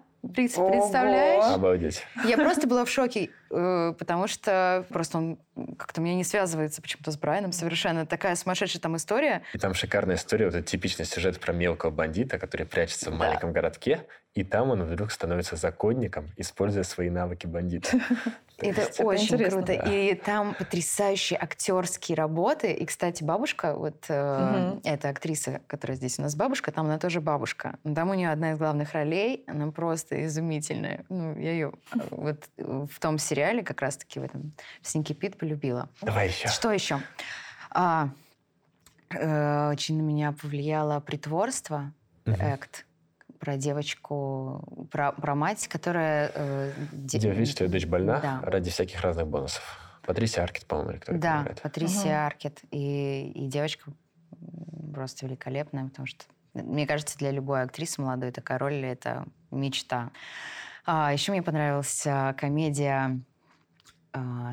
Ого. 0.57 0.69
представляешь? 0.71 1.55
Обалдеть. 1.55 2.03
Я 2.25 2.37
просто 2.37 2.67
была 2.67 2.85
в 2.85 2.89
шоке, 2.89 3.29
потому 3.49 4.27
что 4.27 4.85
просто 4.89 5.17
он 5.17 5.39
как-то 5.77 6.01
мне 6.01 6.15
не 6.15 6.23
связывается 6.23 6.81
почему-то 6.81 7.12
с 7.12 7.17
Брайаном 7.17 7.51
совершенно. 7.51 8.05
Такая 8.05 8.35
сумасшедшая 8.35 8.81
там 8.81 8.95
история. 8.95 9.41
И 9.53 9.57
там 9.57 9.73
шикарная 9.73 10.15
история, 10.15 10.45
вот 10.45 10.55
этот 10.55 10.67
типичный 10.67 11.05
сюжет 11.05 11.39
про 11.39 11.53
мелкого 11.53 11.89
бандита, 11.89 12.38
который 12.38 12.65
прячется 12.65 13.12
в 13.12 13.15
маленьком 13.15 13.51
городке, 13.51 14.05
и 14.35 14.43
там 14.43 14.69
он 14.69 14.83
вдруг 14.83 15.12
становится 15.12 15.55
законником, 15.55 16.29
используя 16.38 16.83
свои 16.83 17.09
навыки 17.09 17.47
бандита. 17.47 17.99
То 18.59 18.65
Это 18.65 19.03
очень 19.03 19.38
круто. 19.38 19.67
Да. 19.67 19.93
И 19.93 20.13
там 20.15 20.53
потрясающие 20.53 21.39
актерские 21.39 22.17
работы. 22.17 22.73
И, 22.73 22.85
кстати, 22.85 23.23
бабушка, 23.23 23.73
вот 23.73 24.05
э, 24.09 24.79
эта 24.83 25.09
актриса, 25.09 25.62
которая 25.67 25.95
здесь 25.95 26.19
у 26.19 26.23
нас 26.23 26.35
бабушка, 26.35 26.71
там 26.74 26.86
она 26.86 26.99
тоже 26.99 27.21
бабушка. 27.21 27.78
Там 27.95 28.09
у 28.09 28.13
нее 28.13 28.32
одна 28.32 28.51
из 28.51 28.57
главных 28.57 28.91
ролей, 28.93 29.45
она 29.47 29.71
просто 29.71 30.26
изумительная. 30.26 31.05
Ну, 31.07 31.38
я 31.38 31.51
ее 31.53 31.71
вот 32.09 32.49
э, 32.57 32.86
в 32.91 32.99
том 32.99 33.17
сериале, 33.17 33.38
как 33.63 33.81
раз-таки 33.81 34.19
в 34.19 34.23
этом 34.23 34.53
в 34.81 34.87
Сники 34.87 35.13
Пит 35.13 35.37
полюбила. 35.37 35.89
Давай 36.01 36.27
еще. 36.27 36.47
Что 36.47 36.71
еще? 36.71 36.99
А, 37.71 38.09
э, 39.11 39.69
очень 39.71 39.97
на 39.97 40.01
меня 40.01 40.31
повлияло 40.31 40.99
притворство. 40.99 41.93
Экт, 42.25 42.85
про 43.39 43.57
девочку, 43.57 44.87
про, 44.91 45.11
про 45.13 45.33
мать, 45.35 45.67
которая... 45.67 46.31
э, 46.35 46.71
де- 46.91 47.17
Где 47.17 47.31
видишь, 47.31 47.53
что 47.53 47.63
ее 47.63 47.69
дочь 47.71 47.85
больна 47.85 48.19
Да. 48.19 48.39
ради 48.43 48.69
всяких 48.69 49.01
разных 49.01 49.27
бонусов. 49.27 49.63
Патрисия 50.05 50.43
Аркет, 50.43 50.65
по-моему, 50.65 50.91
или 50.91 50.99
кто 50.99 51.13
Да, 51.13 51.41
играет. 51.41 51.61
Патрисия 51.61 52.17
Мгм. 52.17 52.25
Аркет. 52.27 52.59
И, 52.71 53.31
и 53.33 53.47
девочка 53.47 53.91
просто 54.93 55.25
великолепная, 55.27 55.85
потому 55.85 56.05
что, 56.07 56.25
мне 56.53 56.85
кажется, 56.87 57.17
для 57.17 57.31
любой 57.31 57.63
актрисы 57.63 58.01
молодой 58.01 58.31
такая 58.31 58.57
роль— 58.59 58.75
это 58.85 59.25
мечта. 59.51 60.11
А, 60.85 61.13
еще 61.13 61.31
мне 61.31 61.41
понравилась 61.43 62.03
а, 62.07 62.33
комедия 62.33 63.19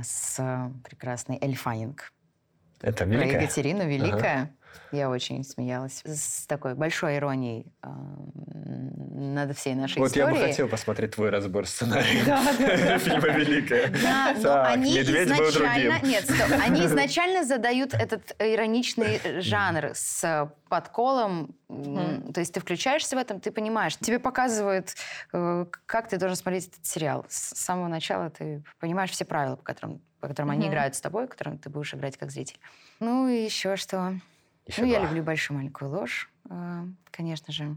с 0.02 0.70
прекрасной 0.84 1.38
Эль 1.40 1.56
Фаннинг. 1.56 2.12
Это 2.80 3.04
Про 3.04 3.06
великая. 3.06 3.40
Екатерину 3.42 3.86
Великая. 3.88 4.54
Я 4.92 5.10
очень 5.10 5.44
смеялась. 5.44 6.02
С 6.04 6.46
такой 6.46 6.74
большой 6.74 7.16
иронией 7.16 7.66
м, 7.82 9.34
над 9.34 9.56
всей 9.56 9.74
нашей 9.74 9.98
Вот 9.98 10.14
я 10.16 10.24
историей. 10.24 10.42
бы 10.42 10.48
хотел 10.48 10.68
посмотреть 10.68 11.12
твой 11.14 11.30
разбор 11.30 11.66
сценария 11.66 12.98
фильма 12.98 13.28
«Великая». 13.28 13.88
Да, 14.02 14.34
но 14.40 14.62
они 14.64 15.00
изначально... 15.00 16.00
Нет. 16.06 16.24
Они 16.66 16.84
изначально 16.86 17.44
задают 17.44 17.94
этот 17.94 18.34
ироничный 18.38 19.40
жанр 19.40 19.90
с 19.94 20.50
подколом. 20.68 21.54
То 21.68 22.40
есть 22.40 22.52
ты 22.52 22.60
включаешься 22.60 23.16
в 23.16 23.18
этом, 23.18 23.40
ты 23.40 23.50
понимаешь. 23.50 23.96
Тебе 23.96 24.18
показывают, 24.18 24.94
э, 25.32 25.66
как 25.86 26.08
ты 26.08 26.16
должен 26.18 26.36
смотреть 26.36 26.68
этот 26.68 26.84
сериал. 26.86 27.24
С 27.28 27.56
самого 27.58 27.88
начала 27.88 28.30
ты 28.30 28.62
понимаешь 28.80 29.10
все 29.10 29.24
правила, 29.24 29.56
по 29.56 29.62
которым, 29.62 30.00
по 30.20 30.28
которым 30.28 30.50
они 30.50 30.68
играют 30.68 30.94
с 30.94 31.00
тобой, 31.00 31.26
которым 31.28 31.58
ты 31.58 31.68
будешь 31.70 31.94
играть 31.94 32.16
как 32.16 32.30
зритель. 32.30 32.58
Ну 33.00 33.28
и 33.28 33.44
еще 33.44 33.76
что? 33.76 34.14
Еще 34.66 34.82
ну, 34.82 34.88
я 34.88 34.98
два. 34.98 35.08
люблю 35.08 35.22
«Большую 35.22 35.58
маленькую 35.58 35.90
ложь», 35.90 36.30
э, 36.50 36.84
конечно 37.10 37.52
же. 37.52 37.76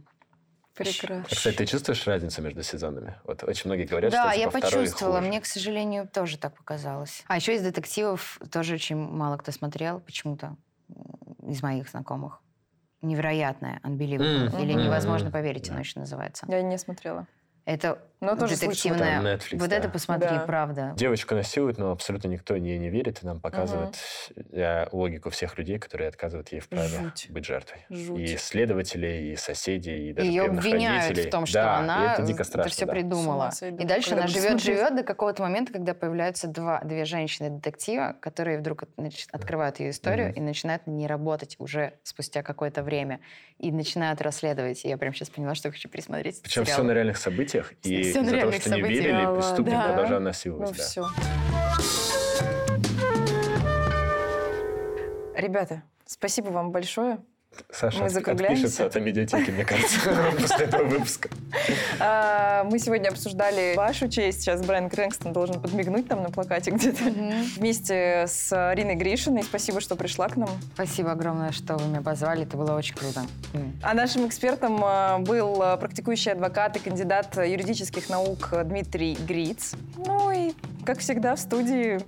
Прекрасно. 0.74 1.26
А, 1.30 1.36
Кстати, 1.36 1.58
ты 1.58 1.66
чувствуешь 1.66 2.08
разницу 2.08 2.42
между 2.42 2.64
сезонами? 2.64 3.16
Вот 3.26 3.44
очень 3.44 3.64
многие 3.70 3.84
говорят, 3.84 4.12
да, 4.12 4.30
что 4.32 4.40
я 4.40 4.46
типа, 4.48 4.60
второй 4.60 4.84
почувствовала. 4.86 5.18
хуже. 5.18 5.28
Мне, 5.28 5.42
к 5.42 5.46
сожалению, 5.46 6.08
тоже 6.08 6.38
так 6.38 6.56
показалось. 6.56 7.24
А 7.28 7.36
еще 7.36 7.56
из 7.56 7.62
детективов 7.62 8.40
тоже 8.52 8.76
очень 8.76 8.96
мало 8.96 9.36
кто 9.38 9.52
смотрел 9.52 10.00
почему-то 10.00 10.56
из 11.46 11.62
моих 11.62 11.90
знакомых. 11.90 12.40
Невероятное, 13.02 13.82
unbelievable. 13.84 14.48
Мгм. 14.50 14.58
Или 14.64 14.74
невозможно 14.74 15.32
поверить, 15.32 15.68
Да. 15.68 15.72
оно 15.74 15.80
еще 15.82 16.00
называется. 16.00 16.46
Я 16.50 16.62
не 16.62 16.78
смотрела. 16.78 17.28
Это 17.66 18.00
Но 18.20 18.36
тоже 18.36 18.56
детективное. 18.56 19.18
Там 19.18 19.26
Netflix, 19.28 19.60
вот 19.60 19.70
да. 19.70 19.76
это 19.78 19.90
посмотри, 19.90 20.30
Да. 20.30 20.40
правда. 20.40 20.94
Девочку 20.98 21.36
насилуют, 21.36 21.78
но 21.78 21.92
абсолютно 21.92 22.28
никто 22.30 22.56
ей 22.56 22.78
не 22.80 22.90
верит, 22.90 23.22
и 23.22 23.26
нам 23.28 23.40
показывают 23.40 23.96
э, 24.52 24.88
логику 24.92 25.30
всех 25.30 25.58
людей, 25.58 25.78
которые 25.78 26.08
отказывают 26.10 26.52
ей 26.52 26.60
в 26.62 26.68
праве 26.68 26.88
Жуть. 27.00 27.28
быть 27.30 27.46
жертвой. 27.46 27.86
Жуть. 27.90 28.20
И 28.20 28.38
следователей, 28.38 29.34
и 29.34 29.36
соседей, 29.36 30.10
и 30.10 30.14
даже 30.14 30.28
Ее 30.28 30.44
обвиняют 30.46 31.04
родителей. 31.10 31.28
в 31.28 31.32
том, 31.32 31.46
что 31.46 31.54
Да, 31.62 31.78
она 31.78 32.14
это 32.14 32.24
дико 32.24 32.44
страшно, 32.44 32.72
все 32.72 32.86
да. 32.86 32.92
Придумала. 32.92 33.52
И 33.62 33.86
дальше 33.86 34.10
когда 34.10 34.24
она 34.24 34.28
живет, 34.28 34.62
живет 34.62 34.96
до 34.96 35.04
какого-то 35.04 35.44
момента, 35.44 35.72
когда 35.74 35.94
появляются 35.94 36.48
два, 36.48 36.82
две 36.84 37.06
женщины-детектива, 37.06 38.16
которые 38.20 38.58
вдруг 38.60 38.84
значит, 38.98 39.30
открывают 39.32 39.80
ее 39.80 39.92
историю 39.92 40.30
Мгм. 40.30 40.38
и 40.38 40.42
начинают 40.42 40.88
на 40.88 40.92
ней 40.92 41.08
работать 41.08 41.56
уже 41.60 41.94
спустя 42.04 42.42
какое-то 42.44 42.84
время. 42.84 43.20
И 43.60 43.72
начинают 43.72 44.22
расследовать. 44.22 44.86
И 44.86 44.88
я 44.90 44.98
прям 44.98 45.14
сейчас 45.14 45.30
поняла, 45.30 45.54
что 45.54 45.68
я 45.68 45.74
хочу 45.74 45.90
пересмотреть 45.90 46.42
Причем 46.42 46.64
все 46.64 46.74
сериал. 46.76 46.88
на 46.88 46.92
реальных 46.94 47.18
событиях, 47.18 47.59
и 47.84 47.96
на 47.96 48.00
из-за 48.02 48.20
того, 48.22 48.32
реальных 48.36 48.62
что 48.62 48.70
не 48.76 48.82
событиях. 48.82 49.04
верили, 49.06 49.22
Да 49.26 49.34
преступник 49.36 49.84
продолжал 49.86 50.20
Ну 50.20 50.26
насиловать. 50.26 50.78
да. 50.78 50.84
все. 50.84 51.06
Ребята, 55.36 55.84
спасибо 56.06 56.50
вам 56.50 56.72
большое. 56.72 57.20
Саша 57.72 58.00
Мы 58.00 58.08
отпишется 58.08 58.86
от 58.86 58.96
медиатеки, 58.96 59.52
мне 59.52 59.66
кажется, 59.66 60.00
после 60.40 60.66
этого 60.66 60.84
выпуска. 60.86 61.30
А, 62.00 62.64
Мы 62.64 62.80
сегодня 62.80 63.10
обсуждали 63.10 63.76
вашу 63.76 64.08
честь. 64.08 64.42
Сейчас 64.42 64.62
Брайан 64.62 64.90
Крэнгстон 64.90 65.34
должен 65.34 65.62
подмигнуть 65.62 66.08
там 66.08 66.24
на 66.24 66.30
плакате 66.30 66.72
где-то. 66.72 67.04
Вместе 67.58 68.26
с 68.28 68.74
Риной 68.74 68.96
Гришиной. 68.96 69.44
Спасибо, 69.44 69.82
что 69.82 69.96
пришла 69.96 70.30
к 70.30 70.38
нам. 70.38 70.50
Спасибо 70.74 71.12
огромное, 71.12 71.52
что 71.52 71.76
вы 71.78 71.88
меня 71.88 72.02
позвали. 72.02 72.44
Это 72.44 72.56
было 72.56 72.74
очень 72.76 72.96
круто. 72.96 73.24
А 73.84 73.94
нашим 73.94 74.28
экспертом 74.28 74.80
а, 74.84 75.20
был 75.20 75.62
а, 75.62 75.78
практикующий 75.78 76.32
адвокат 76.32 76.78
и 76.78 76.80
кандидат 76.80 77.36
юридических 77.36 78.10
наук 78.10 78.54
Дмитрий 78.64 79.16
Гриц. 79.16 79.74
Ну 79.98 80.32
и, 80.32 80.54
как 80.86 81.00
всегда, 81.00 81.36
в 81.36 81.40
студии 81.40 82.00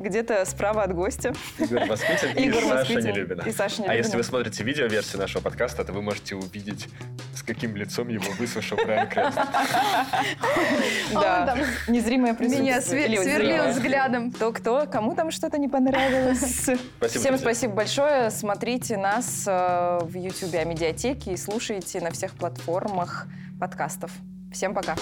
где-то 0.00 0.44
справа 0.46 0.82
от 0.82 0.94
гостя. 0.94 1.32
Игорь 1.58 1.86
Москвитин 1.86 2.30
и 2.36 2.46
Игорь 2.46 2.62
Саша 2.62 2.74
Москвитин. 2.74 3.10
Нелюбина. 3.12 3.42
И 3.42 3.52
Саша 3.52 3.74
А 3.76 3.80
Нелюбина. 3.82 3.98
если 3.98 4.16
вы 4.16 4.22
смотрите 4.24 4.64
видеоверсию 4.64 5.20
нашего 5.20 5.42
подкаста, 5.42 5.84
то 5.84 5.92
вы 5.92 6.02
можете 6.02 6.34
увидеть, 6.34 6.88
с 7.34 7.42
каким 7.42 7.76
лицом 7.76 8.08
его 8.08 8.24
выслушал 8.38 8.78
Брайан 8.78 9.08
Крэнстон. 9.08 9.44
Да, 11.12 11.46
там 11.46 11.58
незримое 11.88 12.34
присутствие. 12.34 12.70
Меня 12.70 12.80
сверлил 12.80 13.68
взглядом. 13.70 14.30
Кто, 14.30 14.52
кто, 14.52 14.86
кому 14.86 15.14
там 15.14 15.30
что-то 15.30 15.58
не 15.58 15.68
понравилось. 15.68 16.40
Спасибо, 16.98 17.08
Всем 17.08 17.38
спасибо 17.38 17.74
большое. 17.74 18.30
Смотрите 18.30 18.96
нас 18.96 19.44
э, 19.46 19.98
в 20.02 20.14
YouTube 20.16 20.54
о 20.54 20.64
медиатеке 20.64 21.32
и 21.32 21.36
слушайте 21.36 22.00
на 22.00 22.10
всех 22.10 22.32
платформах 22.34 23.26
подкастов. 23.58 24.10
Всем 24.52 24.74
пока. 24.74 24.96